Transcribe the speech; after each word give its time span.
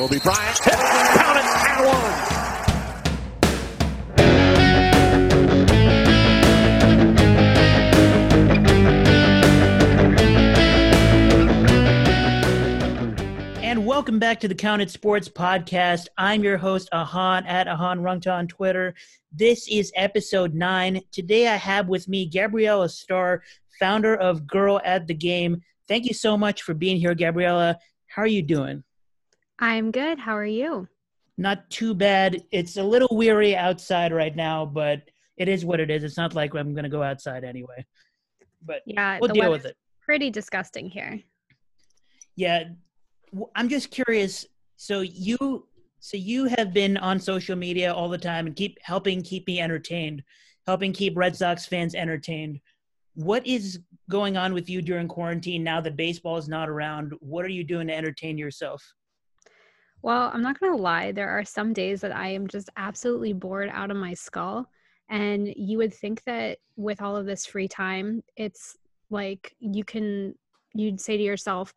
Kobe 0.00 0.18
Bryant. 0.20 0.58
Count 0.62 1.36
it. 1.36 1.44
And 13.66 13.84
one. 13.84 13.86
Welcome 13.86 14.18
back 14.18 14.40
to 14.40 14.48
the 14.48 14.54
Counted 14.54 14.90
Sports 14.90 15.28
Podcast. 15.28 16.06
I'm 16.16 16.42
your 16.42 16.56
host, 16.56 16.88
Ahan, 16.92 17.44
at 17.44 17.68
Ahan 17.68 18.00
Rungta 18.00 18.32
on 18.32 18.48
Twitter. 18.48 18.94
This 19.30 19.68
is 19.68 19.92
episode 19.94 20.54
nine. 20.54 21.02
Today 21.12 21.48
I 21.48 21.56
have 21.56 21.88
with 21.88 22.08
me 22.08 22.24
Gabriella 22.26 22.88
Starr, 22.88 23.42
founder 23.78 24.16
of 24.16 24.46
Girl 24.46 24.80
at 24.82 25.06
the 25.06 25.12
Game. 25.12 25.60
Thank 25.88 26.06
you 26.06 26.14
so 26.14 26.38
much 26.38 26.62
for 26.62 26.72
being 26.72 26.96
here, 26.98 27.14
Gabriella. 27.14 27.78
How 28.06 28.22
are 28.22 28.26
you 28.26 28.40
doing? 28.40 28.82
I'm 29.60 29.90
good. 29.90 30.18
How 30.18 30.36
are 30.36 30.46
you? 30.46 30.88
Not 31.36 31.68
too 31.70 31.94
bad. 31.94 32.42
It's 32.50 32.78
a 32.78 32.82
little 32.82 33.14
weary 33.14 33.54
outside 33.54 34.12
right 34.12 34.34
now, 34.34 34.64
but 34.64 35.02
it 35.36 35.48
is 35.48 35.64
what 35.64 35.80
it 35.80 35.90
is. 35.90 36.02
It's 36.02 36.16
not 36.16 36.34
like 36.34 36.54
I'm 36.54 36.72
going 36.72 36.84
to 36.84 36.90
go 36.90 37.02
outside 37.02 37.44
anyway. 37.44 37.84
But 38.64 38.82
Yeah, 38.86 39.18
we'll 39.20 39.32
deal 39.32 39.50
with 39.50 39.66
it. 39.66 39.76
Pretty 40.02 40.30
disgusting 40.30 40.88
here. 40.88 41.20
Yeah, 42.36 42.64
I'm 43.54 43.68
just 43.68 43.90
curious. 43.90 44.46
So 44.76 45.02
you, 45.02 45.66
so 45.98 46.16
you 46.16 46.46
have 46.56 46.72
been 46.72 46.96
on 46.96 47.20
social 47.20 47.56
media 47.56 47.92
all 47.92 48.08
the 48.08 48.18
time 48.18 48.46
and 48.46 48.56
keep 48.56 48.78
helping 48.82 49.22
keep 49.22 49.46
me 49.46 49.60
entertained, 49.60 50.22
helping 50.66 50.92
keep 50.92 51.16
Red 51.16 51.36
Sox 51.36 51.66
fans 51.66 51.94
entertained. 51.94 52.60
What 53.14 53.46
is 53.46 53.80
going 54.08 54.38
on 54.38 54.54
with 54.54 54.70
you 54.70 54.80
during 54.80 55.06
quarantine 55.06 55.62
now 55.62 55.82
that 55.82 55.96
baseball 55.96 56.38
is 56.38 56.48
not 56.48 56.70
around? 56.70 57.12
What 57.20 57.44
are 57.44 57.50
you 57.50 57.64
doing 57.64 57.88
to 57.88 57.94
entertain 57.94 58.38
yourself? 58.38 58.82
Well, 60.02 60.30
I'm 60.32 60.42
not 60.42 60.58
going 60.58 60.72
to 60.76 60.82
lie. 60.82 61.12
There 61.12 61.28
are 61.28 61.44
some 61.44 61.72
days 61.72 62.00
that 62.00 62.14
I 62.14 62.28
am 62.28 62.46
just 62.48 62.70
absolutely 62.76 63.32
bored 63.32 63.68
out 63.72 63.90
of 63.90 63.96
my 63.96 64.14
skull. 64.14 64.66
And 65.08 65.52
you 65.56 65.78
would 65.78 65.92
think 65.92 66.22
that 66.24 66.58
with 66.76 67.02
all 67.02 67.16
of 67.16 67.26
this 67.26 67.44
free 67.44 67.68
time, 67.68 68.22
it's 68.36 68.76
like 69.10 69.54
you 69.58 69.84
can, 69.84 70.34
you'd 70.72 71.00
say 71.00 71.16
to 71.16 71.22
yourself, 71.22 71.74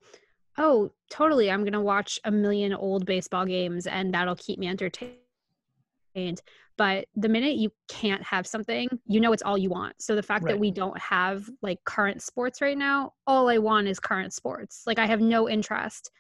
oh, 0.58 0.92
totally, 1.10 1.50
I'm 1.50 1.62
going 1.62 1.74
to 1.74 1.82
watch 1.82 2.20
a 2.24 2.32
million 2.32 2.74
old 2.74 3.06
baseball 3.06 3.46
games 3.46 3.88
and 3.88 4.14
that'll 4.14 4.36
keep 4.36 4.60
me 4.60 4.68
entertained. 4.68 5.18
But 6.78 7.08
the 7.16 7.30
minute 7.30 7.56
you 7.56 7.72
can't 7.88 8.24
have 8.24 8.46
something, 8.48 8.88
you 9.08 9.20
know 9.20 9.34
it's 9.34 9.44
all 9.44 9.58
you 9.58 9.70
want. 9.70 9.96
So 10.00 10.16
the 10.16 10.24
fact 10.24 10.44
Right. 10.44 10.54
that 10.54 10.60
we 10.60 10.72
don't 10.72 10.98
have 11.00 11.50
like 11.62 11.84
current 11.86 12.22
sports 12.22 12.62
right 12.62 12.78
now, 12.78 13.14
all 13.26 13.50
I 13.50 13.58
want 13.58 13.88
is 13.88 14.00
current 14.00 14.34
sports. 14.34 14.84
Like 14.86 15.00
I 15.00 15.08
have 15.08 15.22
no 15.22 15.50
interest 15.50 16.12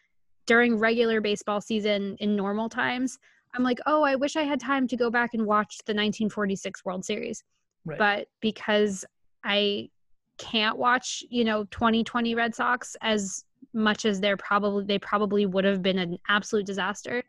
during 0.45 0.77
regular 0.77 1.21
baseball 1.21 1.61
season 1.61 2.15
in 2.19 2.35
normal 2.35 2.69
times. 2.69 3.17
I'm 3.55 3.63
like, 3.63 3.79
oh, 3.85 4.03
I 4.03 4.15
wish 4.15 4.35
I 4.35 4.43
had 4.43 4.59
time 4.59 4.87
to 4.87 4.97
go 4.97 5.09
back 5.09 5.33
and 5.33 5.45
watch 5.45 5.77
the 5.85 5.93
1946 5.93 6.83
World 6.85 7.05
Series. 7.05 7.43
Right. 7.85 7.99
But 7.99 8.27
because 8.41 9.05
I 9.43 9.89
can't 10.37 10.77
watch, 10.77 11.23
you 11.29 11.43
know, 11.43 11.65
2020 11.65 12.35
Red 12.35 12.55
Sox 12.55 12.95
as 13.01 13.45
much 13.73 14.05
as 14.05 14.19
they're 14.19 14.37
probably 14.37 14.85
they 14.85 14.99
probably 14.99 15.45
would 15.45 15.65
have 15.65 15.81
been 15.81 15.99
an 15.99 16.17
absolute 16.29 16.65
disaster. 16.65 17.23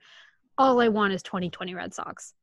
All 0.57 0.81
I 0.81 0.89
want 0.89 1.13
is 1.13 1.23
2020 1.23 1.75
Red 1.75 1.95
Sox. 1.95 2.35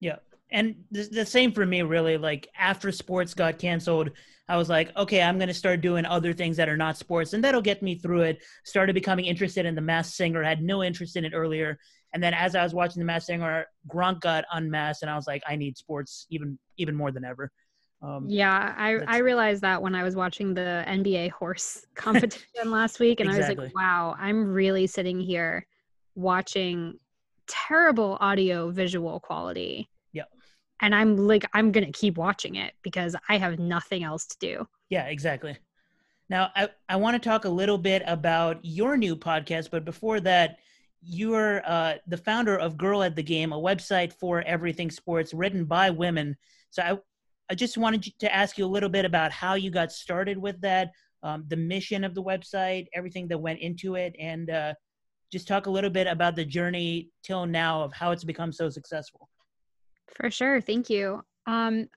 Yeah. 0.00 0.16
And 0.50 0.76
the, 0.90 1.02
the 1.10 1.26
same 1.26 1.52
for 1.52 1.66
me, 1.66 1.82
really. 1.82 2.16
Like 2.16 2.48
after 2.56 2.92
sports 2.92 3.34
got 3.34 3.58
canceled, 3.58 4.10
I 4.48 4.56
was 4.56 4.68
like, 4.68 4.96
okay, 4.96 5.22
I'm 5.22 5.38
going 5.38 5.48
to 5.48 5.54
start 5.54 5.80
doing 5.80 6.04
other 6.06 6.32
things 6.32 6.56
that 6.56 6.68
are 6.68 6.76
not 6.76 6.96
sports, 6.96 7.32
and 7.32 7.42
that'll 7.42 7.62
get 7.62 7.82
me 7.82 7.96
through 7.96 8.22
it. 8.22 8.44
Started 8.64 8.92
becoming 8.92 9.24
interested 9.24 9.66
in 9.66 9.74
The 9.74 9.80
Masked 9.80 10.14
Singer, 10.14 10.42
had 10.42 10.62
no 10.62 10.84
interest 10.84 11.16
in 11.16 11.24
it 11.24 11.32
earlier. 11.34 11.78
And 12.12 12.22
then 12.22 12.32
as 12.32 12.54
I 12.54 12.62
was 12.62 12.72
watching 12.72 13.00
The 13.00 13.06
Masked 13.06 13.26
Singer, 13.26 13.66
Gronk 13.88 14.20
got 14.20 14.44
unmasked, 14.52 15.02
and 15.02 15.10
I 15.10 15.16
was 15.16 15.26
like, 15.26 15.42
I 15.48 15.56
need 15.56 15.76
sports 15.76 16.26
even 16.30 16.58
even 16.76 16.94
more 16.94 17.10
than 17.10 17.24
ever. 17.24 17.50
Um, 18.02 18.26
Yeah, 18.28 18.74
I, 18.76 18.98
I 19.06 19.18
realized 19.18 19.62
that 19.62 19.82
when 19.82 19.94
I 19.94 20.04
was 20.04 20.14
watching 20.14 20.54
the 20.54 20.84
NBA 20.86 21.30
horse 21.32 21.84
competition 21.96 22.70
last 22.70 23.00
week, 23.00 23.18
and 23.20 23.28
I 23.28 23.36
was 23.36 23.48
like, 23.48 23.74
wow, 23.74 24.14
I'm 24.18 24.52
really 24.52 24.86
sitting 24.86 25.18
here 25.18 25.66
watching 26.14 26.98
terrible 27.48 28.16
audio 28.20 28.70
visual 28.70 29.18
quality. 29.18 29.88
And 30.80 30.94
I'm 30.94 31.16
like, 31.16 31.44
I'm 31.54 31.72
to 31.72 31.90
keep 31.92 32.18
watching 32.18 32.56
it 32.56 32.74
because 32.82 33.16
I 33.28 33.38
have 33.38 33.58
nothing 33.58 34.04
else 34.04 34.26
to 34.26 34.36
do. 34.38 34.68
Yeah, 34.90 35.06
exactly. 35.06 35.56
Now, 36.28 36.50
I, 36.54 36.68
I 36.88 36.96
want 36.96 37.20
to 37.20 37.28
talk 37.28 37.44
a 37.44 37.48
little 37.48 37.78
bit 37.78 38.02
about 38.06 38.58
your 38.62 38.96
new 38.96 39.16
podcast, 39.16 39.70
but 39.70 39.84
before 39.84 40.20
that, 40.20 40.58
you're 41.00 41.62
uh, 41.64 41.94
the 42.08 42.16
founder 42.16 42.56
of 42.56 42.76
Girl 42.76 43.02
at 43.02 43.14
the 43.14 43.22
Game, 43.22 43.52
a 43.52 43.58
website 43.58 44.12
for 44.12 44.42
everything 44.42 44.90
sports 44.90 45.32
written 45.32 45.64
by 45.64 45.90
women. 45.90 46.36
So 46.70 46.82
I, 46.82 46.98
I 47.48 47.54
just 47.54 47.78
wanted 47.78 48.02
to 48.18 48.34
ask 48.34 48.58
you 48.58 48.64
a 48.64 48.66
little 48.66 48.88
bit 48.88 49.04
about 49.04 49.30
how 49.30 49.54
you 49.54 49.70
got 49.70 49.92
started 49.92 50.36
with 50.36 50.60
that, 50.62 50.90
um, 51.22 51.44
the 51.46 51.56
mission 51.56 52.02
of 52.02 52.14
the 52.14 52.22
website, 52.22 52.86
everything 52.92 53.28
that 53.28 53.38
went 53.38 53.60
into 53.60 53.94
it, 53.94 54.16
and 54.18 54.50
uh, 54.50 54.74
just 55.30 55.46
talk 55.46 55.66
a 55.66 55.70
little 55.70 55.90
bit 55.90 56.08
about 56.08 56.34
the 56.34 56.44
journey 56.44 57.10
till 57.22 57.46
now 57.46 57.82
of 57.82 57.92
how 57.92 58.10
it's 58.10 58.24
become 58.24 58.50
so 58.50 58.68
successful. 58.68 59.28
For 60.14 60.30
sure. 60.30 60.60
Thank 60.60 60.88
you. 60.90 61.22
Um, 61.46 61.88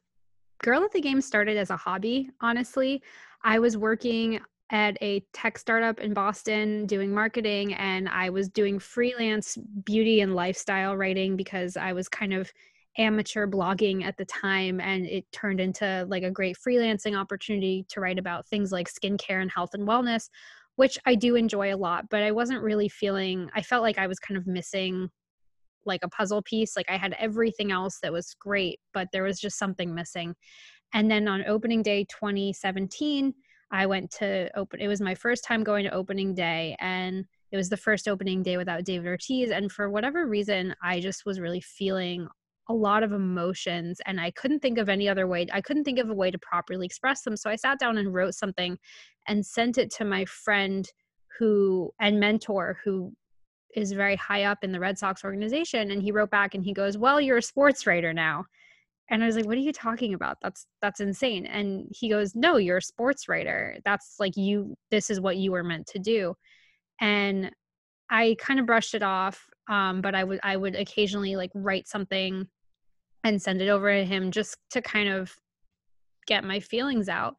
Girl 0.62 0.84
at 0.84 0.92
the 0.92 1.02
Game 1.02 1.22
started 1.22 1.58
as 1.58 1.70
a 1.70 1.78
hobby, 1.78 2.30
honestly. 2.42 3.02
I 3.44 3.60
was 3.60 3.78
working 3.78 4.42
at 4.72 4.98
a 5.02 5.22
tech 5.34 5.58
startup 5.58 6.00
in 6.00 6.14
Boston 6.14 6.86
doing 6.86 7.14
marketing, 7.14 7.74
and 7.74 8.10
I 8.10 8.30
was 8.30 8.50
doing 8.50 8.78
freelance 8.78 9.58
beauty 9.86 10.22
and 10.22 10.36
lifestyle 10.36 10.96
writing 10.96 11.36
because 11.36 11.78
I 11.78 11.94
was 11.94 12.10
kind 12.10 12.34
of 12.34 12.52
amateur 12.98 13.48
blogging 13.48 14.04
at 14.04 14.18
the 14.18 14.26
time 14.26 14.82
and 14.82 15.06
it 15.06 15.32
turned 15.32 15.60
into 15.60 16.06
like 16.10 16.24
a 16.24 16.32
great 16.32 16.58
freelancing 16.58 17.18
opportunity 17.18 17.86
to 17.88 18.02
write 18.02 18.20
about 18.20 18.48
things 18.48 18.72
like 18.72 18.90
skincare 18.90 19.42
and 19.42 19.52
health 19.52 19.74
and 19.74 19.88
wellness 19.88 20.30
which 20.76 20.98
I 21.06 21.16
do 21.16 21.36
enjoy 21.36 21.74
a 21.74 21.78
lot 21.78 22.10
but 22.10 22.24
I 22.24 22.32
wasn't 22.32 22.64
really 22.64 22.90
feeling 22.90 23.50
I 23.54 23.62
felt 23.62 23.84
like 23.84 24.00
I 24.00 24.08
was 24.08 24.20
kind 24.20 24.38
of 24.38 24.48
missing 24.48 25.10
like 25.86 26.02
a 26.04 26.10
puzzle 26.10 26.42
piece. 26.42 26.76
Like 26.76 26.90
I 26.90 26.98
had 26.98 27.16
everything 27.20 27.72
else 27.72 28.00
that 28.02 28.14
was 28.14 28.36
great, 28.40 28.80
but 28.94 29.08
there 29.12 29.24
was 29.24 29.40
just 29.40 29.58
something 29.58 29.94
missing. 29.94 30.36
And 30.94 31.10
then 31.10 31.28
on 31.28 31.46
opening 31.48 31.84
day 31.84 32.06
2017, 32.06 33.34
I 33.72 33.86
went 33.86 34.10
to 34.12 34.50
open, 34.58 34.82
it 34.82 34.88
was 34.88 35.02
my 35.02 35.16
first 35.16 35.44
time 35.44 35.64
going 35.64 35.84
to 35.86 35.94
opening 35.94 36.34
day. 36.34 36.76
And 36.80 37.26
it 37.52 37.58
was 37.58 37.70
the 37.70 37.78
first 37.78 38.08
opening 38.08 38.42
day 38.44 38.58
without 38.58 38.84
David 38.84 39.08
Ortiz. 39.08 39.52
And 39.52 39.72
for 39.72 39.90
whatever 39.90 40.26
reason, 40.28 40.76
I 40.84 41.00
just 41.00 41.26
was 41.26 41.40
really 41.40 41.62
feeling 41.62 42.28
a 42.70 42.74
lot 42.74 43.02
of 43.02 43.12
emotions 43.12 44.00
and 44.06 44.22
I 44.22 44.30
couldn't 44.32 44.60
think 44.60 44.78
of 44.78 44.90
any 44.90 45.10
other 45.10 45.28
way. 45.28 45.48
I 45.52 45.60
couldn't 45.60 45.86
think 45.86 45.98
of 45.98 46.10
a 46.10 46.14
way 46.14 46.30
to 46.30 46.38
properly 46.38 46.86
express 46.86 47.24
them. 47.24 47.36
So 47.36 47.50
I 47.50 47.56
sat 47.56 47.80
down 47.80 47.98
and 47.98 48.14
wrote 48.14 48.36
something 48.36 48.78
and 49.28 49.44
sent 49.44 49.80
it 49.80 49.90
to 49.96 50.06
my 50.06 50.26
friend 50.26 50.88
who 51.40 51.92
and 52.00 52.20
mentor 52.20 52.78
who 52.84 53.14
is 53.76 53.92
very 53.92 54.16
high 54.16 54.44
up 54.44 54.64
in 54.64 54.72
the 54.72 54.80
Red 54.80 54.98
Sox 54.98 55.24
organization 55.24 55.92
and 55.92 56.02
he 56.02 56.12
wrote 56.12 56.32
back 56.32 56.56
and 56.56 56.64
he 56.64 56.74
goes, 56.74 56.98
"Well, 56.98 57.22
you're 57.22 57.38
a 57.38 57.42
sports 57.42 57.86
writer 57.88 58.14
now." 58.14 58.46
And 59.10 59.24
I 59.24 59.28
was 59.28 59.36
like, 59.36 59.46
"What 59.46 59.58
are 59.58 59.62
you 59.62 59.74
talking 59.74 60.14
about? 60.14 60.38
That's 60.42 60.68
that's 60.82 61.00
insane." 61.00 61.46
And 61.46 61.88
he 61.92 62.10
goes, 62.10 62.36
"No, 62.36 62.58
you're 62.58 62.78
a 62.78 62.82
sports 62.82 63.28
writer. 63.28 63.78
That's 63.86 64.16
like 64.20 64.38
you 64.38 64.76
this 64.92 65.10
is 65.10 65.22
what 65.22 65.38
you 65.38 65.52
were 65.52 65.64
meant 65.64 65.88
to 65.88 66.00
do." 66.00 66.36
And 67.02 67.52
I 68.10 68.36
kind 68.40 68.60
of 68.60 68.66
brushed 68.66 68.96
it 68.96 69.04
off, 69.04 69.48
um, 69.68 70.02
but 70.02 70.16
I 70.16 70.24
would 70.24 70.40
I 70.44 70.58
would 70.58 70.76
occasionally 70.76 71.36
like 71.36 71.52
write 71.54 71.88
something 71.88 72.48
and 73.24 73.42
send 73.42 73.62
it 73.62 73.70
over 73.70 73.94
to 73.94 74.06
him 74.06 74.32
just 74.32 74.58
to 74.72 74.82
kind 74.82 75.10
of 75.10 75.36
get 76.28 76.44
my 76.44 76.60
feelings 76.60 77.10
out. 77.10 77.36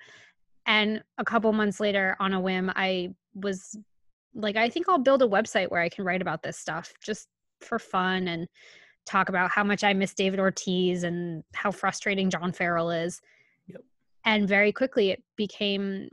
And 0.67 1.03
a 1.19 1.25
couple 1.25 1.53
months 1.53 1.81
later, 1.81 2.17
on 2.21 2.35
a 2.35 2.41
whim, 2.41 2.71
I 2.77 3.15
was 3.35 3.77
like, 4.35 4.57
I 4.57 4.69
think 4.69 4.89
I'll 4.89 4.99
build 4.99 5.23
a 5.23 5.29
website 5.29 5.71
where 5.71 5.81
I 5.81 5.89
can 5.89 6.05
write 6.05 6.23
about 6.23 6.43
this 6.43 6.59
stuff 6.59 6.93
just 7.03 7.29
for 7.61 7.79
fun 7.79 8.29
and 8.29 8.47
talk 9.07 9.29
about 9.29 9.51
how 9.51 9.65
much 9.65 9.83
I 9.83 9.93
miss 9.93 10.15
David 10.15 10.41
Ortiz 10.41 11.03
and 11.03 11.43
how 11.55 11.71
frustrating 11.71 12.31
John 12.31 12.53
Farrell 12.53 12.91
is. 12.91 13.21
Yep. 13.67 13.83
And 14.25 14.49
very 14.49 14.73
quickly, 14.73 15.11
it 15.11 15.23
became 15.37 16.09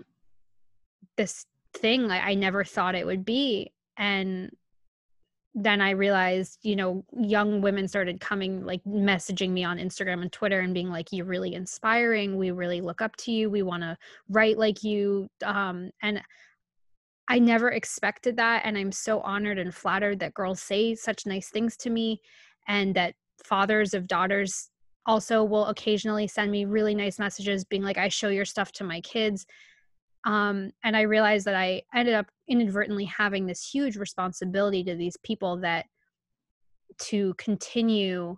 this 1.15 1.45
thing 1.73 2.07
like 2.07 2.23
I 2.23 2.33
never 2.33 2.63
thought 2.63 2.95
it 2.95 3.05
would 3.05 3.25
be. 3.25 3.71
And 3.97 4.51
then 5.53 5.81
I 5.81 5.91
realized, 5.91 6.59
you 6.61 6.75
know, 6.75 7.03
young 7.17 7.61
women 7.61 7.87
started 7.87 8.19
coming, 8.19 8.63
like 8.63 8.83
messaging 8.83 9.49
me 9.49 9.63
on 9.63 9.79
Instagram 9.79 10.21
and 10.21 10.31
Twitter 10.31 10.59
and 10.59 10.73
being 10.73 10.89
like, 10.89 11.07
you're 11.11 11.25
really 11.25 11.55
inspiring. 11.55 12.37
We 12.37 12.51
really 12.51 12.79
look 12.79 13.01
up 13.01 13.15
to 13.17 13.31
you. 13.31 13.49
We 13.49 13.63
want 13.63 13.81
to 13.81 13.97
write 14.29 14.59
like 14.59 14.83
you. 14.83 15.27
Um, 15.43 15.89
and 16.03 16.21
I 17.29 17.39
never 17.39 17.71
expected 17.71 18.37
that. 18.37 18.61
And 18.65 18.77
I'm 18.77 18.91
so 18.91 19.19
honored 19.21 19.59
and 19.59 19.73
flattered 19.73 20.19
that 20.19 20.33
girls 20.33 20.61
say 20.61 20.95
such 20.95 21.25
nice 21.25 21.49
things 21.49 21.75
to 21.77 21.89
me 21.89 22.21
and 22.67 22.95
that 22.95 23.15
fathers 23.43 23.93
of 23.93 24.07
daughters 24.07 24.69
also 25.05 25.43
will 25.43 25.65
occasionally 25.65 26.27
send 26.27 26.51
me 26.51 26.65
really 26.65 26.95
nice 26.95 27.19
messages 27.19 27.63
being 27.63 27.83
like, 27.83 27.97
I 27.97 28.09
show 28.09 28.29
your 28.29 28.45
stuff 28.45 28.71
to 28.73 28.83
my 28.83 29.01
kids. 29.01 29.45
Um, 30.25 30.71
and 30.83 30.97
I 30.97 31.01
realized 31.01 31.45
that 31.45 31.55
I 31.55 31.83
ended 31.93 32.13
up 32.13 32.27
inadvertently 32.47 33.05
having 33.05 33.45
this 33.45 33.67
huge 33.67 33.95
responsibility 33.95 34.83
to 34.83 34.95
these 34.95 35.17
people 35.23 35.57
that 35.57 35.85
to 36.99 37.33
continue 37.35 38.37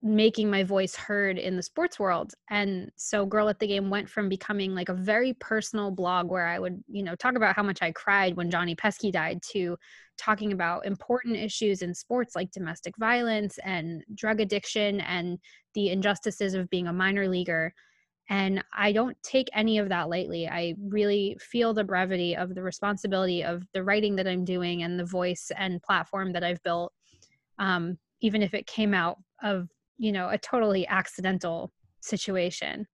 making 0.00 0.48
my 0.48 0.62
voice 0.62 0.94
heard 0.94 1.38
in 1.38 1.56
the 1.56 1.62
sports 1.62 1.98
world 1.98 2.32
and 2.50 2.90
so 2.96 3.26
girl 3.26 3.48
at 3.48 3.58
the 3.58 3.66
game 3.66 3.90
went 3.90 4.08
from 4.08 4.28
becoming 4.28 4.72
like 4.72 4.88
a 4.88 4.94
very 4.94 5.32
personal 5.34 5.90
blog 5.90 6.30
where 6.30 6.46
i 6.46 6.56
would 6.56 6.80
you 6.86 7.02
know 7.02 7.16
talk 7.16 7.34
about 7.34 7.56
how 7.56 7.64
much 7.64 7.82
i 7.82 7.90
cried 7.90 8.36
when 8.36 8.48
johnny 8.48 8.76
pesky 8.76 9.10
died 9.10 9.42
to 9.42 9.76
talking 10.16 10.52
about 10.52 10.86
important 10.86 11.36
issues 11.36 11.82
in 11.82 11.92
sports 11.92 12.36
like 12.36 12.50
domestic 12.52 12.96
violence 12.96 13.58
and 13.64 14.04
drug 14.14 14.40
addiction 14.40 15.00
and 15.00 15.36
the 15.74 15.88
injustices 15.88 16.54
of 16.54 16.70
being 16.70 16.86
a 16.86 16.92
minor 16.92 17.26
leaguer 17.26 17.74
and 18.28 18.62
i 18.76 18.92
don't 18.92 19.20
take 19.24 19.48
any 19.52 19.78
of 19.78 19.88
that 19.88 20.08
lightly. 20.08 20.46
I 20.46 20.74
really 20.80 21.36
feel 21.40 21.74
the 21.74 21.82
brevity 21.82 22.36
of 22.36 22.54
the 22.54 22.62
responsibility 22.62 23.42
of 23.42 23.64
the 23.72 23.82
writing 23.82 24.14
that 24.14 24.28
i'm 24.28 24.44
doing 24.44 24.84
and 24.84 24.96
the 24.96 25.04
voice 25.04 25.50
and 25.56 25.82
platform 25.82 26.32
that 26.34 26.44
i've 26.44 26.62
built 26.62 26.92
um, 27.58 27.98
even 28.20 28.42
if 28.42 28.54
it 28.54 28.66
came 28.68 28.94
out 28.94 29.18
of 29.42 29.68
you 29.98 30.12
know 30.12 30.28
a 30.30 30.38
totally 30.38 30.86
accidental 30.86 31.72
situation. 32.00 32.86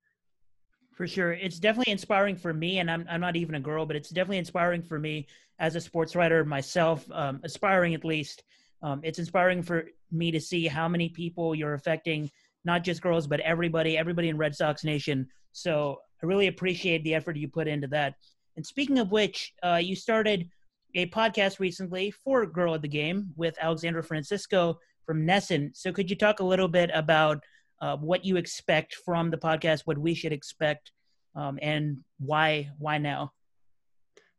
For 0.94 1.06
sure. 1.08 1.32
It's 1.32 1.58
definitely 1.58 1.92
inspiring 1.92 2.36
for 2.36 2.54
me 2.54 2.78
and 2.78 2.90
i'm, 2.90 3.04
I'm 3.10 3.20
not 3.20 3.36
even 3.36 3.56
a 3.56 3.60
girl 3.60 3.84
but 3.86 3.96
it's 3.96 4.10
definitely 4.10 4.38
inspiring 4.38 4.82
for 4.82 4.98
me 4.98 5.26
as 5.58 5.76
a 5.76 5.80
sports 5.80 6.16
writer 6.16 6.44
myself 6.44 7.04
um, 7.12 7.40
aspiring 7.44 7.94
at 7.94 8.04
least. 8.04 8.42
Um, 8.82 9.00
it's 9.02 9.18
inspiring 9.18 9.62
for 9.62 9.86
me 10.10 10.30
to 10.30 10.40
see 10.40 10.66
how 10.66 10.88
many 10.88 11.08
people 11.08 11.54
you're 11.54 11.74
affecting 11.74 12.30
not 12.64 12.84
just 12.84 13.02
girls 13.02 13.26
but 13.26 13.40
everybody 13.40 13.96
everybody 13.98 14.28
in 14.28 14.38
red 14.38 14.54
sox 14.54 14.84
nation. 14.84 15.28
So 15.52 15.98
i 16.22 16.26
really 16.26 16.46
appreciate 16.46 17.04
the 17.04 17.14
effort 17.14 17.36
you 17.36 17.48
put 17.48 17.68
into 17.68 17.88
that. 17.88 18.14
And 18.56 18.64
speaking 18.64 18.98
of 18.98 19.10
which 19.10 19.52
uh, 19.64 19.80
you 19.82 19.96
started 19.96 20.48
a 20.94 21.06
podcast 21.06 21.58
recently 21.58 22.12
for 22.12 22.46
girl 22.46 22.74
at 22.74 22.82
the 22.82 22.88
game 22.88 23.32
with 23.36 23.58
alexandra 23.60 24.02
francisco 24.02 24.78
from 25.06 25.26
NESN. 25.26 25.76
So 25.76 25.92
could 25.92 26.10
you 26.10 26.16
talk 26.16 26.40
a 26.40 26.44
little 26.44 26.68
bit 26.68 26.90
about 26.94 27.42
uh, 27.80 27.96
what 27.96 28.24
you 28.24 28.36
expect 28.36 28.94
from 28.94 29.30
the 29.30 29.36
podcast, 29.36 29.82
what 29.84 29.98
we 29.98 30.14
should 30.14 30.32
expect, 30.32 30.92
um, 31.34 31.58
and 31.60 31.98
why 32.18 32.70
why 32.78 32.98
now? 32.98 33.32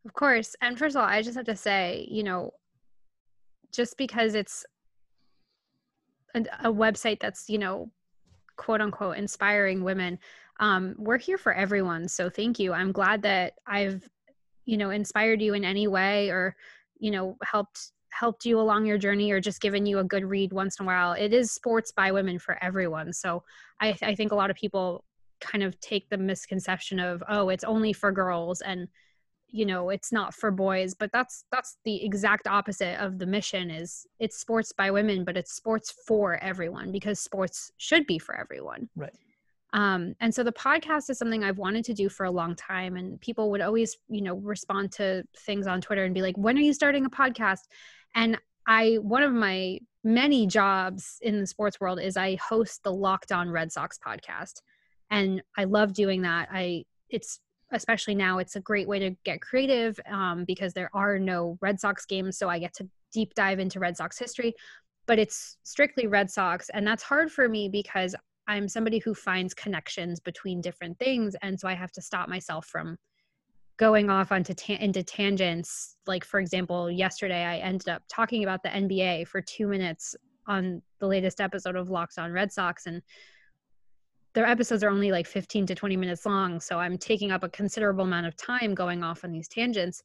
Of 0.06 0.14
course. 0.14 0.56
And 0.62 0.78
first 0.78 0.96
of 0.96 1.02
all, 1.02 1.08
I 1.08 1.22
just 1.22 1.36
have 1.36 1.46
to 1.46 1.56
say, 1.56 2.08
you 2.10 2.24
know, 2.24 2.52
just 3.74 3.98
because 3.98 4.36
it's 4.36 4.66
a, 6.36 6.46
a 6.64 6.72
website 6.72 7.20
that's, 7.20 7.50
you 7.50 7.58
know, 7.58 7.92
quote 8.56 8.82
unquote 8.82 9.18
inspiring 9.18 9.84
women, 9.84 10.20
um, 10.60 10.96
we're 10.98 11.18
here 11.18 11.38
for 11.38 11.54
everyone. 11.54 12.08
So 12.08 12.30
thank 12.30 12.60
you. 12.60 12.72
I'm 12.72 12.92
glad 12.92 13.24
that 13.24 13.54
I've, 13.68 14.08
you 14.66 14.78
know, 14.78 14.92
inspired 14.92 15.42
you 15.42 15.54
in 15.54 15.66
any 15.66 15.88
way 15.88 16.30
or, 16.30 16.56
you 16.98 17.12
know, 17.12 17.38
helped 17.44 17.92
helped 18.18 18.46
you 18.46 18.60
along 18.60 18.86
your 18.86 18.98
journey 18.98 19.32
or 19.32 19.40
just 19.40 19.62
given 19.62 19.86
you 19.86 20.00
a 20.00 20.04
good 20.04 20.24
read 20.24 20.54
once 20.54 20.80
in 20.80 20.86
a 20.86 20.88
while. 20.88 21.14
It 21.14 21.34
is 21.34 21.52
sports 21.52 21.92
by 21.92 22.12
women 22.12 22.40
for 22.40 22.58
everyone. 22.64 23.12
So 23.14 23.44
I, 23.82 23.96
I 24.02 24.16
think 24.16 24.32
a 24.32 24.36
lot 24.36 24.50
of 24.50 24.56
people 24.56 25.04
kind 25.42 25.64
of 25.64 25.80
take 25.82 26.10
the 26.10 26.18
misconception 26.18 27.00
of, 27.00 27.22
oh, 27.28 27.50
it's 27.50 27.64
only 27.64 27.94
for 27.94 28.12
girls 28.12 28.62
and 28.62 28.88
you 29.50 29.66
know 29.66 29.90
it's 29.90 30.12
not 30.12 30.34
for 30.34 30.50
boys 30.50 30.96
but 30.96 31.12
that's 31.14 31.46
that's 31.52 31.78
the 31.86 32.04
exact 32.04 32.48
opposite 32.48 33.00
of 33.00 33.20
the 33.20 33.28
mission 33.28 33.70
is 33.70 34.06
it's 34.20 34.40
sports 34.40 34.72
by 34.72 34.90
women 34.90 35.24
but 35.24 35.38
it's 35.38 35.54
sports 35.54 35.94
for 36.08 36.44
everyone 36.44 36.92
because 36.92 37.20
sports 37.20 37.72
should 37.78 38.08
be 38.08 38.18
for 38.18 38.36
everyone 38.36 38.90
right 38.96 39.14
um, 39.76 40.16
and 40.22 40.34
so 40.34 40.42
the 40.42 40.54
podcast 40.54 41.10
is 41.10 41.18
something 41.18 41.44
I've 41.44 41.58
wanted 41.58 41.84
to 41.86 41.94
do 41.94 42.08
for 42.08 42.26
a 42.26 42.32
long 42.32 42.56
time. 42.56 42.96
And 42.96 43.20
people 43.20 43.52
would 43.52 43.60
always, 43.60 43.98
you 44.08 44.22
know, 44.22 44.36
respond 44.36 44.94
to 44.94 45.26
things 45.40 45.68
on 45.68 45.82
Twitter 45.82 46.06
and 46.06 46.14
be 46.14 46.22
like, 46.22 46.38
when 46.38 46.58
are 46.58 46.62
you 46.62 46.74
starting 46.74 47.04
a 47.04 47.10
podcast? 47.10 47.60
And 48.16 48.40
I, 48.68 48.96
one 49.02 49.24
of 49.24 49.34
my 49.34 49.80
many 50.04 50.48
jobs 50.48 51.18
in 51.22 51.40
the 51.40 51.48
sports 51.48 51.80
world 51.80 52.00
is 52.00 52.16
I 52.16 52.36
host 52.36 52.84
the 52.84 52.94
Locked 52.94 53.32
On 53.32 53.50
Red 53.50 53.72
Sox 53.72 54.00
podcast. 54.00 54.62
And 55.12 55.44
I 55.58 55.66
love 55.66 55.94
doing 55.94 56.22
that. 56.24 56.50
I, 56.52 56.86
it's 57.10 57.40
especially 57.72 58.16
now, 58.16 58.38
it's 58.38 58.56
a 58.56 58.62
great 58.62 58.88
way 58.88 59.00
to 59.00 59.12
get 59.24 59.42
creative 59.42 60.00
um, 60.10 60.46
because 60.46 60.74
there 60.74 60.90
are 60.94 61.20
no 61.20 61.58
Red 61.62 61.80
Sox 61.80 62.06
games. 62.06 62.38
So 62.38 62.50
I 62.50 62.60
get 62.60 62.74
to 62.76 62.88
deep 63.12 63.34
dive 63.34 63.60
into 63.60 63.80
Red 63.80 63.98
Sox 63.98 64.18
history, 64.18 64.54
but 65.08 65.20
it's 65.20 65.58
strictly 65.64 66.08
Red 66.08 66.30
Sox. 66.30 66.70
And 66.70 66.86
that's 66.86 67.04
hard 67.04 67.32
for 67.32 67.50
me 67.50 67.70
because 67.70 68.16
I'm 68.48 68.68
somebody 68.68 69.00
who 69.00 69.14
finds 69.14 69.54
connections 69.54 70.20
between 70.20 70.62
different 70.62 71.00
things. 71.00 71.36
And 71.42 71.60
so 71.60 71.68
I 71.68 71.74
have 71.74 71.92
to 71.94 72.02
stop 72.02 72.30
myself 72.30 72.68
from 72.68 72.98
going 73.78 74.10
off 74.10 74.32
onto 74.32 74.54
ta- 74.54 74.78
into 74.80 75.04
tangents 75.04 75.98
like 76.08 76.24
for 76.24 76.40
example 76.40 76.90
yesterday 76.90 77.44
i 77.44 77.58
ended 77.58 77.90
up 77.90 78.02
talking 78.08 78.44
about 78.44 78.64
the 78.64 78.70
nba 78.70 79.28
for 79.28 79.42
two 79.42 79.68
minutes 79.68 80.16
on 80.48 80.82
the 81.00 81.08
latest 81.08 81.42
episode 81.42 81.76
of 81.76 81.90
locked 81.90 82.18
on 82.18 82.32
red 82.32 82.52
sox 82.52 82.86
and 82.86 83.02
their 84.34 84.46
episodes 84.46 84.84
are 84.84 84.90
only 84.90 85.12
like 85.12 85.28
15 85.28 85.66
to 85.68 85.76
20 85.76 85.98
minutes 85.98 86.26
long 86.26 86.60
so 86.60 86.80
i'm 86.80 86.98
taking 86.98 87.32
up 87.32 87.44
a 87.44 87.50
considerable 87.50 88.04
amount 88.06 88.26
of 88.26 88.36
time 88.38 88.74
going 88.76 89.04
off 89.04 89.24
on 89.24 89.32
these 89.32 89.48
tangents. 89.48 90.04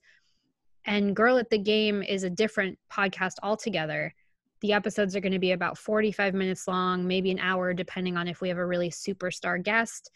And 0.87 1.15
girl 1.15 1.39
at 1.39 1.51
the 1.51 1.59
game 1.59 2.03
is 2.03 2.25
a 2.25 2.31
different 2.31 2.79
podcast 2.91 3.35
altogether. 3.43 4.15
The 4.61 4.73
episodes 4.73 5.17
are 5.17 5.21
going 5.21 5.33
to 5.33 5.39
be 5.39 5.53
about 5.53 5.79
45 5.79 6.35
minutes 6.35 6.69
long 6.69 7.07
maybe 7.07 7.31
an 7.31 7.39
hour 7.39 7.73
depending 7.73 8.17
on 8.17 8.29
if 8.29 8.41
we 8.41 8.49
have 8.49 8.59
a 8.59 8.67
really 8.67 8.91
superstar 8.91 9.63
guest. 9.63 10.11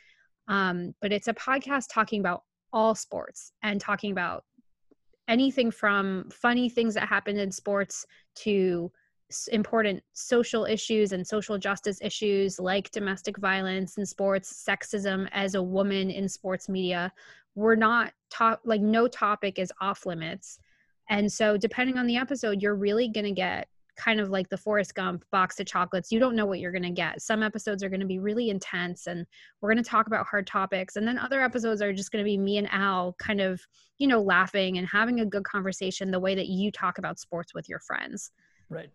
Um, 0.48 0.94
but 1.00 1.12
it's 1.12 1.28
a 1.28 1.34
podcast 1.34 1.86
talking 1.90 2.20
about 2.20 2.42
all 2.74 2.94
sports 2.94 3.52
and 3.62 3.80
talking 3.80 4.12
about 4.12 4.44
anything 5.28 5.70
from 5.70 6.28
funny 6.30 6.68
things 6.68 6.92
that 6.94 7.08
happen 7.08 7.38
in 7.38 7.50
sports 7.50 8.04
to 8.34 8.90
important 9.50 10.02
social 10.12 10.66
issues 10.66 11.12
and 11.12 11.26
social 11.26 11.56
justice 11.56 11.98
issues 12.02 12.60
like 12.60 12.90
domestic 12.90 13.38
violence 13.38 13.96
in 13.96 14.04
sports, 14.04 14.64
sexism 14.68 15.28
as 15.32 15.54
a 15.54 15.62
woman 15.62 16.10
in 16.10 16.28
sports 16.28 16.68
media. 16.68 17.10
We're 17.54 17.76
not 17.76 18.12
top 18.30 18.60
like 18.64 18.80
no 18.80 19.08
topic 19.08 19.58
is 19.58 19.72
off 19.80 20.04
limits. 20.04 20.58
And 21.08 21.30
so 21.30 21.56
depending 21.56 21.96
on 21.96 22.06
the 22.06 22.16
episode, 22.16 22.60
you're 22.60 22.74
really 22.74 23.08
going 23.08 23.24
to 23.24 23.32
get 23.32 23.68
kind 23.96 24.20
of 24.20 24.30
like 24.30 24.48
the 24.48 24.56
Forrest 24.56 24.94
Gump 24.94 25.24
box 25.30 25.58
of 25.60 25.66
chocolates. 25.66 26.10
You 26.10 26.18
don't 26.18 26.36
know 26.36 26.46
what 26.46 26.58
you're 26.58 26.72
going 26.72 26.82
to 26.82 26.90
get. 26.90 27.22
Some 27.22 27.42
episodes 27.42 27.82
are 27.82 27.88
going 27.88 28.00
to 28.00 28.06
be 28.06 28.18
really 28.18 28.50
intense 28.50 29.06
and 29.06 29.26
we're 29.60 29.72
going 29.72 29.82
to 29.82 29.88
talk 29.88 30.06
about 30.06 30.26
hard 30.26 30.46
topics. 30.46 30.96
And 30.96 31.06
then 31.06 31.18
other 31.18 31.42
episodes 31.42 31.80
are 31.82 31.92
just 31.92 32.10
going 32.10 32.24
to 32.24 32.28
be 32.28 32.38
me 32.38 32.58
and 32.58 32.68
Al 32.70 33.14
kind 33.18 33.40
of, 33.40 33.60
you 33.98 34.06
know, 34.06 34.20
laughing 34.20 34.78
and 34.78 34.86
having 34.86 35.20
a 35.20 35.26
good 35.26 35.44
conversation 35.44 36.10
the 36.10 36.20
way 36.20 36.34
that 36.34 36.48
you 36.48 36.70
talk 36.70 36.98
about 36.98 37.18
sports 37.18 37.54
with 37.54 37.68
your 37.68 37.80
friends. 37.80 38.32
Right. 38.68 38.90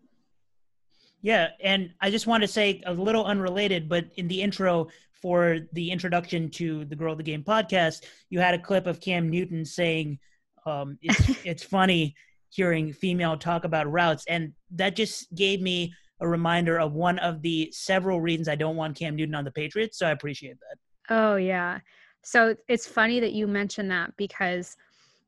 Yeah. 1.21 1.49
And 1.63 1.91
I 2.01 2.09
just 2.09 2.27
want 2.27 2.43
to 2.43 2.47
say 2.47 2.81
a 2.85 2.93
little 2.93 3.25
unrelated, 3.25 3.89
but 3.89 4.05
in 4.15 4.27
the 4.27 4.41
intro 4.41 4.87
for 5.11 5.59
the 5.73 5.91
introduction 5.91 6.49
to 6.49 6.85
the 6.85 6.95
Girl 6.95 7.11
at 7.11 7.17
the 7.17 7.23
Game 7.23 7.43
podcast, 7.43 8.05
you 8.29 8.39
had 8.39 8.53
a 8.53 8.59
clip 8.59 8.87
of 8.87 9.01
Cam 9.01 9.29
Newton 9.29 9.65
saying, 9.65 10.17
um, 10.65 10.97
it's, 11.01 11.29
it's 11.45 11.63
funny 11.63 12.15
hearing 12.49 12.91
female 12.93 13.37
talk 13.37 13.63
about 13.63 13.91
routes. 13.91 14.23
And 14.27 14.53
that 14.71 14.95
just 14.95 15.33
gave 15.35 15.61
me 15.61 15.93
a 16.21 16.27
reminder 16.27 16.79
of 16.79 16.93
one 16.93 17.19
of 17.19 17.41
the 17.41 17.69
several 17.71 18.19
reasons 18.21 18.47
I 18.47 18.55
don't 18.55 18.75
want 18.75 18.97
Cam 18.97 19.15
Newton 19.15 19.35
on 19.35 19.45
the 19.45 19.51
Patriots. 19.51 19.97
So 19.97 20.07
I 20.07 20.11
appreciate 20.11 20.57
that. 20.59 21.15
Oh, 21.15 21.35
yeah. 21.37 21.79
So 22.23 22.55
it's 22.67 22.87
funny 22.87 23.19
that 23.19 23.33
you 23.33 23.47
mentioned 23.47 23.89
that 23.91 24.15
because 24.17 24.75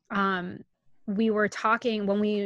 um, 0.09 0.59
we 1.07 1.29
were 1.29 1.47
talking 1.47 2.05
when 2.05 2.19
we, 2.19 2.45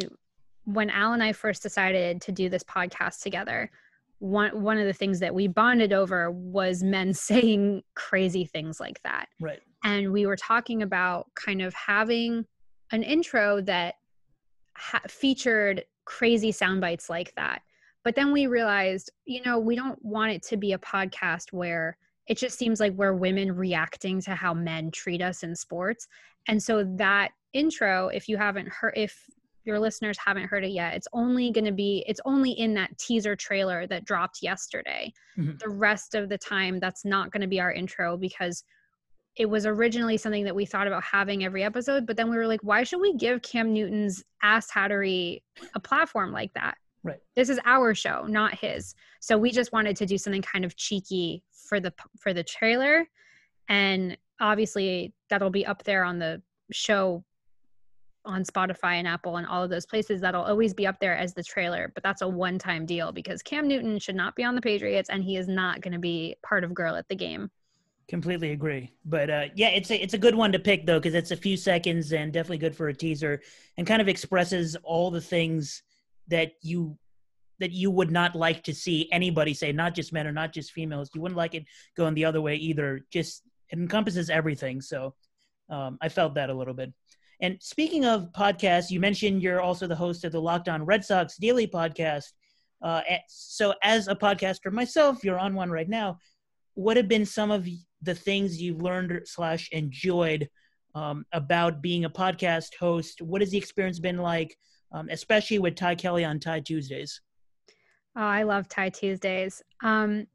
when 0.65 0.89
Al 0.89 1.13
and 1.13 1.24
I 1.24 1.34
first 1.34 1.63
decided 1.63 2.22
to 2.22 2.32
do 2.32 2.50
this 2.50 2.63
podcast 2.63 3.22
together. 3.22 3.72
One 4.20 4.62
one 4.62 4.77
of 4.77 4.86
the 4.86 4.94
things 4.94 5.20
that 5.20 5.36
we 5.36 5.48
bonded 5.48 5.91
over 5.91 6.32
was 6.32 6.82
men 6.82 7.13
saying 7.13 7.84
crazy 7.96 8.46
things 8.46 8.79
like 8.79 9.01
that. 9.03 9.27
Right. 9.41 9.60
And 9.84 10.12
we 10.13 10.25
were 10.25 10.38
talking 10.38 10.82
about 10.82 11.27
kind 11.36 11.62
of 11.62 11.74
having 11.74 12.46
an 12.91 13.03
intro 13.03 13.62
that 13.62 13.96
ha- 14.75 15.01
featured 15.08 15.84
crazy 16.05 16.51
sound 16.51 16.82
bites 16.82 17.10
like 17.10 17.34
that. 17.36 17.62
But 18.03 18.15
then 18.15 18.32
we 18.32 18.46
realized, 18.48 19.12
you 19.25 19.41
know, 19.44 19.58
we 19.58 19.75
don't 19.75 20.03
want 20.05 20.32
it 20.32 20.44
to 20.44 20.58
be 20.58 20.74
a 20.74 20.77
podcast 20.77 21.51
where 21.51 21.98
it 22.27 22.38
just 22.38 22.58
seems 22.58 22.79
like 22.79 22.94
we're 22.94 23.13
women 23.13 23.55
reacting 23.55 24.22
to 24.22 24.36
how 24.36 24.53
men 24.53 24.91
treat 24.91 25.22
us 25.22 25.44
in 25.44 25.55
sports. 25.55 26.08
And 26.48 26.62
so 26.62 26.84
that 26.98 27.32
intro, 27.53 28.10
if 28.10 28.29
you 28.29 28.38
haven't 28.38 28.67
heard, 28.67 28.94
if 28.96 29.27
your 29.63 29.79
listeners 29.79 30.17
haven't 30.24 30.46
heard 30.46 30.63
it 30.63 30.70
yet, 30.70 30.94
it's 30.94 31.08
only 31.13 31.50
going 31.51 31.65
to 31.65 31.72
be, 31.72 32.03
it's 32.08 32.22
only 32.25 32.51
in 32.51 32.75
that 32.75 32.96
teaser 33.00 33.36
trailer 33.36 33.88
that 33.88 34.05
dropped 34.05 34.44
yesterday. 34.44 35.12
Mm-hmm. 35.38 35.58
The 35.58 35.70
rest 35.70 36.13
of 36.13 36.29
the 36.29 36.38
time, 36.38 36.79
that's 36.79 37.05
not 37.05 37.32
going 37.32 37.41
to 37.41 37.48
be 37.48 37.60
our 37.60 37.72
intro 37.72 38.17
because 38.17 38.63
it 39.38 39.50
was 39.50 39.65
originally 39.65 40.18
something 40.18 40.46
that 40.46 40.56
we 40.56 40.65
thought 40.65 40.88
about 40.88 41.04
having 41.04 41.44
every 41.44 41.63
episode, 41.63 42.06
but 42.06 42.15
then 42.15 42.30
we 42.30 42.38
were 42.38 42.48
like, 42.48 42.62
why 42.62 42.84
should 42.84 43.01
we 43.01 43.15
give 43.15 43.42
Cam 43.42 43.74
Newton's 43.74 44.24
ass 44.42 44.70
hattery 44.72 45.44
a 45.74 45.80
platform 45.80 46.32
like 46.32 46.54
that? 46.54 46.77
Right. 47.04 47.20
This 47.36 47.50
is 47.50 47.60
our 47.65 47.94
show, 47.94 48.25
not 48.27 48.56
his. 48.56 48.96
So 49.20 49.38
we 49.38 49.51
just 49.51 49.72
wanted 49.72 49.96
to 49.98 50.06
do 50.06 50.18
something 50.18 50.42
kind 50.42 50.65
of 50.65 50.75
cheeky 50.75 51.44
for 51.68 51.80
the 51.80 51.94
for 52.20 52.34
the 52.34 52.44
trailer, 52.44 53.08
and 53.70 54.18
obviously 54.39 55.13
that'll 55.30 55.50
be 55.50 55.65
up 55.65 55.84
there 55.84 56.04
on 56.04 56.20
the 56.20 56.42
show 56.72 57.24
on 58.25 58.44
Spotify 58.44 58.94
and 58.96 59.08
Apple 59.08 59.38
and 59.38 59.46
all 59.46 59.63
of 59.63 59.70
those 59.70 59.86
places 59.86 60.20
that'll 60.20 60.44
always 60.44 60.74
be 60.74 60.88
up 60.88 61.00
there 61.00 61.15
as 61.15 61.34
the 61.34 61.44
trailer, 61.44 61.92
but 61.94 62.04
that's 62.04 62.22
a 62.22 62.27
one 62.27 62.58
time 62.58 62.86
deal 62.86 63.12
because 63.12 63.42
Cam 63.44 63.68
Newton 63.68 64.00
should 64.00 64.15
not 64.15 64.36
be 64.36 64.44
on 64.44 64.56
the 64.56 64.62
Patriots 64.62 65.10
and 65.10 65.24
he 65.24 65.38
is 65.38 65.48
not 65.48 65.82
going 65.82 65.94
to 65.94 66.00
be 66.00 66.36
part 66.42 66.63
of 66.63 66.74
Girl 66.74 66.96
at 66.96 67.08
the 67.08 67.15
Game. 67.15 67.51
Completely 68.08 68.52
agree. 68.52 68.92
But 69.04 69.30
uh, 69.30 69.46
yeah, 69.56 69.70
it's 69.70 69.90
a, 69.90 70.02
it's 70.02 70.14
a 70.14 70.20
good 70.20 70.36
one 70.36 70.52
to 70.52 70.60
pick 70.60 70.86
though 70.86 71.00
because 71.00 71.16
it's 71.16 71.32
a 71.32 71.38
few 71.38 71.58
seconds 71.58 72.14
and 72.14 72.32
definitely 72.32 72.60
good 72.60 72.76
for 72.76 72.88
a 72.88 72.94
teaser 72.94 73.42
and 73.78 73.88
kind 73.88 74.02
of 74.02 74.08
expresses 74.08 74.76
all 74.84 75.10
the 75.10 75.22
things 75.22 75.82
that 76.28 76.54
you 76.62 76.98
that 77.60 77.72
you 77.72 77.90
would 77.90 78.12
not 78.12 78.36
like 78.36 78.64
to 78.64 78.74
see 78.74 79.10
anybody 79.12 79.54
say, 79.54 79.72
not 79.72 79.96
just 79.96 80.12
men 80.12 80.28
or 80.28 80.32
not 80.32 80.54
just 80.54 80.72
females. 80.72 81.10
You 81.16 81.22
wouldn't 81.22 81.38
like 81.38 81.56
it 81.56 81.66
going 81.96 82.14
the 82.14 82.26
other 82.26 82.42
way 82.42 82.56
either. 82.56 83.06
Just 83.12 83.44
it 83.70 83.80
encompasses 83.80 84.30
everything. 84.30 84.82
So 84.82 85.16
um, 85.70 85.98
I 86.02 86.10
felt 86.10 86.36
that 86.36 86.50
a 86.50 86.54
little 86.54 86.74
bit. 86.74 86.94
And 87.42 87.58
speaking 87.62 88.06
of 88.06 88.32
podcasts, 88.34 88.92
you 88.92 89.00
mentioned 89.00 89.42
you're 89.42 89.62
also 89.62 89.88
the 89.88 89.96
host 89.96 90.24
of 90.24 90.32
the 90.32 90.42
Locked 90.42 90.70
On 90.70 90.86
Red 90.86 91.04
Sox 91.04 91.38
Daily 91.38 91.68
Podcast. 91.68 92.32
Uh, 92.82 93.02
so, 93.28 93.74
as 93.84 94.08
a 94.08 94.16
podcaster 94.16 94.72
myself, 94.72 95.24
you're 95.24 95.40
on 95.40 95.56
one 95.56 95.72
right 95.72 95.90
now. 95.90 96.20
What 96.75 96.98
have 96.98 97.08
been 97.08 97.25
some 97.25 97.51
of 97.51 97.67
the 98.01 98.15
things 98.15 98.62
you've 98.62 98.82
learned 98.82 99.22
slash 99.25 99.70
enjoyed 99.72 100.48
um, 100.94 101.25
about 101.34 101.82
being 101.82 102.05
a 102.05 102.10
podcast 102.10 102.75
host? 102.79 103.22
What 103.22 103.41
has 103.41 103.51
the 103.51 103.58
experience 103.58 104.00
been 104.00 104.17
like, 104.17 104.55
um, 104.94 105.10
especially 105.10 105.60
with 105.60 105.75
Ty 105.75 105.96
Kelly 105.96 106.24
on 106.24 106.39
Ty 106.39 106.62
Tuesdays? 106.62 107.22
Oh, 108.17 108.22
I 108.22 108.44
love 108.44 108.70
Ty 108.70 108.89
Tuesdays. 108.89 109.62
Um, 109.84 110.27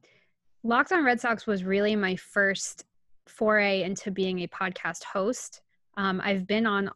Locked 0.63 0.93
on 0.93 1.05
Red 1.05 1.21
Sox 1.21 1.47
was 1.47 1.65
really 1.65 1.97
my 1.97 2.17
first 2.17 2.85
foray 3.27 3.83
into 3.83 4.11
being 4.11 4.41
a 4.41 4.49
podcast 4.49 5.05
host. 5.05 5.63
Um, 5.97 6.21
I've 6.23 6.47
been 6.47 6.67
on 6.67 6.91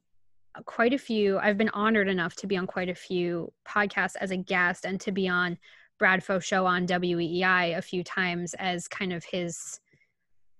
quite 0.66 0.92
a 0.92 0.98
few, 0.98 1.38
I've 1.38 1.56
been 1.56 1.70
honored 1.70 2.08
enough 2.08 2.36
to 2.36 2.46
be 2.46 2.58
on 2.58 2.66
quite 2.66 2.90
a 2.90 2.94
few 2.94 3.50
podcasts 3.66 4.16
as 4.20 4.30
a 4.30 4.36
guest 4.36 4.84
and 4.84 5.00
to 5.00 5.12
be 5.12 5.28
on 5.28 5.56
Bradfo 6.00 6.42
show 6.42 6.66
on 6.66 6.86
WEEI 6.86 7.76
a 7.76 7.82
few 7.82 8.02
times 8.04 8.54
as 8.54 8.88
kind 8.88 9.12
of 9.12 9.24
his 9.24 9.80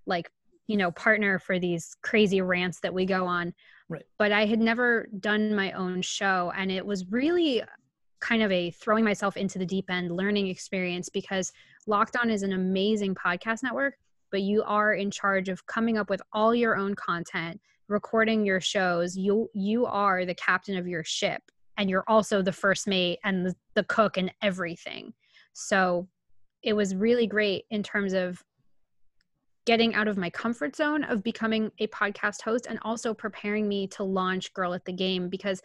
like, 0.07 0.31
you 0.67 0.77
know, 0.77 0.91
partner 0.91 1.39
for 1.39 1.59
these 1.59 1.97
crazy 2.03 2.41
rants 2.41 2.81
that 2.81 2.95
we 2.95 3.05
go 3.05 3.27
on. 3.27 3.53
Right. 3.89 4.05
But 4.19 4.33
I 4.33 4.47
had 4.47 4.61
never 4.61 5.09
done 5.21 5.55
my 5.55 5.73
own 5.73 6.03
show 6.03 6.53
and 6.57 6.71
it 6.71 6.85
was 6.85 7.11
really 7.11 7.63
kind 8.21 8.43
of 8.43 8.51
a 8.51 8.71
throwing 8.71 9.05
myself 9.05 9.37
into 9.37 9.59
the 9.59 9.67
deep 9.67 9.91
end 9.91 10.11
learning 10.11 10.49
experience 10.49 11.09
because 11.11 11.53
Locked 11.87 12.17
On 12.17 12.31
is 12.31 12.43
an 12.43 12.55
amazing 12.55 13.15
podcast 13.15 13.63
network, 13.63 13.97
but 14.31 14.41
you 14.41 14.63
are 14.63 14.95
in 14.95 15.11
charge 15.11 15.51
of 15.51 15.67
coming 15.67 15.99
up 15.99 16.09
with 16.09 16.23
all 16.33 16.55
your 16.55 16.77
own 16.77 16.95
content, 16.95 17.61
recording 17.89 18.47
your 18.47 18.61
shows. 18.61 19.15
You 19.15 19.51
you 19.53 19.85
are 19.85 20.25
the 20.25 20.35
captain 20.35 20.79
of 20.79 20.89
your 20.89 21.05
ship 21.05 21.43
and 21.77 21.91
you're 21.91 22.05
also 22.09 22.41
the 22.41 22.53
first 22.53 22.87
mate 22.87 23.19
and 23.25 23.45
the, 23.45 23.55
the 23.75 23.85
cook 23.85 24.17
and 24.17 24.33
everything. 24.43 25.13
So 25.55 26.09
it 26.63 26.75
was 26.75 26.95
really 26.95 27.27
great 27.27 27.65
in 27.71 27.83
terms 27.83 28.13
of 28.13 28.43
getting 29.67 29.95
out 29.95 30.09
of 30.09 30.19
my 30.19 30.29
comfort 30.29 30.77
zone 30.77 31.05
of 31.05 31.23
becoming 31.23 31.71
a 31.79 31.87
podcast 31.87 32.43
host 32.43 32.67
and 32.69 32.79
also 32.83 33.15
preparing 33.15 33.67
me 33.67 33.87
to 33.87 34.05
launch 34.05 34.53
Girl 34.53 34.75
at 34.75 34.85
the 34.85 34.93
Game 34.93 35.29
because 35.29 35.63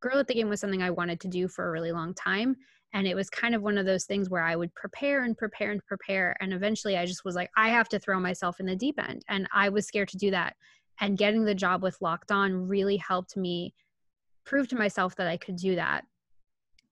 Girl 0.00 0.18
at 0.18 0.26
the 0.26 0.34
Game 0.34 0.48
was 0.48 0.60
something 0.60 0.82
I 0.82 0.90
wanted 0.90 1.20
to 1.20 1.28
do 1.28 1.46
for 1.46 1.68
a 1.68 1.70
really 1.70 1.92
long 1.92 2.12
time. 2.14 2.56
And 2.92 3.06
it 3.06 3.14
was 3.14 3.28
kind 3.28 3.54
of 3.54 3.62
one 3.62 3.78
of 3.78 3.86
those 3.86 4.04
things 4.04 4.30
where 4.30 4.42
I 4.42 4.56
would 4.56 4.74
prepare 4.74 5.24
and 5.24 5.36
prepare 5.36 5.70
and 5.70 5.84
prepare. 5.84 6.34
And 6.40 6.52
eventually 6.52 6.96
I 6.96 7.04
just 7.06 7.24
was 7.24 7.34
like, 7.34 7.50
I 7.56 7.68
have 7.68 7.88
to 7.90 7.98
throw 7.98 8.18
myself 8.18 8.58
in 8.58 8.66
the 8.66 8.76
deep 8.76 8.98
end. 8.98 9.22
And 9.28 9.46
I 9.52 9.68
was 9.68 9.86
scared 9.86 10.08
to 10.08 10.16
do 10.16 10.30
that. 10.30 10.56
And 11.00 11.18
getting 11.18 11.44
the 11.44 11.54
job 11.54 11.82
with 11.82 12.00
Locked 12.00 12.32
On 12.32 12.66
really 12.66 12.96
helped 12.96 13.36
me 13.36 13.74
prove 14.44 14.68
to 14.68 14.76
myself 14.76 15.14
that 15.16 15.26
I 15.26 15.36
could 15.36 15.56
do 15.56 15.74
that. 15.74 16.04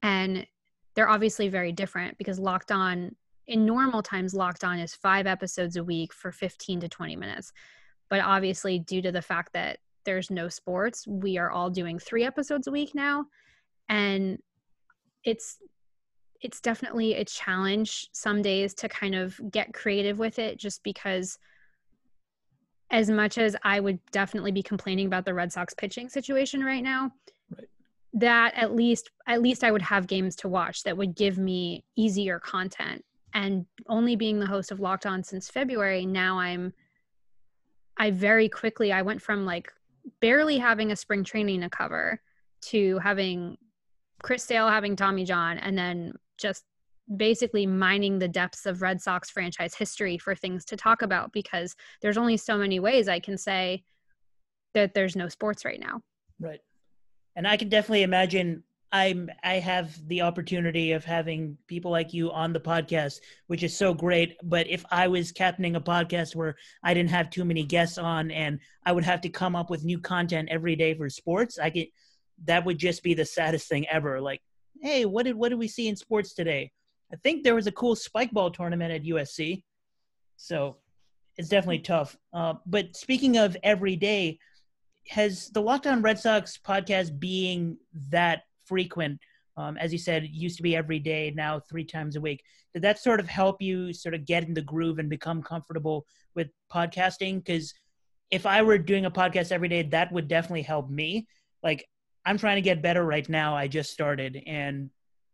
And 0.02 0.46
they're 0.94 1.08
obviously 1.08 1.48
very 1.48 1.72
different 1.72 2.16
because 2.18 2.38
Locked 2.38 2.72
On, 2.72 3.14
in 3.46 3.66
normal 3.66 4.02
times, 4.02 4.34
Locked 4.34 4.64
On 4.64 4.78
is 4.78 4.94
five 4.94 5.26
episodes 5.26 5.76
a 5.76 5.84
week 5.84 6.12
for 6.12 6.32
15 6.32 6.80
to 6.80 6.88
20 6.88 7.16
minutes. 7.16 7.52
But 8.08 8.20
obviously, 8.20 8.78
due 8.78 9.02
to 9.02 9.12
the 9.12 9.22
fact 9.22 9.52
that 9.54 9.78
there's 10.04 10.30
no 10.30 10.48
sports 10.48 11.06
we 11.06 11.38
are 11.38 11.50
all 11.50 11.70
doing 11.70 11.98
three 11.98 12.24
episodes 12.24 12.66
a 12.66 12.70
week 12.70 12.94
now 12.94 13.26
and 13.88 14.38
it's 15.24 15.58
it's 16.40 16.60
definitely 16.60 17.14
a 17.14 17.24
challenge 17.24 18.08
some 18.12 18.42
days 18.42 18.74
to 18.74 18.88
kind 18.88 19.14
of 19.14 19.40
get 19.50 19.72
creative 19.72 20.18
with 20.18 20.38
it 20.38 20.58
just 20.58 20.82
because 20.82 21.38
as 22.90 23.10
much 23.10 23.38
as 23.38 23.56
I 23.62 23.80
would 23.80 23.98
definitely 24.12 24.52
be 24.52 24.62
complaining 24.62 25.06
about 25.06 25.24
the 25.24 25.32
Red 25.32 25.50
Sox 25.50 25.72
pitching 25.72 26.08
situation 26.08 26.62
right 26.62 26.82
now. 26.82 27.10
That 28.14 28.54
at 28.54 28.74
least 28.74 29.10
at 29.26 29.42
least 29.42 29.64
I 29.64 29.72
would 29.72 29.82
have 29.82 30.06
games 30.06 30.36
to 30.36 30.48
watch 30.48 30.84
that 30.84 30.96
would 30.96 31.14
give 31.14 31.36
me 31.36 31.84
easier 31.96 32.38
content. 32.38 33.04
And 33.34 33.66
only 33.88 34.14
being 34.14 34.38
the 34.38 34.46
host 34.46 34.70
of 34.70 34.78
Locked 34.78 35.06
On 35.06 35.22
since 35.24 35.50
February, 35.50 36.06
now 36.06 36.38
I'm 36.38 36.72
I 37.96 38.12
very 38.12 38.48
quickly 38.48 38.92
I 38.92 39.02
went 39.02 39.20
from 39.20 39.44
like 39.44 39.72
barely 40.20 40.58
having 40.58 40.92
a 40.92 40.96
spring 40.96 41.24
training 41.24 41.60
to 41.62 41.68
cover 41.68 42.20
to 42.62 42.98
having 42.98 43.56
Chris 44.22 44.44
Sale 44.44 44.68
having 44.68 44.96
Tommy 44.96 45.24
John 45.24 45.58
and 45.58 45.76
then 45.76 46.14
just 46.38 46.64
basically 47.16 47.66
mining 47.66 48.18
the 48.18 48.28
depths 48.28 48.64
of 48.64 48.80
Red 48.80 49.00
Sox 49.00 49.28
franchise 49.28 49.74
history 49.74 50.18
for 50.18 50.34
things 50.34 50.64
to 50.66 50.76
talk 50.76 51.02
about 51.02 51.32
because 51.32 51.74
there's 52.00 52.16
only 52.16 52.36
so 52.36 52.56
many 52.56 52.80
ways 52.80 53.08
I 53.08 53.20
can 53.20 53.36
say 53.36 53.82
that 54.72 54.94
there's 54.94 55.16
no 55.16 55.28
sports 55.28 55.64
right 55.64 55.80
now. 55.80 56.00
Right. 56.40 56.60
And 57.36 57.46
I 57.46 57.56
can 57.56 57.68
definitely 57.68 58.02
imagine 58.02 58.62
I'm 58.92 59.28
I 59.42 59.54
have 59.54 60.06
the 60.06 60.22
opportunity 60.22 60.92
of 60.92 61.04
having 61.04 61.58
people 61.66 61.90
like 61.90 62.14
you 62.14 62.30
on 62.30 62.52
the 62.52 62.60
podcast, 62.60 63.18
which 63.48 63.64
is 63.64 63.76
so 63.76 63.92
great. 63.92 64.36
But 64.44 64.68
if 64.68 64.84
I 64.88 65.08
was 65.08 65.32
captaining 65.32 65.74
a 65.74 65.80
podcast 65.80 66.36
where 66.36 66.54
I 66.84 66.94
didn't 66.94 67.10
have 67.10 67.28
too 67.28 67.44
many 67.44 67.64
guests 67.64 67.98
on 67.98 68.30
and 68.30 68.60
I 68.86 68.92
would 68.92 69.02
have 69.02 69.20
to 69.22 69.28
come 69.28 69.56
up 69.56 69.68
with 69.68 69.84
new 69.84 69.98
content 69.98 70.48
every 70.48 70.76
day 70.76 70.94
for 70.94 71.10
sports, 71.10 71.58
I 71.58 71.70
could 71.70 71.88
that 72.44 72.64
would 72.64 72.78
just 72.78 73.02
be 73.02 73.14
the 73.14 73.24
saddest 73.24 73.68
thing 73.68 73.84
ever. 73.88 74.20
Like, 74.20 74.42
hey, 74.80 75.06
what 75.06 75.24
did 75.24 75.34
what 75.34 75.48
did 75.48 75.58
we 75.58 75.66
see 75.66 75.88
in 75.88 75.96
sports 75.96 76.32
today? 76.32 76.70
I 77.12 77.16
think 77.16 77.42
there 77.42 77.56
was 77.56 77.66
a 77.66 77.72
cool 77.72 77.96
spike 77.96 78.30
ball 78.30 78.50
tournament 78.50 78.92
at 78.92 79.02
USC. 79.02 79.64
So 80.36 80.76
it's 81.36 81.48
definitely 81.48 81.80
tough. 81.80 82.16
Uh, 82.32 82.54
but 82.64 82.96
speaking 82.96 83.38
of 83.38 83.56
every 83.64 83.96
day, 83.96 84.38
has 85.08 85.50
the 85.50 85.60
Locked 85.60 85.86
On 85.86 86.02
Red 86.02 86.18
Sox 86.18 86.58
podcast 86.58 87.18
being 87.18 87.76
that 88.10 88.42
frequent. 88.64 89.20
Um, 89.56 89.76
as 89.76 89.92
you 89.92 89.98
said, 89.98 90.28
used 90.30 90.56
to 90.56 90.62
be 90.62 90.74
every 90.74 90.98
day, 90.98 91.32
now 91.34 91.60
three 91.60 91.84
times 91.84 92.16
a 92.16 92.20
week. 92.20 92.42
Did 92.72 92.82
that 92.82 92.98
sort 92.98 93.20
of 93.20 93.28
help 93.28 93.62
you 93.62 93.92
sort 93.92 94.14
of 94.14 94.24
get 94.24 94.44
in 94.44 94.54
the 94.54 94.62
groove 94.62 94.98
and 94.98 95.08
become 95.08 95.42
comfortable 95.42 96.06
with 96.34 96.48
podcasting? 96.72 97.44
Because 97.44 97.72
if 98.30 98.46
I 98.46 98.62
were 98.62 98.78
doing 98.78 99.04
a 99.04 99.10
podcast 99.10 99.52
every 99.52 99.68
day, 99.68 99.82
that 99.82 100.10
would 100.10 100.26
definitely 100.26 100.62
help 100.62 100.90
me. 100.90 101.28
Like, 101.62 101.86
I'm 102.26 102.38
trying 102.38 102.56
to 102.56 102.62
get 102.62 102.82
better 102.82 103.04
right 103.04 103.28
now. 103.28 103.54
I 103.54 103.68
just 103.68 103.92
started, 103.92 104.42
and 104.46 104.90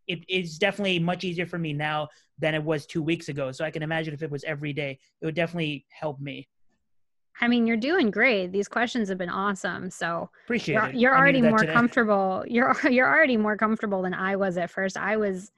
it 0.06 0.24
is 0.28 0.58
definitely 0.58 0.98
much 0.98 1.24
easier 1.24 1.46
for 1.46 1.58
me 1.58 1.72
now 1.72 2.08
than 2.38 2.54
it 2.54 2.62
was 2.62 2.84
two 2.84 3.02
weeks 3.02 3.28
ago. 3.28 3.52
So 3.52 3.64
I 3.64 3.70
can 3.70 3.82
imagine 3.82 4.12
if 4.12 4.22
it 4.22 4.30
was 4.30 4.44
every 4.44 4.72
day, 4.72 4.98
it 5.20 5.24
would 5.24 5.36
definitely 5.36 5.86
help 5.88 6.20
me. 6.20 6.48
I 7.40 7.48
mean, 7.48 7.66
you're 7.66 7.76
doing 7.76 8.10
great. 8.10 8.52
These 8.52 8.68
questions 8.68 9.08
have 9.08 9.16
been 9.16 9.30
awesome. 9.30 9.90
So 9.90 10.28
appreciate 10.44 10.74
you're, 10.74 10.86
it. 10.86 10.94
You're 10.94 11.16
already 11.16 11.40
more 11.40 11.58
today. 11.58 11.72
comfortable. 11.72 12.44
You're 12.46 12.76
you're 12.90 13.08
already 13.08 13.36
more 13.36 13.56
comfortable 13.56 14.02
than 14.02 14.14
I 14.14 14.36
was 14.36 14.58
at 14.58 14.70
first. 14.70 14.96
I 14.96 15.16
was, 15.16 15.50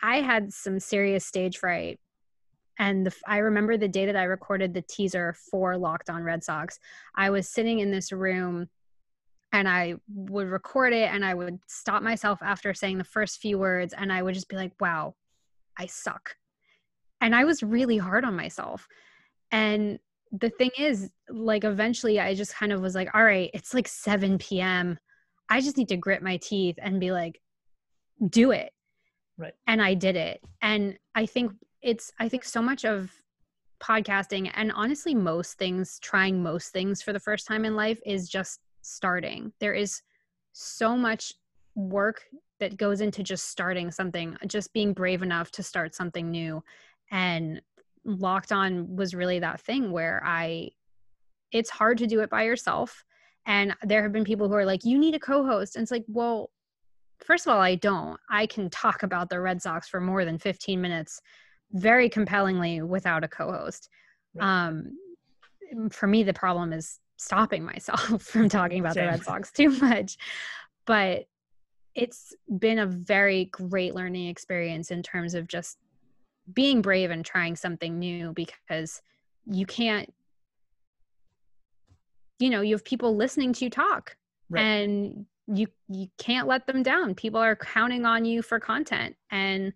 I 0.00 0.20
had 0.20 0.52
some 0.52 0.78
serious 0.78 1.26
stage 1.26 1.58
fright, 1.58 1.98
and 2.78 3.06
the, 3.06 3.14
I 3.26 3.38
remember 3.38 3.76
the 3.76 3.88
day 3.88 4.06
that 4.06 4.16
I 4.16 4.24
recorded 4.24 4.74
the 4.74 4.82
teaser 4.82 5.34
for 5.50 5.76
Locked 5.76 6.08
On 6.08 6.22
Red 6.22 6.44
Sox. 6.44 6.78
I 7.16 7.30
was 7.30 7.48
sitting 7.48 7.80
in 7.80 7.90
this 7.90 8.12
room, 8.12 8.68
and 9.52 9.68
I 9.68 9.96
would 10.08 10.46
record 10.46 10.92
it, 10.92 11.12
and 11.12 11.24
I 11.24 11.34
would 11.34 11.58
stop 11.66 12.02
myself 12.02 12.38
after 12.42 12.72
saying 12.74 12.98
the 12.98 13.04
first 13.04 13.40
few 13.40 13.58
words, 13.58 13.92
and 13.92 14.12
I 14.12 14.22
would 14.22 14.34
just 14.34 14.48
be 14.48 14.56
like, 14.56 14.72
"Wow, 14.80 15.16
I 15.76 15.86
suck," 15.86 16.36
and 17.20 17.34
I 17.34 17.42
was 17.42 17.64
really 17.64 17.98
hard 17.98 18.24
on 18.24 18.36
myself, 18.36 18.86
and 19.50 19.98
the 20.32 20.50
thing 20.50 20.70
is, 20.78 21.10
like, 21.28 21.64
eventually 21.64 22.20
I 22.20 22.34
just 22.34 22.54
kind 22.54 22.72
of 22.72 22.80
was 22.80 22.94
like, 22.94 23.08
all 23.14 23.24
right, 23.24 23.50
it's 23.54 23.74
like 23.74 23.88
7 23.88 24.38
p.m. 24.38 24.98
I 25.48 25.60
just 25.60 25.76
need 25.76 25.88
to 25.88 25.96
grit 25.96 26.22
my 26.22 26.36
teeth 26.36 26.76
and 26.80 27.00
be 27.00 27.12
like, 27.12 27.40
do 28.28 28.50
it. 28.50 28.72
Right. 29.36 29.54
And 29.66 29.80
I 29.80 29.94
did 29.94 30.16
it. 30.16 30.42
And 30.60 30.98
I 31.14 31.26
think 31.26 31.52
it's, 31.80 32.12
I 32.18 32.28
think 32.28 32.44
so 32.44 32.60
much 32.60 32.84
of 32.84 33.10
podcasting 33.80 34.50
and 34.54 34.72
honestly, 34.72 35.14
most 35.14 35.58
things, 35.58 35.98
trying 36.00 36.42
most 36.42 36.72
things 36.72 37.00
for 37.00 37.12
the 37.12 37.20
first 37.20 37.46
time 37.46 37.64
in 37.64 37.76
life 37.76 38.00
is 38.04 38.28
just 38.28 38.60
starting. 38.82 39.52
There 39.60 39.74
is 39.74 40.02
so 40.52 40.96
much 40.96 41.32
work 41.76 42.22
that 42.58 42.76
goes 42.76 43.00
into 43.00 43.22
just 43.22 43.48
starting 43.48 43.90
something, 43.90 44.36
just 44.46 44.72
being 44.72 44.92
brave 44.92 45.22
enough 45.22 45.52
to 45.52 45.62
start 45.62 45.94
something 45.94 46.30
new 46.30 46.62
and 47.10 47.62
locked 48.08 48.52
on 48.52 48.96
was 48.96 49.14
really 49.14 49.38
that 49.38 49.60
thing 49.60 49.92
where 49.92 50.22
I 50.24 50.70
it's 51.52 51.70
hard 51.70 51.98
to 51.98 52.06
do 52.06 52.20
it 52.20 52.30
by 52.30 52.42
yourself 52.42 53.04
And 53.46 53.74
there 53.82 54.02
have 54.02 54.12
been 54.12 54.24
people 54.24 54.48
who 54.48 54.54
are 54.54 54.66
like, 54.66 54.84
you 54.84 54.98
need 54.98 55.14
a 55.14 55.18
co 55.18 55.44
host. 55.44 55.76
And 55.76 55.82
it's 55.82 55.90
like, 55.90 56.04
well, 56.08 56.50
first 57.18 57.46
of 57.46 57.52
all, 57.52 57.60
I 57.60 57.76
don't. 57.76 58.20
I 58.30 58.46
can 58.46 58.68
talk 58.68 59.02
about 59.02 59.30
the 59.30 59.40
Red 59.40 59.62
Sox 59.62 59.88
for 59.88 60.00
more 60.00 60.24
than 60.24 60.38
15 60.38 60.80
minutes 60.80 61.20
very 61.72 62.08
compellingly 62.08 62.82
without 62.82 63.24
a 63.24 63.28
co 63.28 63.50
host. 63.50 63.88
Right. 64.34 64.64
Um, 64.64 64.92
for 65.90 66.06
me, 66.06 66.22
the 66.22 66.34
problem 66.34 66.72
is 66.72 67.00
stopping 67.16 67.64
myself 67.64 68.22
from 68.32 68.48
talking 68.48 68.80
about 68.80 68.94
Same. 68.94 69.04
the 69.04 69.10
Red 69.12 69.24
Sox 69.24 69.50
too 69.50 69.70
much. 69.70 70.18
But 70.86 71.24
it's 71.94 72.34
been 72.58 72.78
a 72.78 72.86
very 72.86 73.46
great 73.46 73.94
learning 73.94 74.28
experience 74.28 74.90
in 74.90 75.02
terms 75.02 75.34
of 75.34 75.48
just 75.48 75.78
being 76.52 76.82
brave 76.82 77.10
and 77.10 77.24
trying 77.24 77.56
something 77.56 77.98
new 77.98 78.32
because 78.32 79.02
you 79.46 79.66
can't 79.66 80.12
you 82.38 82.50
know 82.50 82.60
you 82.60 82.74
have 82.74 82.84
people 82.84 83.16
listening 83.16 83.52
to 83.52 83.64
you 83.64 83.70
talk 83.70 84.16
right. 84.50 84.62
and 84.62 85.26
you 85.46 85.66
you 85.88 86.08
can't 86.18 86.46
let 86.46 86.66
them 86.66 86.82
down 86.82 87.14
people 87.14 87.40
are 87.40 87.56
counting 87.56 88.04
on 88.04 88.24
you 88.24 88.42
for 88.42 88.60
content 88.60 89.16
and 89.30 89.72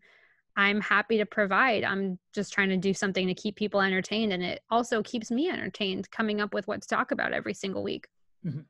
i'm 0.56 0.80
happy 0.80 1.16
to 1.16 1.26
provide 1.26 1.82
i'm 1.82 2.18
just 2.34 2.52
trying 2.52 2.68
to 2.68 2.76
do 2.76 2.92
something 2.92 3.26
to 3.26 3.34
keep 3.34 3.56
people 3.56 3.80
entertained 3.80 4.32
and 4.32 4.42
it 4.42 4.60
also 4.70 5.02
keeps 5.02 5.30
me 5.30 5.48
entertained 5.48 6.10
coming 6.10 6.40
up 6.40 6.52
with 6.52 6.66
what 6.68 6.82
to 6.82 6.88
talk 6.88 7.10
about 7.10 7.32
every 7.32 7.54
single 7.54 7.82
week 7.82 8.06
mm-hmm. 8.46 8.60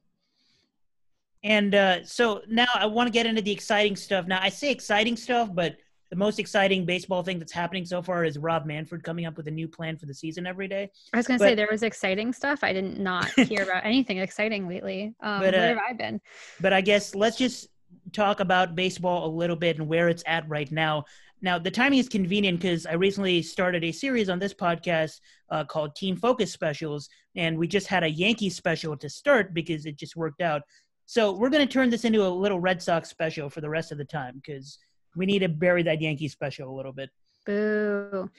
and 1.42 1.74
uh, 1.74 2.04
so 2.04 2.40
now 2.48 2.68
i 2.74 2.86
want 2.86 3.06
to 3.06 3.12
get 3.12 3.26
into 3.26 3.42
the 3.42 3.52
exciting 3.52 3.96
stuff 3.96 4.26
now 4.26 4.38
i 4.40 4.48
say 4.48 4.70
exciting 4.70 5.16
stuff 5.16 5.50
but 5.52 5.76
the 6.12 6.16
most 6.16 6.38
exciting 6.38 6.84
baseball 6.84 7.22
thing 7.22 7.38
that's 7.38 7.52
happening 7.52 7.86
so 7.86 8.02
far 8.02 8.22
is 8.22 8.36
Rob 8.36 8.66
Manfred 8.66 9.02
coming 9.02 9.24
up 9.24 9.38
with 9.38 9.48
a 9.48 9.50
new 9.50 9.66
plan 9.66 9.96
for 9.96 10.04
the 10.04 10.12
season 10.12 10.46
every 10.46 10.68
day. 10.68 10.90
I 11.14 11.16
was 11.16 11.26
going 11.26 11.40
to 11.40 11.42
say 11.42 11.54
there 11.54 11.70
was 11.70 11.82
exciting 11.82 12.34
stuff. 12.34 12.62
I 12.62 12.74
didn't 12.74 12.98
hear 13.48 13.62
about 13.62 13.86
anything 13.86 14.18
exciting 14.18 14.68
lately. 14.68 15.14
Um, 15.22 15.40
but, 15.40 15.54
uh, 15.54 15.56
where 15.56 15.68
have 15.68 15.82
I 15.88 15.94
been? 15.94 16.20
But 16.60 16.74
I 16.74 16.82
guess 16.82 17.14
let's 17.14 17.38
just 17.38 17.68
talk 18.12 18.40
about 18.40 18.74
baseball 18.74 19.24
a 19.24 19.32
little 19.34 19.56
bit 19.56 19.78
and 19.78 19.88
where 19.88 20.10
it's 20.10 20.22
at 20.26 20.46
right 20.50 20.70
now. 20.70 21.06
Now, 21.40 21.58
the 21.58 21.70
timing 21.70 21.98
is 21.98 22.10
convenient 22.10 22.60
because 22.60 22.84
I 22.84 22.92
recently 22.92 23.40
started 23.40 23.82
a 23.82 23.90
series 23.90 24.28
on 24.28 24.38
this 24.38 24.52
podcast 24.52 25.18
uh, 25.48 25.64
called 25.64 25.96
Team 25.96 26.16
Focus 26.16 26.52
Specials, 26.52 27.08
and 27.36 27.56
we 27.56 27.66
just 27.66 27.86
had 27.86 28.04
a 28.04 28.10
Yankees 28.10 28.54
special 28.54 28.98
to 28.98 29.08
start 29.08 29.54
because 29.54 29.86
it 29.86 29.96
just 29.96 30.14
worked 30.14 30.42
out. 30.42 30.60
So 31.06 31.32
we're 31.32 31.48
going 31.48 31.66
to 31.66 31.72
turn 31.72 31.88
this 31.88 32.04
into 32.04 32.26
a 32.26 32.28
little 32.28 32.60
Red 32.60 32.82
Sox 32.82 33.08
special 33.08 33.48
for 33.48 33.62
the 33.62 33.70
rest 33.70 33.92
of 33.92 33.96
the 33.96 34.04
time 34.04 34.34
because– 34.34 34.78
we 35.16 35.26
need 35.26 35.40
to 35.40 35.48
bury 35.48 35.82
that 35.82 36.00
Yankee 36.00 36.28
special 36.28 36.70
a 36.70 36.74
little 36.74 36.92
bit. 36.92 37.10
Boo. 37.46 38.30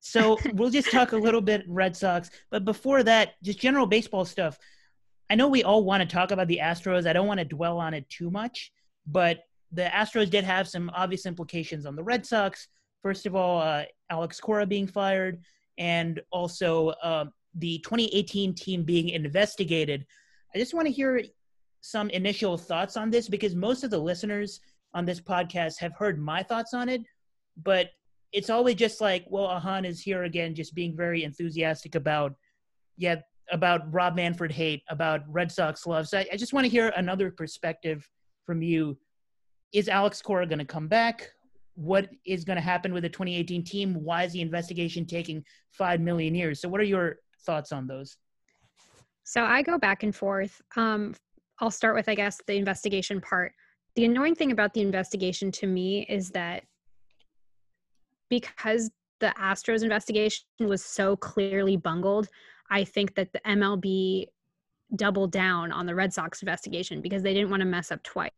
So 0.00 0.38
we'll 0.54 0.70
just 0.70 0.90
talk 0.90 1.12
a 1.12 1.16
little 1.16 1.40
bit 1.40 1.64
Red 1.66 1.96
Sox, 1.96 2.30
but 2.50 2.64
before 2.64 3.02
that, 3.02 3.34
just 3.42 3.58
general 3.58 3.86
baseball 3.86 4.24
stuff. 4.24 4.58
I 5.28 5.34
know 5.34 5.48
we 5.48 5.64
all 5.64 5.84
want 5.84 6.02
to 6.02 6.14
talk 6.14 6.30
about 6.30 6.46
the 6.46 6.60
Astros. 6.62 7.06
I 7.06 7.12
don't 7.12 7.26
want 7.26 7.38
to 7.38 7.44
dwell 7.44 7.78
on 7.78 7.94
it 7.94 8.08
too 8.08 8.30
much, 8.30 8.72
but 9.06 9.40
the 9.72 9.84
Astros 9.84 10.30
did 10.30 10.44
have 10.44 10.68
some 10.68 10.90
obvious 10.94 11.26
implications 11.26 11.86
on 11.86 11.96
the 11.96 12.04
Red 12.04 12.24
Sox. 12.24 12.68
First 13.02 13.26
of 13.26 13.34
all, 13.34 13.60
uh, 13.60 13.84
Alex 14.10 14.38
Cora 14.40 14.66
being 14.66 14.86
fired, 14.86 15.40
and 15.78 16.20
also 16.30 16.88
uh, 17.02 17.24
the 17.56 17.78
2018 17.78 18.54
team 18.54 18.84
being 18.84 19.08
investigated. 19.08 20.06
I 20.54 20.58
just 20.58 20.74
want 20.74 20.86
to 20.86 20.92
hear 20.92 21.22
some 21.80 22.10
initial 22.10 22.56
thoughts 22.56 22.96
on 22.96 23.10
this 23.10 23.28
because 23.28 23.54
most 23.54 23.84
of 23.84 23.90
the 23.90 23.98
listeners 23.98 24.60
on 24.96 25.04
this 25.04 25.20
podcast 25.20 25.78
have 25.78 25.92
heard 25.92 26.18
my 26.18 26.42
thoughts 26.42 26.72
on 26.72 26.88
it, 26.88 27.02
but 27.62 27.90
it's 28.32 28.48
always 28.48 28.76
just 28.76 29.00
like, 29.00 29.26
well, 29.28 29.44
Ahan 29.44 29.84
is 29.84 30.00
here 30.00 30.24
again, 30.24 30.54
just 30.54 30.74
being 30.74 30.96
very 30.96 31.22
enthusiastic 31.22 31.94
about, 31.94 32.34
yeah, 32.96 33.16
about 33.52 33.92
Rob 33.92 34.16
Manfred 34.16 34.50
hate, 34.50 34.82
about 34.88 35.20
Red 35.28 35.52
Sox 35.52 35.86
love. 35.86 36.08
So 36.08 36.18
I, 36.18 36.26
I 36.32 36.36
just 36.36 36.54
want 36.54 36.64
to 36.64 36.70
hear 36.70 36.88
another 36.96 37.30
perspective 37.30 38.08
from 38.46 38.62
you. 38.62 38.96
Is 39.72 39.88
Alex 39.88 40.22
Cora 40.22 40.46
going 40.46 40.60
to 40.60 40.64
come 40.64 40.88
back? 40.88 41.30
What 41.74 42.08
is 42.24 42.44
going 42.44 42.56
to 42.56 42.62
happen 42.62 42.94
with 42.94 43.02
the 43.02 43.10
2018 43.10 43.64
team? 43.64 44.02
Why 44.02 44.24
is 44.24 44.32
the 44.32 44.40
investigation 44.40 45.04
taking 45.04 45.44
five 45.72 46.00
million 46.00 46.34
years? 46.34 46.60
So, 46.60 46.70
what 46.70 46.80
are 46.80 46.84
your 46.84 47.16
thoughts 47.44 47.70
on 47.70 47.86
those? 47.86 48.16
So, 49.24 49.42
I 49.42 49.60
go 49.60 49.76
back 49.76 50.02
and 50.02 50.14
forth. 50.14 50.62
Um, 50.76 51.14
I'll 51.60 51.70
start 51.70 51.94
with, 51.94 52.08
I 52.08 52.14
guess, 52.14 52.40
the 52.46 52.54
investigation 52.54 53.20
part 53.20 53.52
the 53.96 54.04
annoying 54.04 54.34
thing 54.34 54.52
about 54.52 54.74
the 54.74 54.82
investigation 54.82 55.50
to 55.52 55.66
me 55.66 56.06
is 56.08 56.30
that 56.30 56.64
because 58.28 58.90
the 59.20 59.32
Astros 59.40 59.82
investigation 59.82 60.44
was 60.60 60.84
so 60.84 61.16
clearly 61.16 61.76
bungled, 61.76 62.28
I 62.70 62.84
think 62.84 63.14
that 63.14 63.32
the 63.32 63.40
MLB 63.40 64.26
doubled 64.94 65.32
down 65.32 65.72
on 65.72 65.86
the 65.86 65.94
Red 65.94 66.12
Sox 66.12 66.42
investigation 66.42 67.00
because 67.00 67.22
they 67.22 67.32
didn't 67.32 67.50
want 67.50 67.60
to 67.60 67.66
mess 67.66 67.90
up 67.90 68.02
twice. 68.02 68.30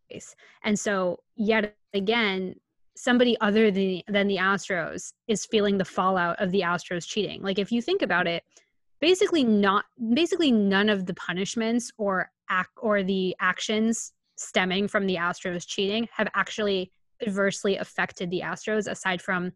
And 0.62 0.78
so, 0.78 1.18
yet 1.34 1.76
again, 1.92 2.54
somebody 2.96 3.36
other 3.40 3.70
than, 3.70 4.02
than 4.08 4.28
the 4.28 4.36
Astros 4.36 5.12
is 5.26 5.44
feeling 5.44 5.76
the 5.76 5.84
fallout 5.84 6.40
of 6.40 6.52
the 6.52 6.60
Astros 6.60 7.06
cheating. 7.06 7.42
Like, 7.42 7.58
if 7.58 7.72
you 7.72 7.82
think 7.82 8.02
about 8.02 8.26
it, 8.26 8.44
basically 9.00 9.44
not 9.44 9.84
basically 10.14 10.52
none 10.52 10.88
of 10.88 11.06
the 11.06 11.14
punishments 11.14 11.90
or 11.98 12.30
act 12.48 12.70
or 12.76 13.02
the 13.02 13.36
actions 13.40 14.12
stemming 14.38 14.88
from 14.88 15.06
the 15.06 15.16
Astros 15.16 15.66
cheating 15.66 16.08
have 16.12 16.28
actually 16.34 16.92
adversely 17.26 17.76
affected 17.76 18.30
the 18.30 18.42
Astros, 18.44 18.90
aside 18.90 19.20
from 19.20 19.52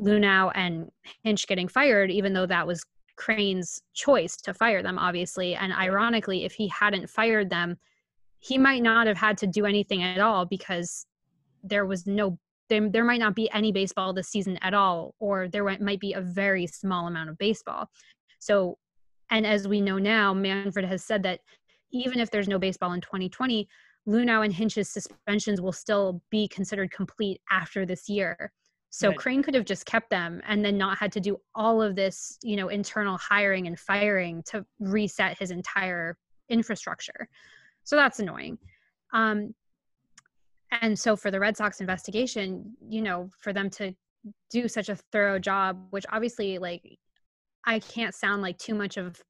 Luhnow 0.00 0.52
and 0.54 0.90
Hinch 1.22 1.46
getting 1.46 1.68
fired, 1.68 2.10
even 2.10 2.32
though 2.32 2.46
that 2.46 2.66
was 2.66 2.84
Crane's 3.16 3.82
choice 3.92 4.36
to 4.38 4.54
fire 4.54 4.82
them, 4.82 4.98
obviously. 4.98 5.54
And 5.54 5.72
ironically, 5.72 6.44
if 6.44 6.52
he 6.52 6.68
hadn't 6.68 7.10
fired 7.10 7.50
them, 7.50 7.76
he 8.38 8.56
might 8.56 8.82
not 8.82 9.06
have 9.06 9.18
had 9.18 9.36
to 9.38 9.46
do 9.46 9.66
anything 9.66 10.02
at 10.02 10.20
all 10.20 10.46
because 10.46 11.06
there 11.62 11.84
was 11.84 12.06
no 12.06 12.38
there, 12.68 12.88
there 12.88 13.04
might 13.04 13.18
not 13.18 13.34
be 13.34 13.50
any 13.52 13.72
baseball 13.72 14.12
this 14.12 14.28
season 14.28 14.58
at 14.62 14.72
all 14.72 15.14
or 15.18 15.48
there 15.48 15.64
might 15.80 16.00
be 16.00 16.12
a 16.14 16.20
very 16.20 16.66
small 16.66 17.06
amount 17.06 17.28
of 17.28 17.36
baseball 17.36 17.90
so 18.38 18.78
and 19.30 19.46
as 19.46 19.68
we 19.68 19.80
know 19.80 19.98
now 19.98 20.32
manfred 20.32 20.84
has 20.84 21.04
said 21.04 21.22
that 21.24 21.40
even 21.92 22.20
if 22.20 22.30
there's 22.30 22.48
no 22.48 22.58
baseball 22.58 22.92
in 22.92 23.00
2020 23.00 23.68
Luhnow 24.08 24.44
and 24.44 24.52
Hinch's 24.52 24.90
suspensions 24.90 25.60
will 25.60 25.72
still 25.72 26.22
be 26.30 26.48
considered 26.48 26.90
complete 26.90 27.40
after 27.50 27.84
this 27.84 28.08
year. 28.08 28.52
So 28.90 29.08
right. 29.08 29.18
Crane 29.18 29.42
could 29.42 29.54
have 29.54 29.64
just 29.64 29.86
kept 29.86 30.10
them 30.10 30.40
and 30.46 30.64
then 30.64 30.76
not 30.76 30.98
had 30.98 31.12
to 31.12 31.20
do 31.20 31.40
all 31.54 31.80
of 31.80 31.94
this, 31.94 32.38
you 32.42 32.56
know, 32.56 32.68
internal 32.68 33.16
hiring 33.18 33.68
and 33.68 33.78
firing 33.78 34.42
to 34.48 34.66
reset 34.80 35.38
his 35.38 35.52
entire 35.52 36.16
infrastructure. 36.48 37.28
So 37.84 37.94
that's 37.94 38.18
annoying. 38.18 38.58
Um, 39.12 39.54
and 40.82 40.98
so 40.98 41.16
for 41.16 41.30
the 41.30 41.38
Red 41.38 41.56
Sox 41.56 41.80
investigation, 41.80 42.74
you 42.88 43.02
know, 43.02 43.30
for 43.38 43.52
them 43.52 43.70
to 43.70 43.94
do 44.50 44.68
such 44.68 44.88
a 44.88 44.96
thorough 44.96 45.38
job, 45.38 45.86
which 45.90 46.06
obviously 46.10 46.58
like 46.58 46.98
I 47.64 47.78
can't 47.78 48.14
sound 48.14 48.42
like 48.42 48.58
too 48.58 48.74
much 48.74 48.96
of 48.96 49.22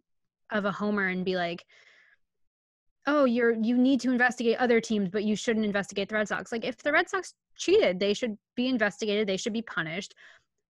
of 0.51 0.65
a 0.65 0.73
homer 0.73 1.07
and 1.07 1.25
be 1.25 1.37
like, 1.37 1.65
oh 3.11 3.25
you're 3.25 3.53
you 3.53 3.77
need 3.77 4.01
to 4.01 4.11
investigate 4.11 4.57
other 4.59 4.81
teams 4.81 5.09
but 5.09 5.25
you 5.25 5.35
shouldn't 5.35 5.67
investigate 5.67 6.09
the 6.09 6.15
red 6.15 6.29
sox. 6.29 6.53
Like 6.53 6.65
if 6.65 6.79
the 6.79 6.93
red 6.93 7.09
sox 7.09 7.35
cheated 7.57 7.99
they 7.99 8.15
should 8.15 8.39
be 8.55 8.69
investigated 8.69 9.27
they 9.27 9.37
should 9.37 9.53
be 9.53 9.63
punished. 9.63 10.15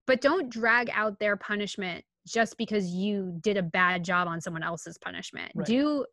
But 0.07 0.21
don't 0.21 0.51
drag 0.51 0.91
out 0.93 1.19
their 1.19 1.37
punishment 1.37 2.05
just 2.27 2.57
because 2.57 2.87
you 2.89 3.39
did 3.43 3.57
a 3.57 3.63
bad 3.63 4.05
job 4.05 4.27
on 4.27 4.41
someone 4.41 4.63
else's 4.63 4.99
punishment. 4.99 5.53
Right. 5.55 5.67
do 5.67 6.07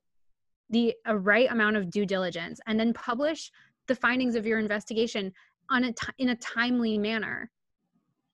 the 0.70 0.94
a 1.06 1.18
right 1.18 1.50
amount 1.50 1.78
of 1.78 1.90
due 1.90 2.06
diligence 2.06 2.60
and 2.68 2.78
then 2.78 2.94
publish 2.94 3.50
the 3.88 3.96
findings 3.96 4.36
of 4.36 4.46
your 4.46 4.60
investigation 4.60 5.32
on 5.70 5.86
a 5.86 5.94
t- 5.94 6.14
in 6.18 6.30
a 6.30 6.36
timely 6.36 6.98
manner. 6.98 7.50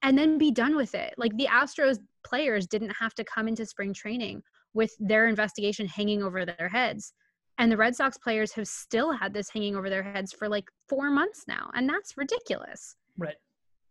And 0.02 0.18
then 0.18 0.38
be 0.38 0.52
done 0.52 0.76
with 0.76 0.96
it. 0.96 1.14
Like 1.18 1.38
the 1.38 1.48
astros 1.48 2.00
players 2.26 2.68
didn't 2.68 2.94
have 3.00 3.14
to 3.14 3.24
come 3.24 3.48
into 3.48 3.66
spring 3.66 3.94
training 3.94 4.42
with 4.74 4.94
their 5.00 5.28
investigation 5.28 5.88
hanging 5.88 6.24
over 6.24 6.44
their 6.44 6.68
heads 6.68 7.14
and 7.58 7.72
the 7.72 7.78
Red 7.78 7.96
Sox 7.96 8.18
players 8.18 8.52
have 8.54 8.68
still 8.68 9.12
had 9.12 9.34
this 9.34 9.50
hanging 9.50 9.76
over 9.76 9.90
their 9.90 10.04
heads 10.04 10.34
for 10.34 10.50
like 10.50 10.66
four 10.90 11.10
months 11.10 11.46
now. 11.48 11.70
And 11.74 11.88
that's 11.88 12.18
ridiculous. 12.18 12.96
Right. 13.18 13.36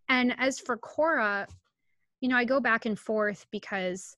And 0.08 0.34
as 0.38 0.58
for 0.58 0.76
Cora, 0.76 1.46
you 2.20 2.28
know, 2.28 2.36
I 2.36 2.44
go 2.44 2.60
back 2.60 2.86
and 2.86 2.98
forth 2.98 3.46
because 3.50 4.16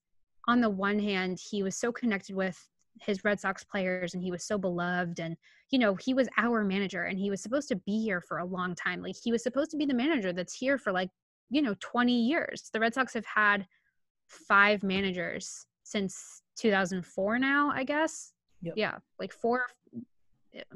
on 0.48 0.60
the 0.60 0.70
one 0.70 0.98
hand, 0.98 1.38
he 1.38 1.62
was 1.62 1.76
so 1.76 1.92
connected 1.92 2.34
with 2.34 2.58
his 3.00 3.24
Red 3.24 3.40
Sox 3.40 3.64
players 3.64 4.14
and 4.14 4.22
he 4.22 4.30
was 4.30 4.44
so 4.44 4.58
beloved. 4.58 5.20
And, 5.20 5.36
you 5.70 5.78
know, 5.78 5.94
he 5.94 6.14
was 6.14 6.28
our 6.38 6.64
manager 6.64 7.04
and 7.04 7.18
he 7.18 7.30
was 7.30 7.42
supposed 7.42 7.68
to 7.68 7.76
be 7.76 8.02
here 8.02 8.20
for 8.20 8.38
a 8.38 8.44
long 8.44 8.74
time. 8.74 9.02
Like 9.02 9.16
he 9.22 9.32
was 9.32 9.42
supposed 9.42 9.70
to 9.72 9.76
be 9.76 9.86
the 9.86 9.94
manager 9.94 10.32
that's 10.32 10.54
here 10.54 10.78
for 10.78 10.92
like, 10.92 11.10
you 11.50 11.60
know, 11.60 11.74
20 11.80 12.12
years. 12.12 12.70
The 12.72 12.80
Red 12.80 12.94
Sox 12.94 13.14
have 13.14 13.26
had 13.26 13.66
five 14.28 14.82
managers 14.82 15.66
since 15.82 16.42
2004 16.58 17.38
now, 17.38 17.70
I 17.74 17.84
guess. 17.84 18.33
Yep. 18.64 18.74
Yeah, 18.76 18.96
like 19.18 19.32
four. 19.32 19.66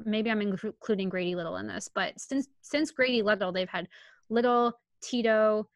Maybe 0.05 0.29
I'm 0.29 0.41
including 0.41 1.09
Grady 1.09 1.35
Little 1.35 1.57
in 1.57 1.67
this, 1.67 1.89
but 1.93 2.19
since 2.19 2.47
since 2.61 2.91
Grady 2.91 3.21
Little, 3.21 3.51
they've 3.51 3.69
had 3.69 3.87
Little, 4.29 4.73
Tito, 5.01 5.67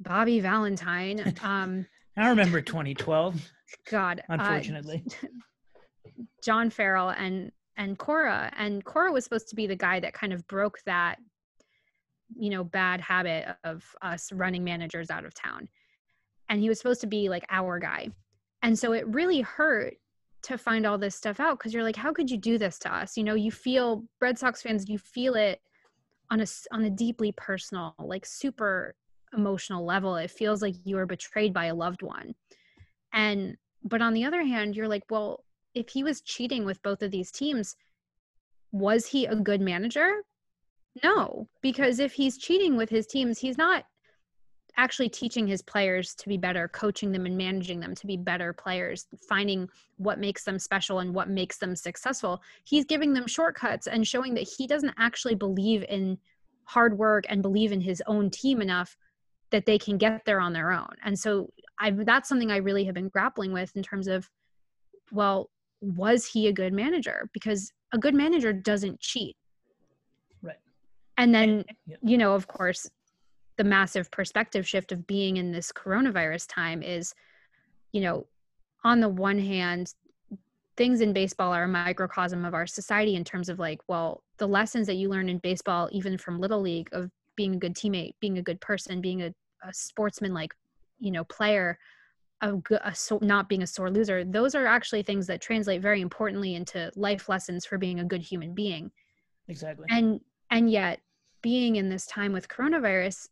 Bobby 0.00 0.40
Valentine. 0.40 1.34
Um, 1.42 1.86
I 2.16 2.30
remember 2.30 2.60
2012. 2.60 3.40
God, 3.90 4.20
uh, 4.28 4.34
unfortunately, 4.34 5.04
uh, 5.22 5.28
John 6.44 6.70
Farrell 6.70 7.10
and 7.10 7.52
and 7.78 7.96
Cora. 7.96 8.52
And 8.56 8.84
Cora 8.84 9.12
was 9.12 9.24
supposed 9.24 9.48
to 9.48 9.56
be 9.56 9.66
the 9.66 9.76
guy 9.76 10.00
that 10.00 10.12
kind 10.12 10.32
of 10.32 10.46
broke 10.48 10.80
that, 10.84 11.16
you 12.36 12.50
know, 12.50 12.64
bad 12.64 13.00
habit 13.00 13.46
of 13.64 13.84
us 14.02 14.32
running 14.32 14.64
managers 14.64 15.10
out 15.10 15.24
of 15.24 15.32
town. 15.32 15.68
And 16.48 16.60
he 16.60 16.68
was 16.68 16.78
supposed 16.78 17.00
to 17.02 17.06
be 17.06 17.28
like 17.28 17.46
our 17.50 17.78
guy. 17.78 18.08
And 18.62 18.76
so 18.76 18.92
it 18.92 19.06
really 19.06 19.42
hurt 19.42 19.94
to 20.42 20.58
find 20.58 20.86
all 20.86 20.98
this 20.98 21.14
stuff 21.14 21.40
out 21.40 21.58
because 21.58 21.74
you're 21.74 21.82
like, 21.82 21.96
how 21.96 22.12
could 22.12 22.30
you 22.30 22.36
do 22.36 22.58
this 22.58 22.78
to 22.80 22.94
us? 22.94 23.16
You 23.16 23.24
know, 23.24 23.34
you 23.34 23.50
feel 23.50 24.04
Red 24.20 24.38
Sox 24.38 24.62
fans, 24.62 24.88
you 24.88 24.98
feel 24.98 25.34
it 25.34 25.60
on 26.30 26.40
a 26.40 26.46
on 26.72 26.84
a 26.84 26.90
deeply 26.90 27.32
personal, 27.32 27.94
like 27.98 28.24
super 28.24 28.94
emotional 29.34 29.84
level. 29.84 30.16
It 30.16 30.30
feels 30.30 30.62
like 30.62 30.74
you 30.84 30.98
are 30.98 31.06
betrayed 31.06 31.52
by 31.52 31.66
a 31.66 31.74
loved 31.74 32.02
one. 32.02 32.34
And 33.12 33.56
but 33.82 34.02
on 34.02 34.14
the 34.14 34.24
other 34.24 34.42
hand, 34.42 34.76
you're 34.76 34.88
like, 34.88 35.04
well, 35.10 35.44
if 35.74 35.88
he 35.88 36.02
was 36.02 36.20
cheating 36.20 36.64
with 36.64 36.82
both 36.82 37.02
of 37.02 37.10
these 37.10 37.30
teams, 37.30 37.76
was 38.72 39.06
he 39.06 39.26
a 39.26 39.36
good 39.36 39.60
manager? 39.60 40.22
No, 41.02 41.48
because 41.62 42.00
if 42.00 42.12
he's 42.12 42.38
cheating 42.38 42.76
with 42.76 42.90
his 42.90 43.06
teams, 43.06 43.38
he's 43.38 43.58
not 43.58 43.84
actually 44.76 45.08
teaching 45.08 45.46
his 45.46 45.62
players 45.62 46.14
to 46.14 46.28
be 46.28 46.36
better, 46.36 46.68
coaching 46.68 47.10
them 47.10 47.26
and 47.26 47.36
managing 47.36 47.80
them 47.80 47.94
to 47.94 48.06
be 48.06 48.16
better 48.16 48.52
players, 48.52 49.06
finding 49.28 49.68
what 49.96 50.18
makes 50.18 50.44
them 50.44 50.58
special 50.58 51.00
and 51.00 51.14
what 51.14 51.28
makes 51.28 51.58
them 51.58 51.74
successful. 51.74 52.40
He's 52.64 52.84
giving 52.84 53.12
them 53.12 53.26
shortcuts 53.26 53.86
and 53.86 54.06
showing 54.06 54.34
that 54.34 54.48
he 54.56 54.66
doesn't 54.66 54.94
actually 54.98 55.34
believe 55.34 55.84
in 55.88 56.18
hard 56.64 56.98
work 56.98 57.24
and 57.28 57.42
believe 57.42 57.72
in 57.72 57.80
his 57.80 58.02
own 58.06 58.30
team 58.30 58.60
enough 58.60 58.96
that 59.50 59.66
they 59.66 59.78
can 59.78 59.96
get 59.96 60.24
there 60.24 60.40
on 60.40 60.52
their 60.52 60.70
own. 60.70 60.90
And 61.02 61.18
so 61.18 61.50
I 61.80 61.90
that's 61.90 62.28
something 62.28 62.50
I 62.50 62.58
really 62.58 62.84
have 62.84 62.94
been 62.94 63.08
grappling 63.08 63.52
with 63.52 63.74
in 63.76 63.82
terms 63.82 64.06
of 64.06 64.28
well, 65.10 65.50
was 65.80 66.26
he 66.26 66.48
a 66.48 66.52
good 66.52 66.72
manager? 66.72 67.30
Because 67.32 67.72
a 67.92 67.98
good 67.98 68.14
manager 68.14 68.52
doesn't 68.52 69.00
cheat. 69.00 69.36
Right. 70.42 70.56
And 71.16 71.34
then, 71.34 71.64
you 72.02 72.18
know, 72.18 72.34
of 72.34 72.46
course, 72.46 72.90
the 73.58 73.64
massive 73.64 74.10
perspective 74.10 74.66
shift 74.66 74.92
of 74.92 75.06
being 75.06 75.36
in 75.36 75.52
this 75.52 75.70
coronavirus 75.72 76.46
time 76.48 76.82
is, 76.82 77.12
you 77.92 78.00
know, 78.00 78.26
on 78.84 79.00
the 79.00 79.08
one 79.08 79.38
hand, 79.38 79.92
things 80.76 81.00
in 81.00 81.12
baseball 81.12 81.52
are 81.52 81.64
a 81.64 81.68
microcosm 81.68 82.44
of 82.44 82.54
our 82.54 82.68
society 82.68 83.16
in 83.16 83.24
terms 83.24 83.48
of 83.48 83.58
like, 83.58 83.80
well, 83.88 84.22
the 84.38 84.46
lessons 84.46 84.86
that 84.86 84.94
you 84.94 85.08
learn 85.08 85.28
in 85.28 85.38
baseball, 85.38 85.88
even 85.90 86.16
from 86.16 86.38
little 86.40 86.60
league, 86.60 86.88
of 86.92 87.10
being 87.34 87.54
a 87.54 87.58
good 87.58 87.74
teammate, 87.74 88.12
being 88.20 88.38
a 88.38 88.42
good 88.42 88.60
person, 88.60 89.00
being 89.00 89.22
a, 89.22 89.34
a 89.64 89.74
sportsman 89.74 90.32
like, 90.32 90.54
you 91.00 91.10
know, 91.10 91.24
player, 91.24 91.76
a, 92.40 92.54
a 92.84 92.94
so, 92.94 93.18
not 93.22 93.48
being 93.48 93.64
a 93.64 93.66
sore 93.66 93.90
loser. 93.90 94.24
Those 94.24 94.54
are 94.54 94.66
actually 94.66 95.02
things 95.02 95.26
that 95.26 95.40
translate 95.40 95.82
very 95.82 96.00
importantly 96.00 96.54
into 96.54 96.92
life 96.94 97.28
lessons 97.28 97.66
for 97.66 97.76
being 97.76 97.98
a 97.98 98.04
good 98.04 98.22
human 98.22 98.54
being. 98.54 98.92
Exactly. 99.48 99.86
And 99.90 100.20
and 100.50 100.70
yet, 100.70 101.00
being 101.42 101.76
in 101.76 101.88
this 101.88 102.06
time 102.06 102.32
with 102.32 102.48
coronavirus, 102.48 103.28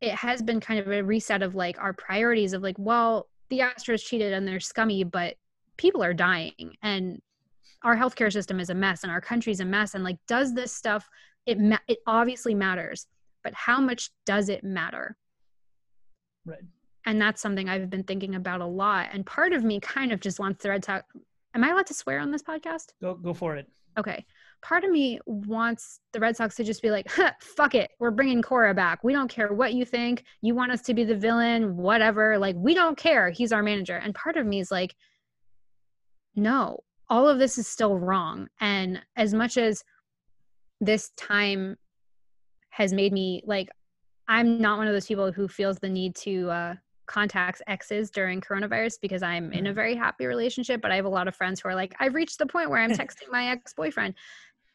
it 0.00 0.12
has 0.12 0.42
been 0.42 0.60
kind 0.60 0.80
of 0.80 0.88
a 0.88 1.02
reset 1.02 1.42
of 1.42 1.54
like 1.54 1.78
our 1.78 1.92
priorities 1.92 2.52
of 2.52 2.62
like, 2.62 2.76
well, 2.78 3.28
the 3.50 3.60
Astros 3.60 4.04
cheated 4.04 4.32
and 4.32 4.46
they're 4.46 4.60
scummy, 4.60 5.04
but 5.04 5.36
people 5.76 6.02
are 6.02 6.14
dying 6.14 6.76
and 6.82 7.20
our 7.82 7.96
healthcare 7.96 8.32
system 8.32 8.60
is 8.60 8.70
a 8.70 8.74
mess 8.74 9.02
and 9.02 9.12
our 9.12 9.20
country's 9.20 9.60
a 9.60 9.64
mess. 9.64 9.94
And 9.94 10.04
like, 10.04 10.18
does 10.26 10.54
this 10.54 10.72
stuff? 10.72 11.08
It 11.46 11.58
ma- 11.58 11.78
it 11.86 11.98
obviously 12.06 12.54
matters 12.54 13.06
but 13.44 13.54
how 13.54 13.80
much 13.80 14.10
does 14.24 14.48
it 14.48 14.64
matter? 14.64 15.16
Right. 16.44 16.58
And 17.06 17.20
that's 17.20 17.40
something 17.40 17.68
I've 17.68 17.90
been 17.90 18.02
thinking 18.02 18.34
about 18.34 18.62
a 18.62 18.66
lot. 18.66 19.10
And 19.12 19.24
part 19.24 19.52
of 19.52 19.62
me 19.62 19.78
kind 19.78 20.10
of 20.10 20.20
just 20.20 20.40
wants 20.40 20.62
the 20.62 20.70
Red 20.70 20.82
talk. 20.82 21.04
Am 21.54 21.62
I 21.62 21.68
allowed 21.68 21.86
to 21.86 21.94
swear 21.94 22.18
on 22.18 22.32
this 22.32 22.42
podcast? 22.42 22.86
Go 23.00 23.14
go 23.14 23.34
for 23.34 23.56
it. 23.56 23.68
Okay. 23.98 24.24
Part 24.64 24.82
of 24.82 24.90
me 24.90 25.20
wants 25.26 26.00
the 26.12 26.20
Red 26.20 26.36
Sox 26.36 26.56
to 26.56 26.64
just 26.64 26.82
be 26.82 26.90
like, 26.90 27.08
huh, 27.10 27.32
fuck 27.40 27.74
it. 27.74 27.90
We're 28.00 28.10
bringing 28.10 28.42
Cora 28.42 28.74
back. 28.74 29.04
We 29.04 29.12
don't 29.12 29.28
care 29.28 29.52
what 29.52 29.74
you 29.74 29.84
think. 29.84 30.24
You 30.40 30.54
want 30.54 30.72
us 30.72 30.80
to 30.82 30.94
be 30.94 31.04
the 31.04 31.14
villain, 31.14 31.76
whatever. 31.76 32.38
Like, 32.38 32.56
we 32.58 32.74
don't 32.74 32.96
care. 32.96 33.30
He's 33.30 33.52
our 33.52 33.62
manager. 33.62 33.96
And 33.96 34.14
part 34.14 34.36
of 34.36 34.46
me 34.46 34.60
is 34.60 34.70
like, 34.70 34.96
no, 36.34 36.80
all 37.08 37.28
of 37.28 37.38
this 37.38 37.58
is 37.58 37.68
still 37.68 37.98
wrong. 37.98 38.48
And 38.58 39.00
as 39.16 39.34
much 39.34 39.56
as 39.58 39.84
this 40.80 41.10
time 41.16 41.76
has 42.70 42.92
made 42.92 43.12
me 43.12 43.42
like 43.46 43.68
i'm 44.28 44.60
not 44.60 44.78
one 44.78 44.86
of 44.86 44.92
those 44.92 45.06
people 45.06 45.30
who 45.30 45.46
feels 45.46 45.78
the 45.78 45.88
need 45.88 46.14
to 46.14 46.50
uh, 46.50 46.74
contact 47.06 47.62
exes 47.66 48.10
during 48.10 48.40
coronavirus 48.40 48.94
because 49.00 49.22
i'm 49.22 49.52
in 49.52 49.66
a 49.66 49.68
mm-hmm. 49.68 49.76
very 49.76 49.94
happy 49.94 50.26
relationship 50.26 50.80
but 50.80 50.90
i 50.90 50.96
have 50.96 51.04
a 51.04 51.08
lot 51.08 51.28
of 51.28 51.36
friends 51.36 51.60
who 51.60 51.68
are 51.68 51.74
like 51.74 51.94
i've 52.00 52.14
reached 52.14 52.38
the 52.38 52.46
point 52.46 52.70
where 52.70 52.80
i'm 52.80 52.90
texting 53.00 53.30
my 53.30 53.48
ex-boyfriend 53.48 54.14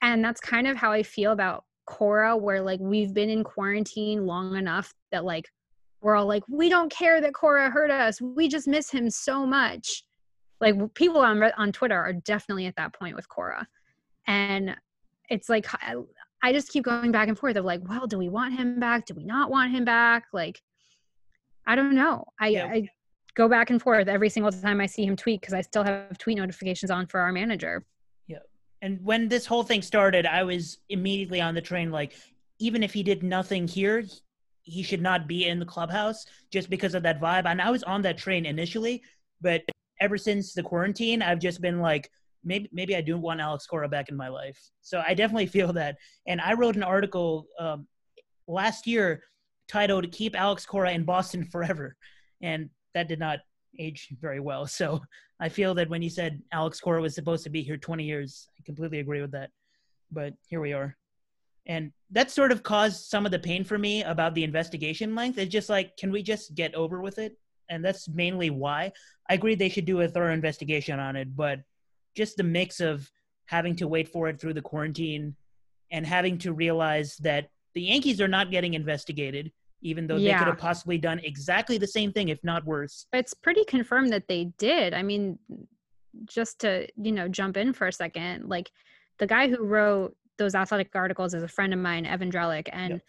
and 0.02 0.24
that's 0.24 0.40
kind 0.42 0.68
of 0.68 0.76
how 0.76 0.92
i 0.92 1.04
feel 1.04 1.32
about 1.32 1.64
cora 1.86 2.38
where 2.38 2.62
like 2.62 2.80
we've 2.80 3.14
been 3.14 3.30
in 3.30 3.44
quarantine 3.44 4.26
long 4.26 4.56
enough 4.56 4.94
that 5.12 5.26
like 5.26 5.50
we're 6.02 6.16
all 6.16 6.28
like 6.28 6.44
we 6.48 6.70
don't 6.70 6.92
care 6.92 7.20
that 7.20 7.34
cora 7.34 7.70
hurt 7.70 7.92
us 7.92 8.22
we 8.22 8.48
just 8.48 8.68
miss 8.68 8.92
him 8.92 9.10
so 9.10 9.46
much 9.46 10.04
like 10.62 10.76
people 10.94 11.20
on 11.20 11.42
on 11.58 11.72
twitter 11.72 11.98
are 11.98 12.14
definitely 12.14 12.68
at 12.68 12.76
that 12.76 12.94
point 12.94 13.16
with 13.16 13.28
cora 13.28 13.68
and 14.28 14.76
it's 15.30 15.50
like 15.50 15.66
I 16.42 16.54
just 16.54 16.70
keep 16.70 16.86
going 16.86 17.12
back 17.12 17.28
and 17.28 17.38
forth 17.38 17.56
of 17.58 17.66
like, 17.66 17.82
well, 17.88 18.08
do 18.08 18.18
we 18.18 18.30
want 18.30 18.54
him 18.54 18.80
back? 18.80 19.06
Do 19.06 19.14
we 19.14 19.26
not 19.26 19.50
want 19.50 19.72
him 19.72 19.84
back? 19.84 20.26
Like, 20.32 20.62
I 21.68 21.76
don't 21.76 21.96
know. 21.96 22.26
I, 22.40 22.48
yeah. 22.48 22.66
I 22.66 22.88
go 23.36 23.48
back 23.48 23.70
and 23.70 23.82
forth 23.82 24.08
every 24.08 24.30
single 24.30 24.52
time 24.52 24.80
I 24.80 24.86
see 24.86 25.06
him 25.06 25.16
tweet 25.16 25.42
because 25.42 25.54
I 25.54 25.62
still 25.62 25.84
have 25.84 26.18
tweet 26.18 26.38
notifications 26.38 26.92
on 26.92 27.08
for 27.08 27.20
our 27.20 27.32
manager. 27.32 27.84
And 28.82 29.00
when 29.04 29.28
this 29.28 29.46
whole 29.46 29.64
thing 29.64 29.82
started, 29.82 30.26
I 30.26 30.44
was 30.44 30.78
immediately 30.90 31.42
on 31.42 31.54
the 31.54 31.62
train. 31.62 31.92
Like, 31.92 32.14
even 32.60 32.84
if 32.84 32.94
he 32.94 33.04
did 33.04 33.24
nothing 33.24 33.68
here, 33.68 34.04
he 34.64 34.84
should 34.84 35.02
not 35.02 35.28
be 35.28 35.48
in 35.48 35.60
the 35.60 35.66
clubhouse 35.66 36.26
just 36.52 36.70
because 36.70 36.94
of 36.94 37.04
that 37.04 37.20
vibe. 37.20 37.46
And 37.46 37.62
I 37.62 37.72
was 37.72 37.84
on 37.84 38.02
that 38.04 38.18
train 38.18 38.46
initially, 38.46 39.02
but 39.42 39.64
ever 40.00 40.18
since 40.18 40.54
the 40.54 40.64
quarantine, 40.64 41.22
I've 41.22 41.40
just 41.40 41.62
been 41.62 41.80
like, 41.80 42.10
maybe 42.44 42.70
maybe 42.72 42.96
I 42.96 43.02
do 43.02 43.18
want 43.18 43.42
Alex 43.42 43.66
Cora 43.66 43.90
back 43.90 44.10
in 44.10 44.16
my 44.16 44.30
life. 44.30 44.60
So 44.82 45.04
I 45.06 45.14
definitely 45.14 45.48
feel 45.58 45.74
that. 45.74 45.98
And 46.28 46.40
I 46.40 46.54
wrote 46.54 46.76
an 46.76 46.84
article 46.84 47.48
um, 47.60 47.88
last 48.48 48.88
year 48.88 49.24
titled 49.68 50.12
"Keep 50.12 50.40
Alex 50.40 50.66
Cora 50.66 50.92
in 50.92 51.04
Boston 51.04 51.44
Forever," 51.44 51.96
and 52.42 52.70
that 52.94 53.08
did 53.08 53.20
not 53.20 53.40
age 53.78 54.10
very 54.20 54.40
well. 54.40 54.66
So 54.68 55.02
I 55.40 55.50
feel 55.50 55.74
that 55.76 55.90
when 55.90 56.02
you 56.02 56.10
said 56.10 56.42
Alex 56.52 56.80
Cora 56.80 57.02
was 57.02 57.16
supposed 57.16 57.44
to 57.44 57.50
be 57.50 57.62
here 57.62 57.78
20 57.78 58.04
years, 58.04 58.50
I 58.58 58.64
completely 58.66 59.00
agree 59.00 59.22
with 59.22 59.32
that. 59.32 59.52
But 60.12 60.34
here 60.48 60.62
we 60.62 60.74
are. 60.74 60.96
And 61.66 61.92
that 62.12 62.32
sort 62.32 62.52
of 62.52 62.64
caused 62.64 63.06
some 63.06 63.26
of 63.26 63.32
the 63.32 63.40
pain 63.40 63.64
for 63.64 63.78
me 63.78 64.04
about 64.04 64.34
the 64.34 64.44
investigation 64.44 65.14
length. 65.14 65.38
It's 65.38 65.52
just 65.52 65.70
like, 65.70 65.96
can 65.98 66.12
we 66.12 66.24
just 66.24 66.56
get 66.56 66.74
over 66.74 67.02
with 67.02 67.20
it? 67.20 67.38
And 67.70 67.86
that's 67.86 68.10
mainly 68.10 68.50
why 68.50 68.92
I 69.30 69.36
agree 69.36 69.54
they 69.54 69.70
should 69.70 69.86
do 69.86 70.02
a 70.02 70.08
thorough 70.08 70.34
investigation 70.34 71.00
on 71.00 71.16
it. 71.16 71.36
But 71.36 71.60
just 72.16 72.38
the 72.38 72.44
mix 72.44 72.80
of 72.80 73.10
having 73.46 73.76
to 73.76 73.88
wait 73.88 74.10
for 74.10 74.28
it 74.30 74.42
through 74.42 74.56
the 74.56 74.62
quarantine 74.62 75.36
and 75.92 76.06
having 76.06 76.38
to 76.40 76.54
realize 76.54 77.18
that 77.18 77.50
the 77.76 77.82
Yankees 77.82 78.20
are 78.20 78.28
not 78.28 78.52
getting 78.52 78.74
investigated, 78.74 79.52
even 79.82 80.08
though 80.08 80.18
yeah. 80.18 80.34
they 80.34 80.40
could 80.40 80.48
have 80.50 80.58
possibly 80.58 80.98
done 80.98 81.20
exactly 81.20 81.78
the 81.78 81.88
same 81.88 82.12
thing, 82.12 82.30
if 82.30 82.44
not 82.44 82.66
worse. 82.66 83.06
It's 83.14 83.34
pretty 83.34 83.64
confirmed 83.66 84.12
that 84.12 84.28
they 84.28 84.52
did. 84.58 84.94
I 84.94 85.04
mean, 85.04 85.40
just 86.26 86.60
to, 86.60 86.88
you 87.02 87.12
know, 87.12 87.28
jump 87.28 87.58
in 87.58 87.74
for 87.74 87.88
a 87.88 87.94
second, 87.94 88.50
like 88.50 88.72
the 89.20 89.28
guy 89.28 89.48
who 89.48 89.64
wrote 89.64 90.16
those 90.38 90.56
athletic 90.56 90.90
articles 90.96 91.34
is 91.34 91.44
a 91.44 91.48
friend 91.48 91.74
of 91.74 91.80
mine, 91.80 92.06
Evan 92.06 92.32
Drellich. 92.32 92.70
And 92.72 92.94
yep. 92.94 93.02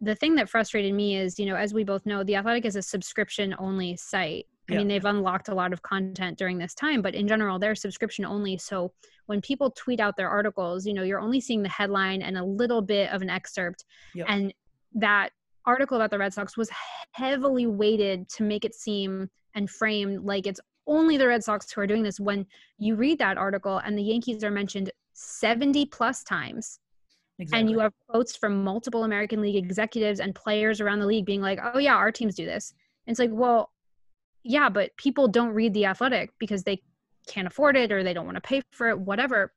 the 0.00 0.14
thing 0.14 0.34
that 0.36 0.48
frustrated 0.48 0.94
me 0.94 1.16
is, 1.16 1.38
you 1.38 1.46
know, 1.46 1.56
as 1.56 1.72
we 1.72 1.84
both 1.84 2.06
know, 2.06 2.24
the 2.24 2.36
athletic 2.36 2.64
is 2.64 2.76
a 2.76 2.82
subscription 2.82 3.54
only 3.58 3.96
site. 3.96 4.46
I 4.70 4.76
mean, 4.76 4.86
they've 4.86 5.04
unlocked 5.04 5.48
a 5.48 5.54
lot 5.54 5.72
of 5.72 5.82
content 5.82 6.38
during 6.38 6.56
this 6.56 6.74
time, 6.74 7.02
but 7.02 7.16
in 7.16 7.26
general, 7.26 7.58
they're 7.58 7.74
subscription 7.74 8.24
only. 8.24 8.56
So 8.56 8.92
when 9.26 9.40
people 9.40 9.72
tweet 9.72 9.98
out 9.98 10.16
their 10.16 10.28
articles, 10.28 10.86
you 10.86 10.94
know, 10.94 11.02
you're 11.02 11.18
only 11.18 11.40
seeing 11.40 11.64
the 11.64 11.68
headline 11.68 12.22
and 12.22 12.38
a 12.38 12.44
little 12.44 12.80
bit 12.80 13.10
of 13.10 13.20
an 13.20 13.30
excerpt. 13.30 13.84
Yep. 14.14 14.26
And 14.28 14.54
that 14.94 15.30
article 15.66 15.96
about 15.96 16.10
the 16.10 16.18
Red 16.18 16.32
Sox 16.32 16.56
was 16.56 16.70
heavily 17.12 17.66
weighted 17.66 18.28
to 18.30 18.42
make 18.42 18.64
it 18.64 18.74
seem 18.74 19.28
and 19.54 19.68
frame 19.68 20.24
like 20.24 20.46
it's 20.46 20.60
only 20.86 21.16
the 21.16 21.26
Red 21.26 21.44
Sox 21.44 21.70
who 21.70 21.80
are 21.80 21.86
doing 21.86 22.02
this. 22.02 22.20
When 22.20 22.46
you 22.78 22.96
read 22.96 23.18
that 23.18 23.38
article 23.38 23.78
and 23.78 23.96
the 23.96 24.02
Yankees 24.02 24.42
are 24.42 24.50
mentioned 24.50 24.90
70 25.12 25.86
plus 25.86 26.24
times. 26.24 26.80
Exactly. 27.38 27.60
And 27.60 27.70
you 27.70 27.78
have 27.78 27.92
quotes 28.08 28.36
from 28.36 28.62
multiple 28.62 29.04
American 29.04 29.40
League 29.40 29.56
executives 29.56 30.20
and 30.20 30.34
players 30.34 30.80
around 30.80 31.00
the 31.00 31.06
league 31.06 31.24
being 31.24 31.40
like, 31.40 31.58
oh, 31.62 31.78
yeah, 31.78 31.94
our 31.94 32.12
teams 32.12 32.34
do 32.34 32.44
this. 32.44 32.74
And 33.06 33.12
it's 33.12 33.20
like, 33.20 33.30
well, 33.32 33.70
yeah, 34.42 34.68
but 34.68 34.94
people 34.96 35.26
don't 35.26 35.52
read 35.52 35.72
the 35.72 35.86
athletic 35.86 36.32
because 36.38 36.64
they 36.64 36.82
can't 37.26 37.46
afford 37.46 37.76
it 37.76 37.92
or 37.92 38.02
they 38.02 38.12
don't 38.12 38.26
want 38.26 38.36
to 38.36 38.42
pay 38.42 38.62
for 38.72 38.90
it, 38.90 38.98
whatever. 38.98 39.52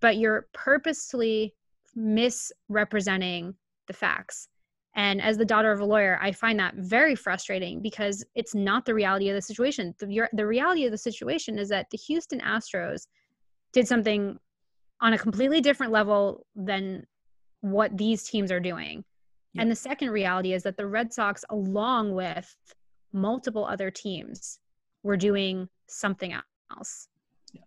But 0.00 0.16
you're 0.16 0.48
purposely 0.52 1.54
misrepresenting 1.94 3.54
the 3.86 3.92
facts. 3.92 4.48
And 4.96 5.20
as 5.20 5.36
the 5.36 5.44
daughter 5.44 5.72
of 5.72 5.80
a 5.80 5.84
lawyer, 5.84 6.18
I 6.22 6.30
find 6.30 6.58
that 6.60 6.74
very 6.76 7.16
frustrating 7.16 7.82
because 7.82 8.24
it's 8.34 8.54
not 8.54 8.84
the 8.84 8.94
reality 8.94 9.28
of 9.28 9.34
the 9.34 9.42
situation. 9.42 9.94
The, 9.98 10.28
the 10.32 10.46
reality 10.46 10.84
of 10.84 10.92
the 10.92 10.98
situation 10.98 11.58
is 11.58 11.68
that 11.70 11.90
the 11.90 11.98
Houston 11.98 12.40
Astros 12.40 13.08
did 13.72 13.88
something 13.88 14.38
on 15.00 15.12
a 15.12 15.18
completely 15.18 15.60
different 15.60 15.92
level 15.92 16.46
than 16.54 17.04
what 17.60 17.96
these 17.98 18.22
teams 18.22 18.52
are 18.52 18.60
doing. 18.60 19.04
Yeah. 19.52 19.62
And 19.62 19.70
the 19.70 19.76
second 19.76 20.10
reality 20.10 20.52
is 20.52 20.62
that 20.62 20.76
the 20.76 20.86
Red 20.86 21.12
Sox, 21.12 21.44
along 21.50 22.12
with 22.14 22.54
multiple 23.12 23.64
other 23.64 23.90
teams, 23.90 24.60
were 25.02 25.16
doing 25.16 25.68
something 25.88 26.34
else. 26.76 27.08
Yeah. 27.52 27.62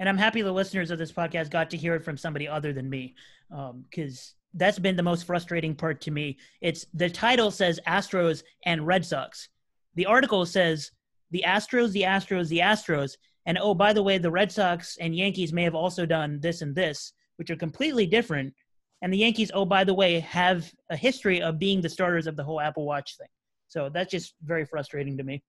And 0.00 0.08
I'm 0.08 0.18
happy 0.18 0.42
the 0.42 0.52
listeners 0.52 0.90
of 0.90 0.98
this 0.98 1.12
podcast 1.12 1.50
got 1.50 1.70
to 1.70 1.76
hear 1.76 1.94
it 1.94 2.04
from 2.04 2.16
somebody 2.16 2.48
other 2.48 2.72
than 2.72 2.90
me, 2.90 3.14
because 3.48 3.70
um, 3.70 4.41
that's 4.54 4.78
been 4.78 4.96
the 4.96 5.02
most 5.02 5.24
frustrating 5.24 5.74
part 5.74 6.00
to 6.02 6.10
me. 6.10 6.38
It's 6.60 6.86
the 6.94 7.08
title 7.08 7.50
says 7.50 7.80
Astros 7.86 8.42
and 8.64 8.86
Red 8.86 9.04
Sox. 9.04 9.48
The 9.94 10.06
article 10.06 10.44
says 10.46 10.90
the 11.30 11.44
Astros, 11.46 11.92
the 11.92 12.02
Astros, 12.02 12.48
the 12.48 12.58
Astros, 12.58 13.16
and 13.46 13.58
oh, 13.60 13.74
by 13.74 13.92
the 13.92 14.02
way, 14.02 14.18
the 14.18 14.30
Red 14.30 14.52
Sox 14.52 14.96
and 15.00 15.16
Yankees 15.16 15.52
may 15.52 15.64
have 15.64 15.74
also 15.74 16.06
done 16.06 16.38
this 16.40 16.62
and 16.62 16.74
this, 16.74 17.12
which 17.36 17.50
are 17.50 17.56
completely 17.56 18.06
different. 18.06 18.54
And 19.00 19.12
the 19.12 19.18
Yankees, 19.18 19.50
oh, 19.52 19.64
by 19.64 19.82
the 19.82 19.94
way, 19.94 20.20
have 20.20 20.70
a 20.90 20.96
history 20.96 21.42
of 21.42 21.58
being 21.58 21.80
the 21.80 21.88
starters 21.88 22.26
of 22.26 22.36
the 22.36 22.44
whole 22.44 22.60
Apple 22.60 22.86
Watch 22.86 23.16
thing. 23.16 23.28
So 23.66 23.88
that's 23.88 24.10
just 24.10 24.34
very 24.44 24.64
frustrating 24.64 25.16
to 25.16 25.24
me. 25.24 25.42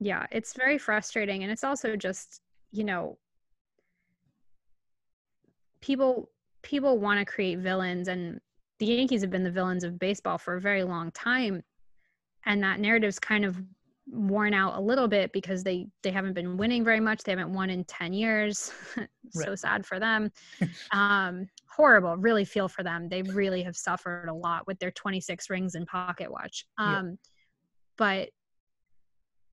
Yeah, 0.00 0.26
it's 0.32 0.54
very 0.54 0.78
frustrating. 0.78 1.44
And 1.44 1.52
it's 1.52 1.62
also 1.62 1.94
just, 1.94 2.40
you 2.72 2.82
know, 2.82 3.18
people 5.80 6.30
people 6.64 6.98
want 6.98 7.20
to 7.20 7.24
create 7.24 7.58
villains 7.58 8.08
and 8.08 8.40
the 8.80 8.86
Yankees 8.86 9.20
have 9.20 9.30
been 9.30 9.44
the 9.44 9.50
villains 9.50 9.84
of 9.84 9.98
baseball 9.98 10.38
for 10.38 10.56
a 10.56 10.60
very 10.60 10.82
long 10.82 11.12
time. 11.12 11.62
And 12.44 12.62
that 12.64 12.80
narrative's 12.80 13.20
kind 13.20 13.44
of 13.44 13.62
worn 14.06 14.52
out 14.52 14.76
a 14.76 14.80
little 14.80 15.08
bit 15.08 15.32
because 15.32 15.62
they 15.62 15.86
they 16.02 16.10
haven't 16.10 16.34
been 16.34 16.58
winning 16.58 16.84
very 16.84 17.00
much 17.00 17.22
they 17.22 17.32
haven't 17.32 17.52
won 17.52 17.70
in 17.70 17.82
10 17.84 18.12
years 18.12 18.70
so 19.30 19.48
right. 19.48 19.58
sad 19.58 19.86
for 19.86 19.98
them 19.98 20.30
um 20.92 21.48
horrible 21.66 22.14
really 22.18 22.44
feel 22.44 22.68
for 22.68 22.82
them 22.82 23.08
they 23.08 23.22
really 23.22 23.62
have 23.62 23.74
suffered 23.74 24.28
a 24.28 24.34
lot 24.34 24.66
with 24.66 24.78
their 24.78 24.90
26 24.90 25.48
rings 25.48 25.74
and 25.74 25.86
pocket 25.86 26.30
watch 26.30 26.66
um 26.76 27.08
yeah. 27.08 27.14
but 27.96 28.28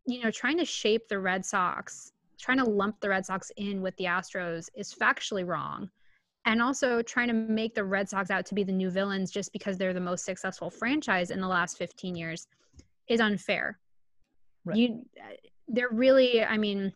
you 0.05 0.21
know 0.21 0.29
trying 0.29 0.57
to 0.57 0.65
shape 0.65 1.07
the 1.07 1.17
red 1.17 1.45
sox 1.45 2.11
trying 2.37 2.57
to 2.57 2.65
lump 2.65 2.99
the 2.99 3.07
red 3.07 3.25
sox 3.25 3.51
in 3.55 3.81
with 3.81 3.95
the 3.95 4.03
astros 4.03 4.67
is 4.75 4.93
factually 4.93 5.47
wrong 5.47 5.89
and 6.45 6.61
also 6.61 7.01
trying 7.01 7.27
to 7.27 7.33
make 7.33 7.75
the 7.75 7.83
red 7.83 8.09
sox 8.09 8.31
out 8.31 8.45
to 8.47 8.55
be 8.55 8.63
the 8.63 8.71
new 8.71 8.89
villains 8.89 9.31
just 9.31 9.53
because 9.53 9.77
they're 9.77 9.93
the 9.93 9.99
most 9.99 10.25
successful 10.25 10.69
franchise 10.69 11.31
in 11.31 11.39
the 11.39 11.47
last 11.47 11.77
15 11.77 12.15
years 12.15 12.47
is 13.07 13.19
unfair 13.19 13.79
Right. 14.65 14.77
You, 14.77 15.05
uh, 15.19 15.33
they're 15.67 15.89
really, 15.89 16.43
I 16.43 16.57
mean, 16.57 16.93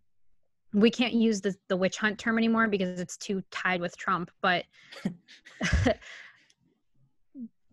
we 0.73 0.91
can't 0.91 1.13
use 1.13 1.41
the, 1.41 1.55
the 1.67 1.77
witch 1.77 1.97
hunt 1.97 2.19
term 2.19 2.37
anymore 2.37 2.67
because 2.67 2.99
it's 2.99 3.17
too 3.17 3.41
tied 3.51 3.81
with 3.81 3.97
Trump, 3.97 4.29
but. 4.41 4.65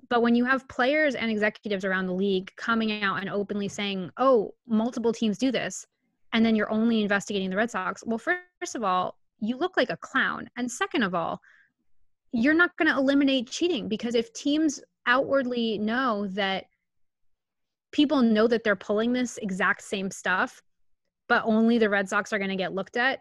but 0.09 0.23
when 0.23 0.35
you 0.35 0.45
have 0.45 0.69
players 0.69 1.15
and 1.15 1.31
executives 1.31 1.85
around 1.85 2.07
the 2.07 2.15
league 2.15 2.53
coming 2.57 3.03
out 3.03 3.21
and 3.21 3.29
openly 3.29 3.69
saying, 3.69 4.11
oh, 4.17 4.55
multiple 4.67 5.13
teams 5.13 5.39
do 5.39 5.51
this, 5.51 5.87
and 6.33 6.45
then 6.45 6.57
you're 6.57 6.71
only 6.71 7.03
investigating 7.03 7.51
the 7.51 7.57
Red 7.57 7.71
Sox, 7.71 8.03
well, 8.07 8.19
first 8.19 8.75
of 8.75 8.83
all, 8.83 9.17
you 9.41 9.57
look 9.57 9.77
like 9.77 9.91
a 9.91 9.97
clown. 9.99 10.49
And 10.57 10.71
second 10.71 11.03
of 11.03 11.15
all, 11.15 11.41
you're 12.33 12.55
not 12.55 12.77
going 12.77 12.90
to 12.90 12.99
eliminate 12.99 13.51
cheating 13.51 13.88
because 13.88 14.14
if 14.14 14.33
teams 14.33 14.81
outwardly 15.07 15.79
know 15.79 16.27
that 16.29 16.64
people 17.92 18.23
know 18.23 18.47
that 18.47 18.64
they're 18.64 18.77
pulling 18.77 19.12
this 19.12 19.38
exact 19.38 19.83
same 19.83 20.11
stuff, 20.11 20.62
but 21.29 21.42
only 21.45 21.79
the 21.79 21.88
Red 21.88 22.09
Sox 22.09 22.33
are 22.33 22.38
going 22.38 22.51
to 22.51 22.57
get 22.57 22.75
looked 22.75 22.97
at, 22.97 23.21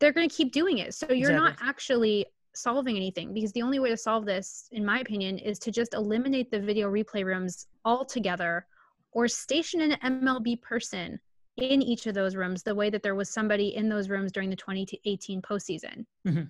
they're 0.00 0.12
going 0.12 0.28
to 0.28 0.34
keep 0.34 0.52
doing 0.52 0.78
it. 0.78 0.94
So 0.94 1.06
you're 1.08 1.30
exactly. 1.30 1.50
not 1.50 1.56
actually 1.60 2.26
solving 2.54 2.96
anything 2.96 3.34
because 3.34 3.52
the 3.52 3.62
only 3.62 3.80
way 3.80 3.90
to 3.90 3.96
solve 3.96 4.24
this, 4.24 4.68
in 4.72 4.84
my 4.84 5.00
opinion, 5.00 5.38
is 5.38 5.58
to 5.60 5.70
just 5.70 5.94
eliminate 5.94 6.50
the 6.50 6.60
video 6.60 6.88
replay 6.90 7.24
rooms 7.24 7.66
altogether 7.84 8.66
or 9.12 9.26
station 9.26 9.80
an 9.80 10.22
MLB 10.22 10.62
person 10.62 11.18
in 11.56 11.82
each 11.82 12.06
of 12.06 12.14
those 12.14 12.36
rooms 12.36 12.62
the 12.62 12.74
way 12.74 12.88
that 12.88 13.02
there 13.02 13.16
was 13.16 13.28
somebody 13.28 13.74
in 13.74 13.88
those 13.88 14.08
rooms 14.08 14.30
during 14.30 14.48
the 14.50 14.56
2018 14.56 15.42
postseason. 15.42 16.04
Mm-hmm. 16.26 16.44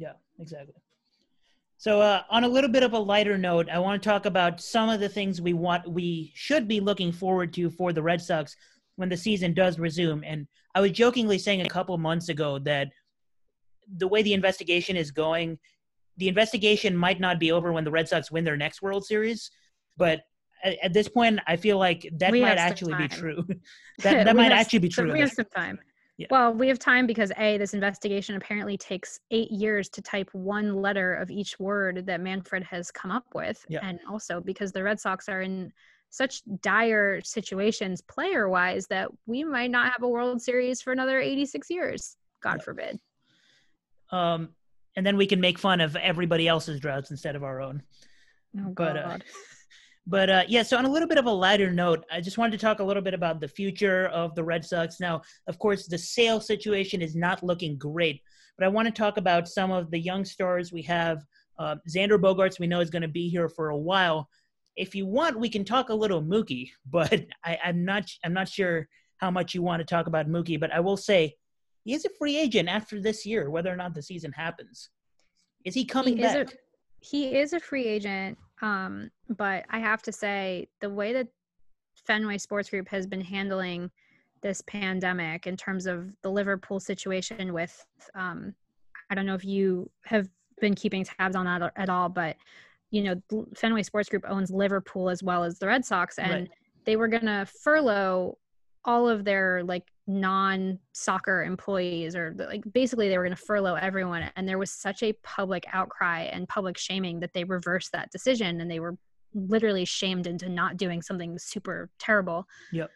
Yeah, 0.00 0.12
exactly. 0.38 0.74
So, 1.76 2.00
uh, 2.00 2.22
on 2.30 2.44
a 2.44 2.48
little 2.48 2.70
bit 2.70 2.82
of 2.82 2.94
a 2.94 2.98
lighter 2.98 3.38
note, 3.38 3.68
I 3.70 3.78
want 3.78 4.02
to 4.02 4.08
talk 4.08 4.26
about 4.26 4.60
some 4.60 4.88
of 4.88 5.00
the 5.00 5.08
things 5.08 5.40
we 5.40 5.52
want, 5.52 5.90
we 5.90 6.32
should 6.34 6.66
be 6.66 6.80
looking 6.80 7.12
forward 7.12 7.52
to 7.54 7.70
for 7.70 7.92
the 7.92 8.02
Red 8.02 8.20
Sox 8.20 8.56
when 8.96 9.08
the 9.08 9.16
season 9.16 9.54
does 9.54 9.78
resume. 9.78 10.22
And 10.24 10.46
I 10.74 10.80
was 10.80 10.92
jokingly 10.92 11.38
saying 11.38 11.62
a 11.62 11.68
couple 11.68 11.96
months 11.98 12.28
ago 12.28 12.58
that 12.60 12.88
the 13.96 14.08
way 14.08 14.22
the 14.22 14.34
investigation 14.34 14.96
is 14.96 15.10
going, 15.10 15.58
the 16.16 16.28
investigation 16.28 16.96
might 16.96 17.20
not 17.20 17.38
be 17.38 17.52
over 17.52 17.72
when 17.72 17.84
the 17.84 17.90
Red 17.90 18.08
Sox 18.08 18.30
win 18.30 18.44
their 18.44 18.56
next 18.56 18.82
World 18.82 19.04
Series, 19.04 19.50
but 19.96 20.20
at, 20.62 20.76
at 20.82 20.92
this 20.92 21.08
point, 21.08 21.40
I 21.46 21.56
feel 21.56 21.78
like 21.78 22.08
that 22.18 22.32
we 22.32 22.40
might 22.40 22.58
actually 22.58 22.94
be 22.94 23.08
true. 23.08 23.44
that 24.02 24.24
that 24.24 24.36
might 24.36 24.52
have, 24.52 24.60
actually 24.60 24.80
be 24.80 24.88
true. 24.88 25.12
We 25.12 25.20
have 25.20 25.32
some 25.32 25.46
time. 25.54 25.78
Yeah. 26.20 26.26
Well, 26.30 26.52
we 26.52 26.68
have 26.68 26.78
time 26.78 27.06
because 27.06 27.32
A, 27.38 27.56
this 27.56 27.72
investigation 27.72 28.36
apparently 28.36 28.76
takes 28.76 29.20
eight 29.30 29.50
years 29.50 29.88
to 29.88 30.02
type 30.02 30.28
one 30.32 30.74
letter 30.74 31.14
of 31.14 31.30
each 31.30 31.58
word 31.58 32.04
that 32.04 32.20
Manfred 32.20 32.62
has 32.64 32.90
come 32.90 33.10
up 33.10 33.24
with. 33.34 33.64
Yeah. 33.70 33.78
And 33.82 33.98
also 34.06 34.38
because 34.38 34.70
the 34.70 34.82
Red 34.82 35.00
Sox 35.00 35.30
are 35.30 35.40
in 35.40 35.72
such 36.10 36.42
dire 36.60 37.22
situations 37.22 38.02
player 38.02 38.50
wise 38.50 38.86
that 38.88 39.08
we 39.24 39.44
might 39.44 39.70
not 39.70 39.90
have 39.90 40.02
a 40.02 40.08
World 40.08 40.42
Series 40.42 40.82
for 40.82 40.92
another 40.92 41.18
86 41.20 41.70
years. 41.70 42.18
God 42.42 42.56
yeah. 42.58 42.64
forbid. 42.64 43.00
Um, 44.12 44.50
and 44.96 45.06
then 45.06 45.16
we 45.16 45.24
can 45.24 45.40
make 45.40 45.58
fun 45.58 45.80
of 45.80 45.96
everybody 45.96 46.46
else's 46.46 46.80
droughts 46.80 47.10
instead 47.10 47.34
of 47.34 47.44
our 47.44 47.62
own. 47.62 47.82
Oh, 48.58 48.72
God. 48.72 48.94
But, 48.94 48.96
uh, 48.98 49.18
but 50.10 50.28
uh, 50.28 50.42
yeah, 50.48 50.64
so 50.64 50.76
on 50.76 50.86
a 50.86 50.90
little 50.90 51.06
bit 51.06 51.18
of 51.18 51.26
a 51.26 51.30
lighter 51.30 51.70
note, 51.70 52.04
I 52.10 52.20
just 52.20 52.36
wanted 52.36 52.58
to 52.58 52.66
talk 52.66 52.80
a 52.80 52.84
little 52.84 53.02
bit 53.02 53.14
about 53.14 53.40
the 53.40 53.46
future 53.46 54.06
of 54.06 54.34
the 54.34 54.42
Red 54.42 54.64
Sox. 54.64 54.98
Now, 54.98 55.22
of 55.46 55.56
course, 55.60 55.86
the 55.86 55.96
Sale 55.96 56.40
situation 56.40 57.00
is 57.00 57.14
not 57.14 57.44
looking 57.44 57.78
great, 57.78 58.20
but 58.58 58.64
I 58.64 58.68
want 58.68 58.86
to 58.86 58.92
talk 58.92 59.18
about 59.18 59.48
some 59.48 59.70
of 59.70 59.88
the 59.92 60.00
young 60.00 60.24
stars 60.24 60.72
we 60.72 60.82
have. 60.82 61.24
Uh, 61.60 61.76
Xander 61.88 62.20
Bogaerts, 62.20 62.58
we 62.58 62.66
know 62.66 62.80
is 62.80 62.90
going 62.90 63.02
to 63.02 63.08
be 63.08 63.28
here 63.28 63.48
for 63.48 63.68
a 63.68 63.78
while. 63.78 64.28
If 64.74 64.96
you 64.96 65.06
want, 65.06 65.38
we 65.38 65.48
can 65.48 65.64
talk 65.64 65.90
a 65.90 65.94
little 65.94 66.20
Mookie, 66.20 66.70
but 66.90 67.24
I, 67.44 67.56
I'm 67.64 67.84
not. 67.84 68.10
I'm 68.24 68.34
not 68.34 68.48
sure 68.48 68.88
how 69.18 69.30
much 69.30 69.54
you 69.54 69.62
want 69.62 69.78
to 69.78 69.86
talk 69.86 70.08
about 70.08 70.26
Mookie, 70.26 70.58
but 70.58 70.74
I 70.74 70.80
will 70.80 70.96
say 70.96 71.36
he 71.84 71.94
is 71.94 72.04
a 72.04 72.10
free 72.18 72.36
agent 72.36 72.68
after 72.68 73.00
this 73.00 73.24
year, 73.24 73.48
whether 73.48 73.72
or 73.72 73.76
not 73.76 73.94
the 73.94 74.02
season 74.02 74.32
happens. 74.32 74.90
Is 75.64 75.74
he 75.74 75.84
coming 75.84 76.16
he 76.16 76.22
back? 76.22 76.52
a, 76.52 76.56
he 76.98 77.36
is 77.36 77.52
a 77.52 77.60
free 77.60 77.84
agent. 77.84 78.36
Um, 78.62 79.10
but 79.28 79.64
I 79.70 79.78
have 79.78 80.02
to 80.02 80.12
say, 80.12 80.68
the 80.80 80.90
way 80.90 81.12
that 81.12 81.28
Fenway 82.06 82.38
Sports 82.38 82.70
Group 82.70 82.88
has 82.88 83.06
been 83.06 83.20
handling 83.20 83.90
this 84.42 84.62
pandemic 84.62 85.46
in 85.46 85.56
terms 85.56 85.86
of 85.86 86.12
the 86.22 86.30
Liverpool 86.30 86.80
situation 86.80 87.52
with, 87.52 87.84
um, 88.14 88.54
I 89.10 89.14
don't 89.14 89.26
know 89.26 89.34
if 89.34 89.44
you 89.44 89.90
have 90.04 90.28
been 90.60 90.74
keeping 90.74 91.04
tabs 91.04 91.36
on 91.36 91.44
that 91.46 91.72
at 91.76 91.88
all, 91.88 92.08
but 92.08 92.36
you 92.90 93.02
know, 93.02 93.44
Fenway 93.54 93.82
Sports 93.84 94.08
Group 94.08 94.24
owns 94.28 94.50
Liverpool 94.50 95.08
as 95.08 95.22
well 95.22 95.44
as 95.44 95.58
the 95.58 95.66
Red 95.66 95.84
Sox, 95.84 96.18
and 96.18 96.32
right. 96.32 96.50
they 96.84 96.96
were 96.96 97.08
going 97.08 97.26
to 97.26 97.46
furlough 97.62 98.36
all 98.84 99.08
of 99.08 99.24
their 99.24 99.62
like 99.64 99.84
non-soccer 100.06 101.44
employees 101.44 102.16
or 102.16 102.34
like 102.38 102.62
basically 102.72 103.08
they 103.08 103.18
were 103.18 103.24
going 103.24 103.36
to 103.36 103.42
furlough 103.42 103.74
everyone 103.74 104.30
and 104.36 104.48
there 104.48 104.58
was 104.58 104.70
such 104.70 105.02
a 105.02 105.12
public 105.22 105.64
outcry 105.72 106.22
and 106.22 106.48
public 106.48 106.76
shaming 106.78 107.20
that 107.20 107.32
they 107.34 107.44
reversed 107.44 107.92
that 107.92 108.10
decision 108.10 108.60
and 108.60 108.70
they 108.70 108.80
were 108.80 108.96
literally 109.34 109.84
shamed 109.84 110.26
into 110.26 110.48
not 110.48 110.76
doing 110.76 111.00
something 111.00 111.38
super 111.38 111.88
terrible. 111.98 112.46
Yep. 112.72 112.90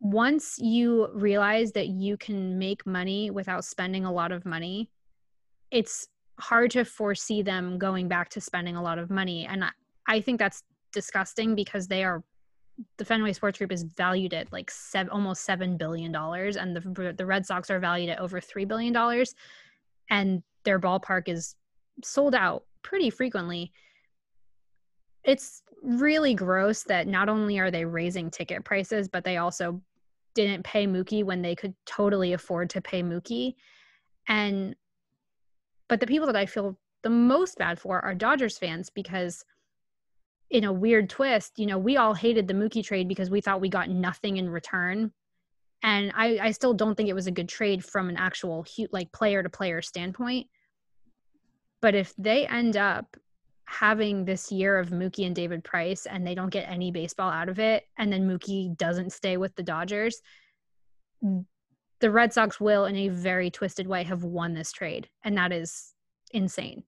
Once 0.00 0.58
you 0.58 1.08
realize 1.14 1.72
that 1.72 1.88
you 1.88 2.16
can 2.16 2.58
make 2.58 2.84
money 2.86 3.30
without 3.30 3.64
spending 3.64 4.04
a 4.04 4.12
lot 4.12 4.32
of 4.32 4.44
money 4.44 4.90
it's 5.70 6.08
hard 6.38 6.70
to 6.72 6.84
foresee 6.84 7.42
them 7.42 7.78
going 7.78 8.08
back 8.08 8.28
to 8.30 8.40
spending 8.40 8.76
a 8.76 8.82
lot 8.82 8.98
of 8.98 9.10
money 9.10 9.46
and 9.46 9.64
I, 9.64 9.70
I 10.08 10.20
think 10.20 10.38
that's 10.38 10.62
disgusting 10.92 11.54
because 11.54 11.86
they 11.86 12.02
are 12.02 12.24
the 12.96 13.04
Fenway 13.04 13.32
Sports 13.32 13.58
Group 13.58 13.72
is 13.72 13.82
valued 13.82 14.34
at 14.34 14.52
like 14.52 14.70
seven, 14.70 15.10
almost 15.10 15.44
seven 15.44 15.76
billion 15.76 16.12
dollars, 16.12 16.56
and 16.56 16.74
the 16.74 17.14
the 17.16 17.26
Red 17.26 17.46
Sox 17.46 17.70
are 17.70 17.80
valued 17.80 18.10
at 18.10 18.20
over 18.20 18.40
three 18.40 18.64
billion 18.64 18.92
dollars, 18.92 19.34
and 20.08 20.42
their 20.64 20.78
ballpark 20.78 21.28
is 21.28 21.54
sold 22.04 22.34
out 22.34 22.64
pretty 22.82 23.10
frequently. 23.10 23.72
It's 25.24 25.62
really 25.82 26.34
gross 26.34 26.82
that 26.84 27.06
not 27.06 27.28
only 27.28 27.58
are 27.58 27.70
they 27.70 27.84
raising 27.84 28.30
ticket 28.30 28.64
prices, 28.64 29.08
but 29.08 29.24
they 29.24 29.36
also 29.36 29.80
didn't 30.34 30.64
pay 30.64 30.86
Mookie 30.86 31.24
when 31.24 31.42
they 31.42 31.54
could 31.54 31.74
totally 31.86 32.32
afford 32.32 32.70
to 32.70 32.80
pay 32.80 33.02
Mookie, 33.02 33.54
and 34.28 34.74
but 35.88 36.00
the 36.00 36.06
people 36.06 36.26
that 36.26 36.36
I 36.36 36.46
feel 36.46 36.78
the 37.02 37.10
most 37.10 37.58
bad 37.58 37.80
for 37.80 38.04
are 38.04 38.14
Dodgers 38.14 38.58
fans 38.58 38.90
because 38.90 39.44
in 40.50 40.64
a 40.64 40.72
weird 40.72 41.08
twist, 41.08 41.58
you 41.58 41.66
know, 41.66 41.78
we 41.78 41.96
all 41.96 42.14
hated 42.14 42.48
the 42.48 42.54
Mookie 42.54 42.84
trade 42.84 43.08
because 43.08 43.30
we 43.30 43.40
thought 43.40 43.60
we 43.60 43.68
got 43.68 43.88
nothing 43.88 44.36
in 44.36 44.50
return. 44.50 45.12
and 45.82 46.12
I, 46.14 46.38
I 46.42 46.50
still 46.50 46.74
don't 46.74 46.94
think 46.94 47.08
it 47.08 47.14
was 47.14 47.26
a 47.26 47.32
good 47.32 47.48
trade 47.48 47.84
from 47.84 48.08
an 48.08 48.16
actual 48.16 48.66
like 48.92 49.12
player 49.12 49.42
to 49.42 49.48
player 49.48 49.80
standpoint. 49.82 50.48
But 51.80 51.94
if 51.94 52.14
they 52.18 52.46
end 52.46 52.76
up 52.76 53.16
having 53.64 54.24
this 54.24 54.52
year 54.52 54.78
of 54.78 54.90
Mookie 54.90 55.26
and 55.26 55.34
David 55.34 55.64
Price 55.64 56.04
and 56.06 56.26
they 56.26 56.34
don't 56.34 56.50
get 56.50 56.68
any 56.68 56.90
baseball 56.90 57.30
out 57.30 57.48
of 57.48 57.58
it, 57.58 57.84
and 57.96 58.12
then 58.12 58.28
Mookie 58.28 58.76
doesn't 58.76 59.12
stay 59.12 59.36
with 59.36 59.54
the 59.54 59.62
Dodgers, 59.62 60.20
the 61.22 62.10
Red 62.10 62.32
Sox 62.32 62.60
will, 62.60 62.84
in 62.86 62.96
a 62.96 63.08
very 63.08 63.50
twisted 63.50 63.86
way, 63.86 64.02
have 64.02 64.24
won 64.24 64.54
this 64.54 64.72
trade. 64.72 65.08
And 65.22 65.36
that 65.38 65.52
is 65.52 65.94
insane. 66.32 66.82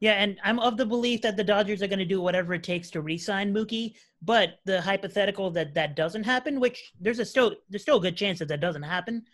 Yeah. 0.00 0.12
And 0.12 0.38
I'm 0.44 0.58
of 0.58 0.76
the 0.76 0.86
belief 0.86 1.22
that 1.22 1.36
the 1.36 1.44
Dodgers 1.44 1.82
are 1.82 1.86
going 1.86 1.98
to 1.98 2.04
do 2.04 2.20
whatever 2.20 2.54
it 2.54 2.62
takes 2.62 2.90
to 2.90 3.00
re 3.00 3.16
sign 3.16 3.54
Mookie. 3.54 3.94
But 4.22 4.58
the 4.64 4.80
hypothetical 4.80 5.50
that 5.52 5.74
that 5.74 5.96
doesn't 5.96 6.24
happen, 6.24 6.60
which 6.60 6.92
there's 7.00 7.18
a 7.18 7.24
still, 7.24 7.54
there's 7.70 7.82
still 7.82 7.98
a 7.98 8.02
good 8.02 8.16
chance 8.16 8.38
that 8.40 8.48
that 8.48 8.60
doesn't 8.60 8.82
happen, 8.82 9.24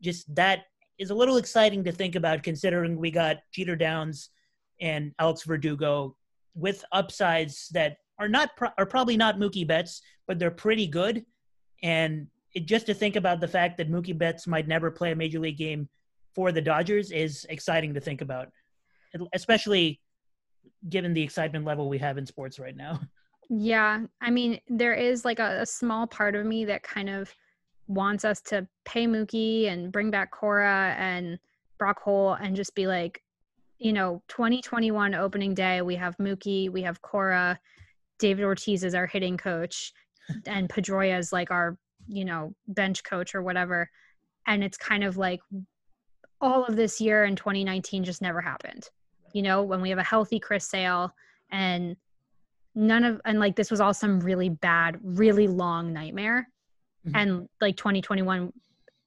just 0.00 0.34
that 0.34 0.64
is 0.98 1.10
a 1.10 1.14
little 1.14 1.36
exciting 1.36 1.84
to 1.84 1.92
think 1.92 2.14
about 2.14 2.42
considering 2.42 2.96
we 2.96 3.10
got 3.10 3.38
Jeter 3.52 3.76
Downs 3.76 4.28
and 4.80 5.14
Alex 5.18 5.44
Verdugo 5.44 6.16
with 6.54 6.84
upsides 6.92 7.68
that 7.72 7.96
are 8.18 8.28
not 8.28 8.50
are 8.78 8.86
probably 8.86 9.16
not 9.16 9.38
Mookie 9.38 9.66
Betts, 9.66 10.02
but 10.26 10.38
they're 10.38 10.50
pretty 10.50 10.86
good. 10.86 11.24
And 11.82 12.28
it, 12.54 12.66
just 12.66 12.86
to 12.86 12.94
think 12.94 13.16
about 13.16 13.40
the 13.40 13.48
fact 13.48 13.78
that 13.78 13.90
Mookie 13.90 14.16
Betts 14.16 14.46
might 14.46 14.68
never 14.68 14.90
play 14.90 15.12
a 15.12 15.16
major 15.16 15.40
league 15.40 15.56
game 15.56 15.88
for 16.34 16.52
the 16.52 16.60
Dodgers 16.60 17.10
is 17.10 17.46
exciting 17.48 17.94
to 17.94 18.00
think 18.00 18.20
about, 18.20 18.48
especially 19.32 20.00
given 20.88 21.14
the 21.14 21.22
excitement 21.22 21.64
level 21.64 21.88
we 21.88 21.98
have 21.98 22.18
in 22.18 22.26
sports 22.26 22.58
right 22.58 22.76
now. 22.76 23.00
Yeah, 23.54 24.04
I 24.22 24.30
mean, 24.30 24.60
there 24.68 24.94
is 24.94 25.26
like 25.26 25.38
a, 25.38 25.60
a 25.60 25.66
small 25.66 26.06
part 26.06 26.34
of 26.34 26.46
me 26.46 26.64
that 26.64 26.82
kind 26.82 27.10
of 27.10 27.34
wants 27.86 28.24
us 28.24 28.40
to 28.42 28.66
pay 28.86 29.06
Mookie 29.06 29.68
and 29.68 29.92
bring 29.92 30.10
back 30.10 30.30
Cora 30.30 30.94
and 30.96 31.38
Brock 31.76 32.00
Holt 32.02 32.38
and 32.40 32.56
just 32.56 32.74
be 32.74 32.86
like, 32.86 33.22
you 33.78 33.92
know, 33.92 34.22
2021 34.28 35.14
opening 35.14 35.54
day, 35.54 35.82
we 35.82 35.96
have 35.96 36.16
Mookie, 36.16 36.70
we 36.70 36.82
have 36.82 37.02
Cora, 37.02 37.58
David 38.18 38.44
Ortiz 38.44 38.84
is 38.84 38.94
our 38.94 39.06
hitting 39.06 39.36
coach, 39.36 39.92
and 40.46 40.68
Pedroia 40.68 41.18
is 41.18 41.32
like 41.32 41.50
our, 41.50 41.76
you 42.06 42.24
know, 42.24 42.54
bench 42.68 43.04
coach 43.04 43.34
or 43.34 43.42
whatever. 43.42 43.90
And 44.46 44.62
it's 44.64 44.78
kind 44.78 45.04
of 45.04 45.16
like 45.16 45.40
all 46.40 46.64
of 46.64 46.76
this 46.76 47.00
year 47.00 47.24
in 47.24 47.36
2019 47.36 48.04
just 48.04 48.22
never 48.22 48.40
happened. 48.40 48.88
You 49.34 49.42
know, 49.42 49.62
when 49.62 49.80
we 49.80 49.90
have 49.90 49.98
a 49.98 50.04
healthy 50.04 50.38
Chris 50.38 50.66
Sale 50.66 51.14
and 51.50 51.96
none 52.74 53.04
of, 53.04 53.20
and 53.24 53.38
like 53.40 53.56
this 53.56 53.70
was 53.70 53.80
all 53.80 53.94
some 53.94 54.20
really 54.20 54.48
bad, 54.48 54.98
really 55.02 55.48
long 55.48 55.92
nightmare. 55.92 56.48
Mm-hmm. 57.06 57.16
And 57.16 57.48
like 57.60 57.76
2021, 57.76 58.52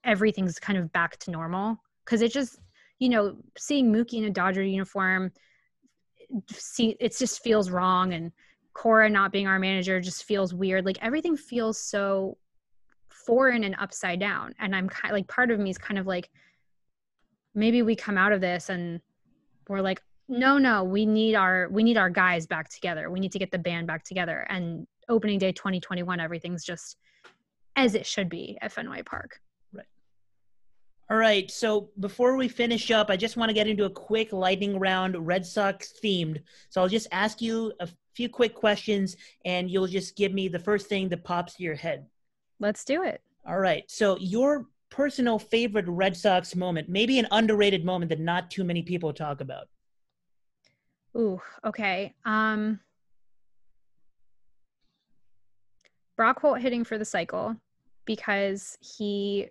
everything's 0.04 0.58
kind 0.58 0.78
of 0.78 0.92
back 0.92 1.18
to 1.18 1.30
normal 1.30 1.82
because 2.04 2.22
it 2.22 2.32
just 2.32 2.58
you 2.98 3.08
know, 3.08 3.36
seeing 3.58 3.92
Mookie 3.92 4.14
in 4.14 4.24
a 4.24 4.30
Dodger 4.30 4.62
uniform, 4.62 5.32
see, 6.50 6.96
it 6.98 7.16
just 7.16 7.42
feels 7.42 7.70
wrong. 7.70 8.12
And 8.14 8.32
Cora 8.72 9.08
not 9.10 9.32
being 9.32 9.46
our 9.46 9.58
manager 9.58 10.00
just 10.00 10.24
feels 10.24 10.54
weird. 10.54 10.84
Like 10.84 10.98
everything 11.02 11.36
feels 11.36 11.78
so 11.78 12.38
foreign 13.08 13.64
and 13.64 13.76
upside 13.78 14.20
down. 14.20 14.54
And 14.58 14.74
I'm 14.74 14.88
kind 14.88 15.12
like, 15.12 15.26
part 15.26 15.50
of 15.50 15.60
me 15.60 15.70
is 15.70 15.78
kind 15.78 15.98
of 15.98 16.06
like, 16.06 16.30
maybe 17.54 17.82
we 17.82 17.96
come 17.96 18.18
out 18.18 18.32
of 18.32 18.40
this 18.40 18.68
and 18.68 19.00
we're 19.68 19.80
like, 19.80 20.00
no, 20.28 20.58
no, 20.58 20.82
we 20.82 21.06
need 21.06 21.34
our, 21.34 21.68
we 21.70 21.82
need 21.82 21.96
our 21.96 22.10
guys 22.10 22.46
back 22.46 22.68
together. 22.68 23.10
We 23.10 23.20
need 23.20 23.32
to 23.32 23.38
get 23.38 23.50
the 23.50 23.58
band 23.58 23.86
back 23.86 24.04
together. 24.04 24.46
And 24.48 24.86
opening 25.08 25.38
day 25.38 25.52
2021, 25.52 26.18
everything's 26.20 26.64
just 26.64 26.96
as 27.76 27.94
it 27.94 28.06
should 28.06 28.28
be 28.28 28.58
at 28.60 28.72
Fenway 28.72 29.02
Park. 29.02 29.40
Right. 29.72 29.86
All 31.10 31.16
right. 31.16 31.48
So 31.50 31.90
before 32.00 32.36
we 32.36 32.48
finish 32.48 32.90
up, 32.90 33.10
I 33.10 33.16
just 33.16 33.36
want 33.36 33.50
to 33.50 33.54
get 33.54 33.68
into 33.68 33.84
a 33.84 33.90
quick 33.90 34.32
lightning 34.32 34.78
round, 34.78 35.26
Red 35.26 35.46
Sox 35.46 35.94
themed. 36.02 36.42
So 36.70 36.80
I'll 36.80 36.88
just 36.88 37.08
ask 37.12 37.40
you 37.40 37.72
a 37.80 37.88
few 38.14 38.28
quick 38.28 38.54
questions 38.54 39.16
and 39.44 39.70
you'll 39.70 39.86
just 39.86 40.16
give 40.16 40.32
me 40.32 40.48
the 40.48 40.58
first 40.58 40.88
thing 40.88 41.08
that 41.10 41.22
pops 41.22 41.54
to 41.54 41.62
your 41.62 41.74
head. 41.76 42.06
Let's 42.58 42.84
do 42.84 43.02
it. 43.02 43.20
All 43.46 43.58
right. 43.58 43.84
So 43.88 44.16
your 44.18 44.66
personal 44.90 45.38
favorite 45.38 45.86
Red 45.86 46.16
Sox 46.16 46.56
moment, 46.56 46.88
maybe 46.88 47.18
an 47.18 47.28
underrated 47.30 47.84
moment 47.84 48.08
that 48.08 48.20
not 48.20 48.50
too 48.50 48.64
many 48.64 48.82
people 48.82 49.12
talk 49.12 49.40
about. 49.40 49.68
Ooh, 51.16 51.40
okay. 51.64 52.14
Um 52.24 52.80
Brock 56.16 56.40
Holt 56.40 56.60
hitting 56.60 56.84
for 56.84 56.98
the 56.98 57.04
cycle 57.04 57.56
because 58.04 58.78
he 58.80 59.48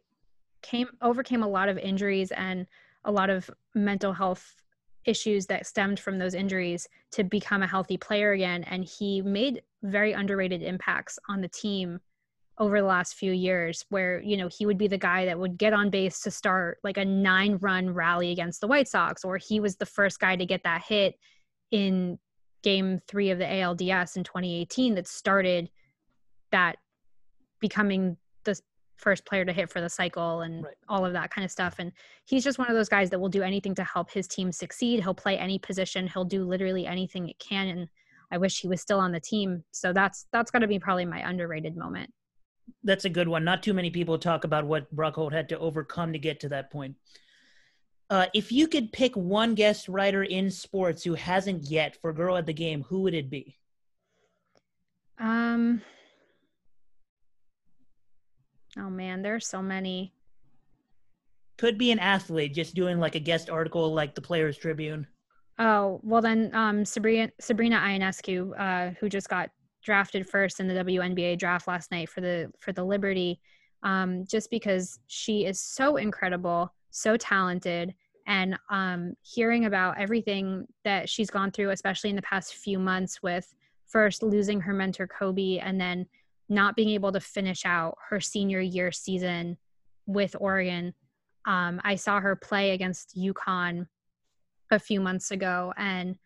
came 0.61 0.87
overcame 1.01 1.43
a 1.43 1.47
lot 1.47 1.69
of 1.69 1.77
injuries 1.77 2.31
and 2.31 2.65
a 3.03 3.11
lot 3.11 3.29
of 3.29 3.49
mental 3.75 4.13
health 4.13 4.55
issues 5.05 5.45
that 5.45 5.67
stemmed 5.67 5.99
from 5.99 6.17
those 6.17 6.33
injuries 6.33 6.87
to 7.11 7.23
become 7.23 7.61
a 7.61 7.67
healthy 7.67 7.97
player 7.97 8.31
again 8.31 8.63
and 8.63 8.83
he 8.83 9.21
made 9.21 9.61
very 9.83 10.13
underrated 10.13 10.63
impacts 10.63 11.19
on 11.29 11.41
the 11.41 11.47
team 11.47 11.99
over 12.57 12.79
the 12.79 12.87
last 12.87 13.13
few 13.13 13.31
years 13.31 13.85
where 13.89 14.19
you 14.21 14.35
know 14.35 14.47
he 14.47 14.65
would 14.65 14.77
be 14.77 14.87
the 14.87 14.97
guy 14.97 15.25
that 15.25 15.37
would 15.37 15.57
get 15.57 15.73
on 15.73 15.91
base 15.91 16.21
to 16.21 16.31
start 16.31 16.79
like 16.83 16.97
a 16.97 17.05
nine 17.05 17.57
run 17.57 17.93
rally 17.93 18.31
against 18.31 18.61
the 18.61 18.67
white 18.67 18.87
sox 18.87 19.23
or 19.23 19.37
he 19.37 19.59
was 19.59 19.75
the 19.75 19.85
first 19.85 20.19
guy 20.19 20.35
to 20.35 20.45
get 20.45 20.63
that 20.63 20.81
hit 20.81 21.15
in 21.75 22.17
game 22.63 23.01
three 23.05 23.31
of 23.31 23.37
the 23.37 23.43
alds 23.43 24.15
in 24.15 24.23
2018 24.23 24.95
that 24.95 25.07
started 25.07 25.69
that 26.51 26.77
becoming 27.59 28.15
the 28.45 28.57
first 28.95 29.25
player 29.25 29.43
to 29.43 29.51
hit 29.51 29.69
for 29.69 29.81
the 29.81 29.89
cycle 29.89 30.39
and 30.39 30.63
right. 30.63 30.73
all 30.87 31.05
of 31.05 31.11
that 31.11 31.31
kind 31.31 31.43
of 31.43 31.51
stuff. 31.51 31.75
And 31.79 31.91
he's 32.23 32.45
just 32.45 32.57
one 32.57 32.69
of 32.69 32.75
those 32.75 32.87
guys 32.87 33.09
that 33.09 33.19
will 33.19 33.27
do 33.27 33.43
anything 33.43 33.75
to 33.75 33.83
help 33.83 34.09
his 34.09 34.25
team 34.25 34.53
succeed. 34.53 35.03
He'll 35.03 35.13
play 35.13 35.37
any 35.37 35.59
position. 35.59 36.07
He'll 36.07 36.23
do 36.23 36.45
literally 36.45 36.87
anything 36.87 37.27
it 37.27 37.37
can. 37.39 37.67
And 37.67 37.89
I 38.31 38.37
wish 38.37 38.61
he 38.61 38.69
was 38.69 38.79
still 38.79 39.01
on 39.01 39.11
the 39.11 39.19
team. 39.19 39.61
So 39.71 39.91
that's 39.91 40.27
that's 40.31 40.49
got 40.49 40.59
to 40.59 40.67
be 40.67 40.79
probably 40.79 41.05
my 41.05 41.29
underrated 41.29 41.75
moment. 41.75 42.09
That's 42.85 43.03
a 43.03 43.09
good 43.09 43.27
one. 43.27 43.43
Not 43.43 43.63
too 43.63 43.73
many 43.73 43.89
people 43.89 44.17
talk 44.17 44.45
about 44.45 44.65
what 44.65 44.89
Brock 44.95 45.15
Holt 45.15 45.33
had 45.33 45.49
to 45.49 45.59
overcome 45.59 46.13
to 46.13 46.19
get 46.19 46.39
to 46.39 46.49
that 46.49 46.71
point. 46.71 46.95
Uh, 48.09 48.27
if 48.33 48.51
you 48.51 48.67
could 48.67 48.91
pick 48.91 49.15
one 49.15 49.55
guest 49.55 49.87
writer 49.89 50.23
in 50.23 50.51
sports 50.51 51.03
who 51.03 51.15
hasn't 51.15 51.63
yet 51.63 51.95
for 51.95 52.13
Girl 52.13 52.37
at 52.37 52.45
the 52.45 52.53
Game, 52.53 52.83
who 52.83 53.01
would 53.01 53.13
it 53.15 53.29
be? 53.29 53.57
Um, 55.17 55.81
Oh 58.77 58.89
man, 58.89 59.21
there's 59.21 59.47
so 59.47 59.61
many. 59.61 60.13
Could 61.57 61.77
be 61.77 61.91
an 61.91 61.99
athlete 61.99 62.53
just 62.53 62.75
doing 62.75 62.99
like 62.99 63.15
a 63.15 63.19
guest 63.19 63.49
article 63.49 63.93
like 63.93 64.15
the 64.15 64.21
Players 64.21 64.57
Tribune. 64.57 65.07
Oh, 65.57 66.01
well 66.03 66.21
then 66.21 66.51
um 66.53 66.83
Sabrina 66.83 67.31
Sabrina 67.39 67.77
Ionescu, 67.77 68.51
uh, 68.59 68.93
who 68.99 69.07
just 69.07 69.29
got 69.29 69.49
drafted 69.83 70.27
first 70.27 70.59
in 70.59 70.67
the 70.67 70.73
WNBA 70.73 71.37
draft 71.37 71.67
last 71.67 71.91
night 71.91 72.09
for 72.09 72.19
the 72.21 72.51
for 72.59 72.73
the 72.73 72.83
Liberty. 72.83 73.39
Um, 73.83 74.25
just 74.25 74.49
because 74.49 74.99
she 75.07 75.45
is 75.45 75.59
so 75.59 75.97
incredible, 75.97 76.73
so 76.95 77.17
talented, 77.17 77.93
and 78.25 78.57
um, 78.69 79.13
hearing 79.21 79.65
about 79.65 79.99
everything 79.99 80.65
that 80.83 81.09
she's 81.09 81.29
gone 81.29 81.51
through, 81.51 81.69
especially 81.69 82.09
in 82.09 82.15
the 82.15 82.21
past 82.21 82.55
few 82.55 82.79
months 82.79 83.21
with 83.21 83.53
first 83.85 84.23
losing 84.23 84.61
her 84.61 84.73
mentor 84.73 85.07
Kobe 85.07 85.59
and 85.59 85.79
then 85.79 86.07
not 86.49 86.75
being 86.75 86.89
able 86.89 87.11
to 87.11 87.19
finish 87.19 87.65
out 87.65 87.97
her 88.09 88.19
senior 88.19 88.61
year 88.61 88.91
season 88.91 89.57
with 90.07 90.35
Oregon. 90.39 90.93
Um, 91.45 91.81
I 91.83 91.95
saw 91.95 92.19
her 92.19 92.35
play 92.35 92.71
against 92.71 93.15
UConn 93.17 93.87
a 94.71 94.79
few 94.79 94.99
months 94.99 95.31
ago, 95.31 95.73
and 95.77 96.17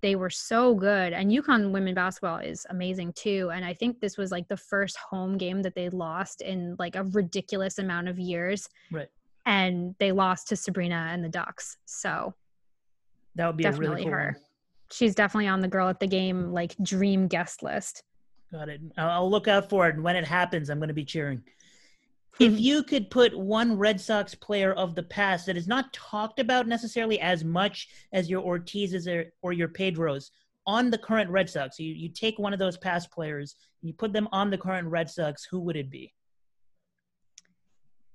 they 0.00 0.16
were 0.16 0.30
so 0.30 0.74
good. 0.74 1.12
And 1.12 1.30
UConn 1.30 1.70
women 1.70 1.94
basketball 1.94 2.38
is 2.38 2.66
amazing 2.70 3.12
too. 3.12 3.50
And 3.54 3.64
I 3.64 3.74
think 3.74 4.00
this 4.00 4.16
was 4.16 4.30
like 4.30 4.48
the 4.48 4.56
first 4.56 4.96
home 4.96 5.38
game 5.38 5.62
that 5.62 5.74
they 5.74 5.88
lost 5.88 6.40
in 6.40 6.76
like 6.78 6.96
a 6.96 7.04
ridiculous 7.04 7.78
amount 7.78 8.08
of 8.08 8.18
years. 8.18 8.68
Right. 8.90 9.08
And 9.46 9.94
they 9.98 10.12
lost 10.12 10.48
to 10.48 10.56
Sabrina 10.56 11.08
and 11.10 11.22
the 11.22 11.28
Ducks. 11.28 11.76
So 11.84 12.34
that 13.34 13.46
would 13.46 13.56
be 13.56 13.64
definitely 13.64 13.88
really 13.88 14.02
cool 14.04 14.12
her. 14.12 14.26
One. 14.34 14.42
She's 14.90 15.14
definitely 15.14 15.48
on 15.48 15.60
the 15.60 15.68
girl 15.68 15.88
at 15.88 16.00
the 16.00 16.06
game 16.06 16.52
like 16.52 16.76
dream 16.82 17.26
guest 17.26 17.62
list. 17.62 18.02
Got 18.52 18.68
it. 18.68 18.80
I'll 18.96 19.30
look 19.30 19.48
out 19.48 19.68
for 19.68 19.88
it. 19.88 19.96
And 19.96 20.04
when 20.04 20.16
it 20.16 20.24
happens, 20.24 20.70
I'm 20.70 20.78
going 20.78 20.88
to 20.88 20.94
be 20.94 21.04
cheering. 21.04 21.42
if 22.38 22.52
hmm. 22.52 22.58
you 22.58 22.82
could 22.82 23.10
put 23.10 23.36
one 23.36 23.76
Red 23.76 24.00
Sox 24.00 24.34
player 24.34 24.72
of 24.72 24.94
the 24.94 25.02
past 25.02 25.46
that 25.46 25.56
is 25.56 25.66
not 25.66 25.92
talked 25.92 26.38
about 26.38 26.66
necessarily 26.66 27.20
as 27.20 27.44
much 27.44 27.88
as 28.12 28.30
your 28.30 28.42
Ortiz's 28.42 29.08
or, 29.08 29.32
or 29.42 29.52
your 29.52 29.68
Pedros 29.68 30.30
on 30.66 30.90
the 30.90 30.98
current 30.98 31.30
Red 31.30 31.48
Sox, 31.50 31.78
you, 31.78 31.92
you 31.92 32.08
take 32.08 32.38
one 32.38 32.52
of 32.52 32.58
those 32.58 32.76
past 32.76 33.10
players 33.10 33.56
and 33.82 33.88
you 33.88 33.94
put 33.94 34.12
them 34.12 34.28
on 34.32 34.50
the 34.50 34.58
current 34.58 34.88
Red 34.88 35.10
Sox, 35.10 35.44
who 35.44 35.60
would 35.60 35.76
it 35.76 35.90
be? 35.90 36.12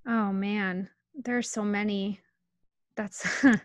Oh 0.08 0.32
man, 0.32 0.90
there's 1.24 1.50
so 1.50 1.64
many. 1.64 2.20
That's 2.96 3.24
the 3.42 3.62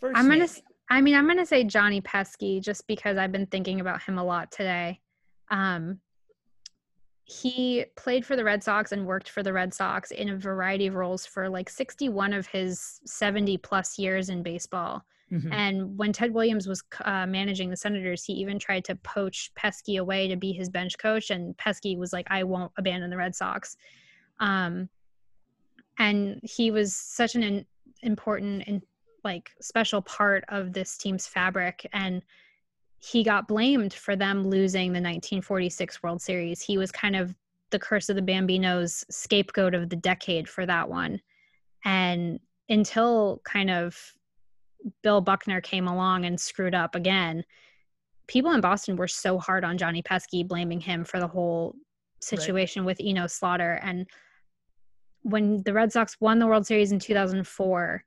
first. 0.00 0.16
I'm 0.16 0.28
gonna. 0.28 0.48
I 0.90 1.00
mean, 1.00 1.14
I'm 1.14 1.26
going 1.26 1.38
to 1.38 1.46
say 1.46 1.64
Johnny 1.64 2.00
Pesky 2.00 2.60
just 2.60 2.86
because 2.86 3.18
I've 3.18 3.32
been 3.32 3.46
thinking 3.46 3.80
about 3.80 4.02
him 4.02 4.18
a 4.18 4.24
lot 4.24 4.50
today. 4.50 5.00
Um, 5.50 6.00
he 7.24 7.84
played 7.94 8.24
for 8.24 8.36
the 8.36 8.44
Red 8.44 8.64
Sox 8.64 8.92
and 8.92 9.06
worked 9.06 9.28
for 9.28 9.42
the 9.42 9.52
Red 9.52 9.74
Sox 9.74 10.12
in 10.12 10.30
a 10.30 10.36
variety 10.36 10.86
of 10.86 10.94
roles 10.94 11.26
for 11.26 11.50
like 11.50 11.68
61 11.68 12.32
of 12.32 12.46
his 12.46 13.00
70 13.04 13.58
plus 13.58 13.98
years 13.98 14.30
in 14.30 14.42
baseball. 14.42 15.04
Mm-hmm. 15.30 15.52
And 15.52 15.98
when 15.98 16.14
Ted 16.14 16.32
Williams 16.32 16.66
was 16.66 16.82
uh, 17.04 17.26
managing 17.26 17.68
the 17.68 17.76
Senators, 17.76 18.24
he 18.24 18.32
even 18.34 18.58
tried 18.58 18.84
to 18.86 18.96
poach 18.96 19.50
Pesky 19.54 19.96
away 19.96 20.26
to 20.28 20.36
be 20.36 20.52
his 20.52 20.70
bench 20.70 20.96
coach. 20.96 21.28
And 21.28 21.54
Pesky 21.58 21.96
was 21.96 22.14
like, 22.14 22.26
I 22.30 22.44
won't 22.44 22.72
abandon 22.78 23.10
the 23.10 23.18
Red 23.18 23.34
Sox. 23.34 23.76
Um, 24.40 24.88
and 25.98 26.40
he 26.42 26.70
was 26.70 26.94
such 26.94 27.34
an 27.34 27.42
in, 27.42 27.66
important 28.02 28.64
and 28.66 28.82
like 29.24 29.50
special 29.60 30.00
part 30.02 30.44
of 30.48 30.72
this 30.72 30.96
team's 30.96 31.26
fabric. 31.26 31.86
And 31.92 32.22
he 32.98 33.22
got 33.22 33.48
blamed 33.48 33.92
for 33.92 34.16
them 34.16 34.48
losing 34.48 34.88
the 34.88 35.00
1946 35.00 36.02
World 36.02 36.22
Series. 36.22 36.62
He 36.62 36.78
was 36.78 36.90
kind 36.90 37.16
of 37.16 37.34
the 37.70 37.78
curse 37.78 38.08
of 38.08 38.16
the 38.16 38.22
Bambinos 38.22 39.04
scapegoat 39.10 39.74
of 39.74 39.90
the 39.90 39.96
decade 39.96 40.48
for 40.48 40.64
that 40.66 40.88
one. 40.88 41.20
And 41.84 42.40
until 42.68 43.40
kind 43.44 43.70
of 43.70 43.96
Bill 45.02 45.20
Buckner 45.20 45.60
came 45.60 45.88
along 45.88 46.24
and 46.24 46.40
screwed 46.40 46.74
up 46.74 46.94
again, 46.94 47.44
people 48.26 48.52
in 48.52 48.60
Boston 48.60 48.96
were 48.96 49.08
so 49.08 49.38
hard 49.38 49.64
on 49.64 49.78
Johnny 49.78 50.02
Pesky, 50.02 50.42
blaming 50.44 50.80
him 50.80 51.04
for 51.04 51.18
the 51.18 51.28
whole 51.28 51.74
situation 52.20 52.82
right. 52.82 52.86
with 52.86 53.00
Enos 53.00 53.34
Slaughter. 53.34 53.80
And 53.82 54.06
when 55.28 55.62
the 55.62 55.72
Red 55.72 55.92
Sox 55.92 56.16
won 56.20 56.38
the 56.38 56.46
World 56.46 56.66
Series 56.66 56.92
in 56.92 56.98
2004, 56.98 58.04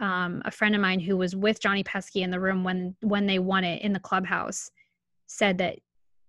um, 0.00 0.42
a 0.44 0.50
friend 0.50 0.74
of 0.74 0.80
mine 0.80 1.00
who 1.00 1.16
was 1.16 1.36
with 1.36 1.60
Johnny 1.60 1.84
Pesky 1.84 2.22
in 2.22 2.30
the 2.30 2.40
room 2.40 2.64
when 2.64 2.96
when 3.02 3.26
they 3.26 3.38
won 3.38 3.64
it 3.64 3.82
in 3.82 3.92
the 3.92 4.00
clubhouse 4.00 4.70
said 5.26 5.58
that 5.58 5.78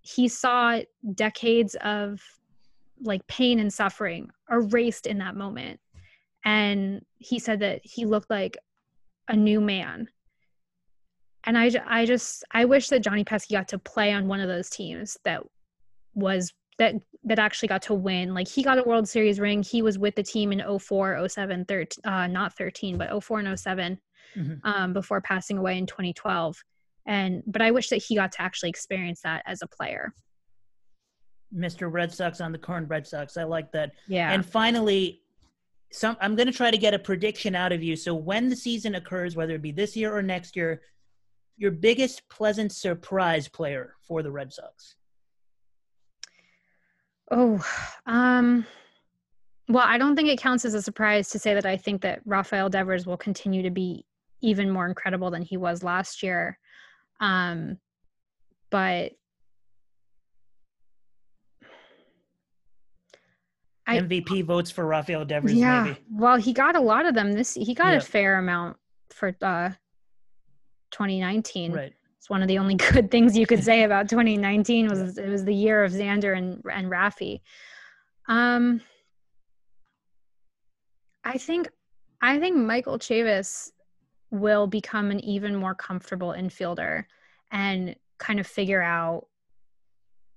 he 0.01 0.27
saw 0.27 0.79
decades 1.15 1.75
of 1.81 2.21
like 3.03 3.25
pain 3.27 3.59
and 3.59 3.73
suffering 3.73 4.29
erased 4.51 5.07
in 5.07 5.17
that 5.19 5.35
moment. 5.35 5.79
And 6.43 7.03
he 7.17 7.39
said 7.39 7.59
that 7.59 7.81
he 7.83 8.05
looked 8.05 8.29
like 8.29 8.57
a 9.27 9.35
new 9.35 9.61
man. 9.61 10.07
And 11.45 11.57
I, 11.57 11.71
I 11.87 12.05
just 12.05 12.43
i 12.51 12.65
wish 12.65 12.89
that 12.89 13.01
johnny 13.01 13.23
pesky 13.23 13.55
got 13.55 13.67
to 13.69 13.79
play 13.79 14.13
on 14.13 14.27
one 14.27 14.41
of 14.41 14.47
those 14.47 14.69
teams 14.69 15.17
that 15.23 15.41
was 16.13 16.53
that 16.77 16.93
that 17.23 17.39
actually 17.39 17.67
got 17.67 17.81
to 17.83 17.93
win. 17.93 18.33
Like 18.33 18.47
he 18.47 18.63
got 18.63 18.79
a 18.79 18.83
World 18.83 19.07
Series 19.07 19.39
ring. 19.39 19.61
He 19.61 19.81
was 19.81 19.99
with 19.99 20.15
the 20.15 20.23
team 20.23 20.51
in 20.51 20.79
04, 20.79 21.27
07, 21.29 21.65
13, 21.65 22.05
uh, 22.05 22.27
not 22.27 22.57
13, 22.57 22.97
but 22.97 23.23
04 23.23 23.39
and 23.39 23.59
7 23.59 23.99
mm-hmm. 24.35 24.53
um, 24.63 24.93
before 24.93 25.21
passing 25.21 25.57
away 25.57 25.77
in 25.77 25.85
2012. 25.85 26.57
And 27.05 27.43
but 27.47 27.61
I 27.61 27.71
wish 27.71 27.89
that 27.89 27.97
he 27.97 28.15
got 28.15 28.31
to 28.33 28.41
actually 28.41 28.69
experience 28.69 29.21
that 29.23 29.43
as 29.45 29.61
a 29.61 29.67
player. 29.67 30.13
Mr. 31.55 31.91
Red 31.91 32.11
Sox 32.11 32.41
on 32.41 32.51
the 32.51 32.57
current 32.57 32.89
Red 32.89 33.05
Sox. 33.05 33.37
I 33.37 33.43
like 33.43 33.71
that. 33.73 33.91
Yeah. 34.07 34.31
And 34.31 34.45
finally, 34.45 35.21
some 35.91 36.15
I'm 36.21 36.35
going 36.35 36.47
to 36.47 36.53
try 36.53 36.71
to 36.71 36.77
get 36.77 36.93
a 36.93 36.99
prediction 36.99 37.55
out 37.55 37.71
of 37.71 37.83
you. 37.83 37.95
So 37.95 38.15
when 38.15 38.49
the 38.49 38.55
season 38.55 38.95
occurs, 38.95 39.35
whether 39.35 39.55
it 39.55 39.61
be 39.61 39.71
this 39.71 39.95
year 39.95 40.15
or 40.15 40.21
next 40.21 40.55
year, 40.55 40.81
your 41.57 41.71
biggest 41.71 42.27
pleasant 42.29 42.71
surprise 42.71 43.47
player 43.47 43.95
for 44.07 44.23
the 44.23 44.31
Red 44.31 44.53
Sox. 44.53 44.95
Oh, 47.31 47.65
um, 48.05 48.65
well, 49.69 49.85
I 49.87 49.97
don't 49.97 50.17
think 50.17 50.27
it 50.27 50.39
counts 50.39 50.65
as 50.65 50.73
a 50.73 50.81
surprise 50.81 51.29
to 51.29 51.39
say 51.39 51.53
that 51.53 51.65
I 51.65 51.77
think 51.77 52.01
that 52.01 52.19
Rafael 52.25 52.69
Devers 52.69 53.05
will 53.05 53.15
continue 53.15 53.63
to 53.63 53.69
be 53.69 54.05
even 54.41 54.69
more 54.69 54.85
incredible 54.85 55.31
than 55.31 55.41
he 55.41 55.55
was 55.55 55.81
last 55.81 56.21
year. 56.21 56.59
Um, 57.21 57.77
but 58.69 59.13
I, 63.87 63.99
MVP 63.99 64.43
votes 64.43 64.69
for 64.69 64.85
Rafael 64.85 65.23
Devers. 65.23 65.53
Yeah, 65.53 65.83
maybe. 65.83 65.99
well, 66.11 66.35
he 66.35 66.51
got 66.51 66.75
a 66.75 66.81
lot 66.81 67.05
of 67.05 67.15
them. 67.15 67.31
This 67.31 67.53
he 67.53 67.73
got 67.73 67.91
yeah. 67.91 67.97
a 67.97 68.01
fair 68.01 68.39
amount 68.39 68.75
for 69.09 69.29
uh, 69.41 69.69
2019. 70.91 71.71
Right 71.71 71.93
it's 72.21 72.29
one 72.29 72.43
of 72.43 72.47
the 72.47 72.59
only 72.59 72.75
good 72.93 73.09
things 73.09 73.35
you 73.35 73.47
could 73.47 73.63
say 73.71 73.83
about 73.83 74.07
2019 74.07 74.87
was 74.87 75.17
it 75.17 75.27
was 75.27 75.43
the 75.43 75.55
year 75.55 75.83
of 75.83 75.91
Xander 75.91 76.37
and 76.37 76.61
and 76.71 76.91
Rafi. 76.91 77.41
Um, 78.27 78.81
I 81.23 81.39
think 81.39 81.67
I 82.21 82.39
think 82.39 82.55
Michael 82.55 82.99
Chavis 82.99 83.71
will 84.29 84.67
become 84.67 85.09
an 85.09 85.19
even 85.21 85.55
more 85.55 85.73
comfortable 85.73 86.29
infielder 86.29 87.05
and 87.51 87.95
kind 88.19 88.39
of 88.39 88.45
figure 88.45 88.83
out 88.83 89.25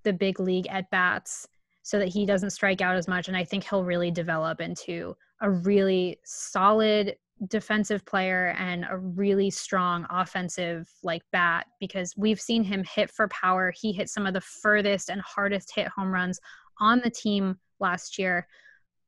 the 0.04 0.12
big 0.12 0.40
league 0.40 0.66
at 0.68 0.90
bats 0.90 1.46
so 1.82 1.98
that 1.98 2.08
he 2.08 2.24
doesn't 2.24 2.50
strike 2.50 2.80
out 2.80 2.96
as 2.96 3.06
much 3.06 3.28
and 3.28 3.36
I 3.36 3.44
think 3.44 3.68
he'll 3.68 3.84
really 3.84 4.10
develop 4.10 4.60
into 4.60 5.14
a 5.42 5.50
really 5.50 6.18
solid 6.24 7.16
defensive 7.48 8.04
player 8.06 8.54
and 8.58 8.86
a 8.88 8.96
really 8.96 9.50
strong 9.50 10.06
offensive 10.10 10.88
like 11.02 11.22
bat 11.32 11.66
because 11.80 12.14
we've 12.16 12.40
seen 12.40 12.62
him 12.62 12.84
hit 12.84 13.10
for 13.10 13.28
power. 13.28 13.72
He 13.76 13.92
hit 13.92 14.08
some 14.08 14.26
of 14.26 14.34
the 14.34 14.40
furthest 14.40 15.10
and 15.10 15.20
hardest 15.20 15.74
hit 15.74 15.88
home 15.88 16.12
runs 16.12 16.40
on 16.80 17.00
the 17.00 17.10
team 17.10 17.58
last 17.80 18.18
year. 18.18 18.46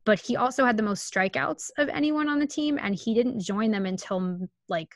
But 0.05 0.21
he 0.21 0.37
also 0.37 0.65
had 0.65 0.77
the 0.77 0.83
most 0.83 1.13
strikeouts 1.13 1.71
of 1.79 1.89
anyone 1.89 2.29
on 2.29 2.39
the 2.39 2.47
team 2.47 2.79
and 2.81 2.95
he 2.95 3.15
didn't 3.15 3.41
join 3.41 3.71
them 3.71 3.87
until 3.87 4.49
like 4.69 4.95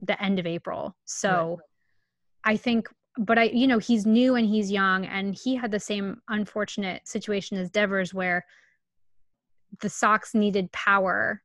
the 0.00 0.20
end 0.22 0.38
of 0.38 0.46
April. 0.46 0.96
So 1.04 1.58
right. 2.44 2.54
I 2.54 2.56
think 2.56 2.88
but 3.18 3.38
I 3.38 3.44
you 3.44 3.66
know 3.66 3.78
he's 3.78 4.04
new 4.04 4.34
and 4.34 4.46
he's 4.46 4.70
young 4.70 5.06
and 5.06 5.34
he 5.34 5.56
had 5.56 5.70
the 5.70 5.80
same 5.80 6.20
unfortunate 6.28 7.08
situation 7.08 7.56
as 7.56 7.70
Devers 7.70 8.12
where 8.12 8.44
the 9.80 9.88
Sox 9.88 10.34
needed 10.34 10.70
power 10.72 11.42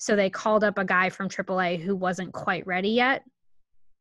so 0.00 0.16
they 0.16 0.30
called 0.30 0.64
up 0.64 0.78
a 0.78 0.84
guy 0.84 1.10
from 1.10 1.28
AAA 1.28 1.78
who 1.78 1.94
wasn't 1.94 2.32
quite 2.32 2.66
ready 2.66 2.88
yet. 2.88 3.22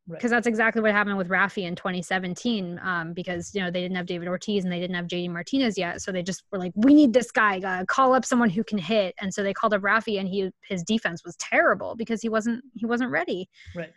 Because 0.08 0.32
right. 0.32 0.38
that's 0.38 0.48
exactly 0.48 0.82
what 0.82 0.92
happened 0.92 1.18
with 1.18 1.28
Rafi 1.28 1.68
in 1.68 1.76
2017. 1.76 2.80
Um, 2.82 3.14
because 3.14 3.54
you 3.54 3.62
know 3.62 3.70
they 3.70 3.82
didn't 3.82 3.98
have 3.98 4.08
David 4.08 4.28
Ortiz 4.28 4.64
and 4.64 4.74
they 4.74 4.80
didn't 4.80 4.96
have 4.96 5.06
JD 5.06 5.30
Martinez 5.30 5.78
yet, 5.78 6.02
so 6.02 6.12
they 6.12 6.24
just 6.24 6.46
were 6.52 6.58
like, 6.58 6.72
"We 6.74 6.96
need 6.96 7.14
this 7.14 7.30
guy. 7.30 7.60
Uh, 7.60 7.86
call 7.86 8.16
up 8.16 8.26
someone 8.26 8.50
who 8.50 8.64
can 8.64 8.80
hit." 8.80 9.14
And 9.22 9.32
so 9.32 9.44
they 9.44 9.54
called 9.54 9.74
up 9.74 9.82
Rafi, 9.82 10.20
and 10.20 10.28
he 10.28 10.50
his 10.68 10.82
defense 10.84 11.24
was 11.24 11.36
terrible 11.36 11.96
because 11.96 12.24
he 12.24 12.30
wasn't 12.30 12.64
he 12.74 12.88
wasn't 12.88 13.12
ready. 13.12 13.50
Right. 13.76 13.92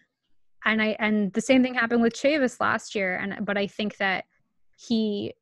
And 0.66 0.82
I 0.82 0.96
and 0.98 1.32
the 1.32 1.40
same 1.40 1.62
thing 1.62 1.72
happened 1.72 2.02
with 2.02 2.12
Chavis 2.12 2.60
last 2.60 2.94
year. 2.94 3.16
And 3.16 3.46
but 3.46 3.56
I 3.56 3.66
think 3.66 3.96
that 3.96 4.24
he 4.76 5.32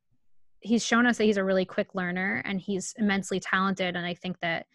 he's 0.61 0.85
shown 0.85 1.05
us 1.05 1.17
that 1.17 1.25
he's 1.25 1.37
a 1.37 1.43
really 1.43 1.65
quick 1.65 1.95
learner 1.95 2.41
and 2.45 2.61
he's 2.61 2.93
immensely 2.97 3.41
talented. 3.41 3.97
And 3.97 4.05
I 4.05 4.13
think 4.13 4.39
that 4.39 4.67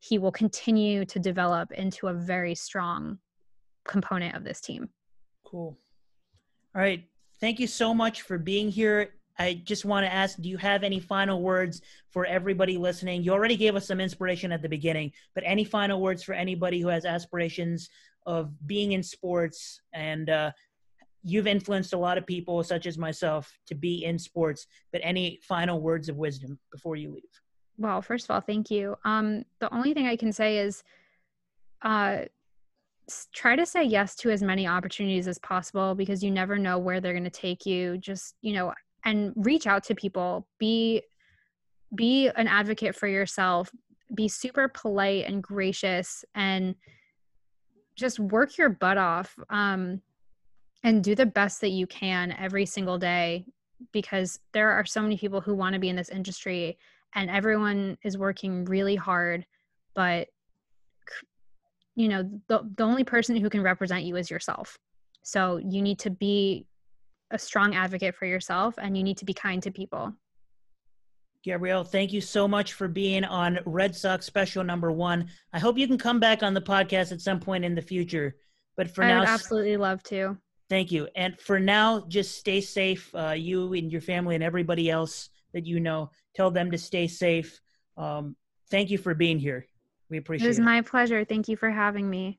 he 0.00 0.18
will 0.18 0.32
continue 0.32 1.04
to 1.06 1.18
develop 1.18 1.72
into 1.72 2.08
a 2.08 2.14
very 2.14 2.54
strong 2.54 3.18
component 3.86 4.34
of 4.34 4.44
this 4.44 4.60
team. 4.60 4.88
Cool. 5.44 5.78
All 6.74 6.82
right. 6.82 7.04
Thank 7.40 7.60
you 7.60 7.66
so 7.66 7.94
much 7.94 8.22
for 8.22 8.38
being 8.38 8.70
here. 8.70 9.14
I 9.38 9.60
just 9.64 9.84
want 9.84 10.06
to 10.06 10.12
ask 10.12 10.40
do 10.40 10.48
you 10.48 10.56
have 10.56 10.82
any 10.82 10.98
final 10.98 11.42
words 11.42 11.82
for 12.10 12.24
everybody 12.24 12.78
listening? 12.78 13.22
You 13.22 13.32
already 13.32 13.56
gave 13.56 13.76
us 13.76 13.86
some 13.86 14.00
inspiration 14.00 14.52
at 14.52 14.62
the 14.62 14.68
beginning, 14.68 15.12
but 15.34 15.44
any 15.46 15.64
final 15.64 16.00
words 16.00 16.22
for 16.22 16.32
anybody 16.32 16.80
who 16.80 16.88
has 16.88 17.04
aspirations 17.04 17.90
of 18.24 18.50
being 18.66 18.92
in 18.92 19.02
sports 19.02 19.80
and 19.92 20.30
uh, 20.30 20.50
you've 21.22 21.46
influenced 21.46 21.92
a 21.92 21.98
lot 21.98 22.18
of 22.18 22.26
people, 22.26 22.62
such 22.62 22.86
as 22.86 22.96
myself, 22.96 23.52
to 23.66 23.74
be 23.74 24.04
in 24.04 24.18
sports, 24.18 24.66
but 24.92 25.00
any 25.04 25.40
final 25.42 25.80
words 25.80 26.08
of 26.08 26.16
wisdom 26.16 26.58
before 26.72 26.96
you 26.96 27.12
leave? 27.12 27.24
Well, 27.78 28.00
first 28.02 28.24
of 28.26 28.30
all, 28.30 28.40
thank 28.40 28.70
you. 28.70 28.96
Um, 29.04 29.44
the 29.60 29.72
only 29.74 29.92
thing 29.92 30.06
I 30.06 30.16
can 30.16 30.32
say 30.32 30.58
is 30.58 30.82
uh, 31.82 32.20
try 33.32 33.56
to 33.56 33.66
say 33.66 33.84
yes 33.84 34.16
to 34.16 34.30
as 34.30 34.42
many 34.42 34.66
opportunities 34.66 35.28
as 35.28 35.38
possible 35.38 35.94
because 35.94 36.22
you 36.22 36.30
never 36.30 36.58
know 36.58 36.78
where 36.78 37.00
they're 37.00 37.12
going 37.12 37.24
to 37.24 37.30
take 37.30 37.66
you. 37.66 37.98
Just, 37.98 38.34
you 38.40 38.54
know, 38.54 38.72
and 39.04 39.32
reach 39.36 39.66
out 39.66 39.84
to 39.84 39.94
people. 39.94 40.46
Be 40.58 41.02
be 41.94 42.28
an 42.28 42.48
advocate 42.48 42.94
for 42.94 43.06
yourself. 43.06 43.70
Be 44.14 44.28
super 44.28 44.68
polite 44.68 45.26
and 45.26 45.42
gracious 45.42 46.24
and 46.34 46.74
just 47.94 48.18
work 48.18 48.58
your 48.58 48.68
butt 48.68 48.98
off 48.98 49.36
um, 49.50 50.00
and 50.82 51.02
do 51.02 51.14
the 51.14 51.26
best 51.26 51.60
that 51.60 51.70
you 51.70 51.86
can 51.86 52.32
every 52.32 52.66
single 52.66 52.98
day 52.98 53.44
because 53.92 54.38
there 54.52 54.70
are 54.70 54.84
so 54.84 55.00
many 55.00 55.16
people 55.16 55.40
who 55.40 55.54
want 55.54 55.74
to 55.74 55.80
be 55.80 55.88
in 55.88 55.96
this 55.96 56.08
industry 56.08 56.78
and 57.16 57.30
everyone 57.30 57.98
is 58.04 58.16
working 58.16 58.64
really 58.66 58.94
hard 58.94 59.44
but 59.94 60.28
you 61.96 62.08
know 62.08 62.22
the, 62.46 62.60
the 62.76 62.84
only 62.84 63.02
person 63.02 63.34
who 63.34 63.50
can 63.50 63.62
represent 63.62 64.04
you 64.04 64.14
is 64.16 64.30
yourself 64.30 64.78
so 65.22 65.56
you 65.56 65.82
need 65.82 65.98
to 65.98 66.10
be 66.10 66.66
a 67.32 67.38
strong 67.38 67.74
advocate 67.74 68.14
for 68.14 68.26
yourself 68.26 68.74
and 68.78 68.96
you 68.96 69.02
need 69.02 69.16
to 69.16 69.24
be 69.24 69.34
kind 69.34 69.62
to 69.62 69.72
people 69.72 70.12
Gabrielle, 71.42 71.84
thank 71.84 72.12
you 72.12 72.20
so 72.20 72.48
much 72.48 72.72
for 72.72 72.88
being 72.88 73.22
on 73.22 73.60
Red 73.66 73.94
Sox 73.94 74.26
special 74.26 74.64
number 74.64 74.90
one. 74.90 75.28
I 75.52 75.60
hope 75.60 75.78
you 75.78 75.86
can 75.86 75.96
come 75.96 76.18
back 76.18 76.42
on 76.42 76.54
the 76.54 76.60
podcast 76.60 77.12
at 77.12 77.20
some 77.20 77.38
point 77.38 77.64
in 77.64 77.72
the 77.72 77.82
future. 77.82 78.34
But 78.76 78.90
for 78.90 79.04
I 79.04 79.08
now, 79.10 79.20
would 79.20 79.28
absolutely 79.28 79.76
love 79.76 80.02
to. 80.04 80.36
Thank 80.68 80.90
you. 80.90 81.06
And 81.14 81.38
for 81.38 81.60
now, 81.60 82.04
just 82.08 82.36
stay 82.36 82.60
safe, 82.60 83.14
uh, 83.14 83.34
you 83.36 83.72
and 83.74 83.92
your 83.92 84.00
family 84.00 84.34
and 84.34 84.42
everybody 84.42 84.90
else 84.90 85.30
that 85.52 85.66
you 85.66 85.80
know. 85.80 86.10
Tell 86.34 86.50
them 86.50 86.70
to 86.70 86.78
stay 86.78 87.06
safe. 87.08 87.60
Um, 87.96 88.36
thank 88.70 88.90
you 88.90 88.98
for 88.98 89.14
being 89.14 89.38
here. 89.38 89.66
We 90.10 90.18
appreciate 90.18 90.46
It 90.46 90.48
was 90.48 90.58
it. 90.58 90.62
my 90.62 90.82
pleasure. 90.82 91.24
Thank 91.24 91.48
you 91.48 91.56
for 91.56 91.70
having 91.70 92.08
me. 92.08 92.38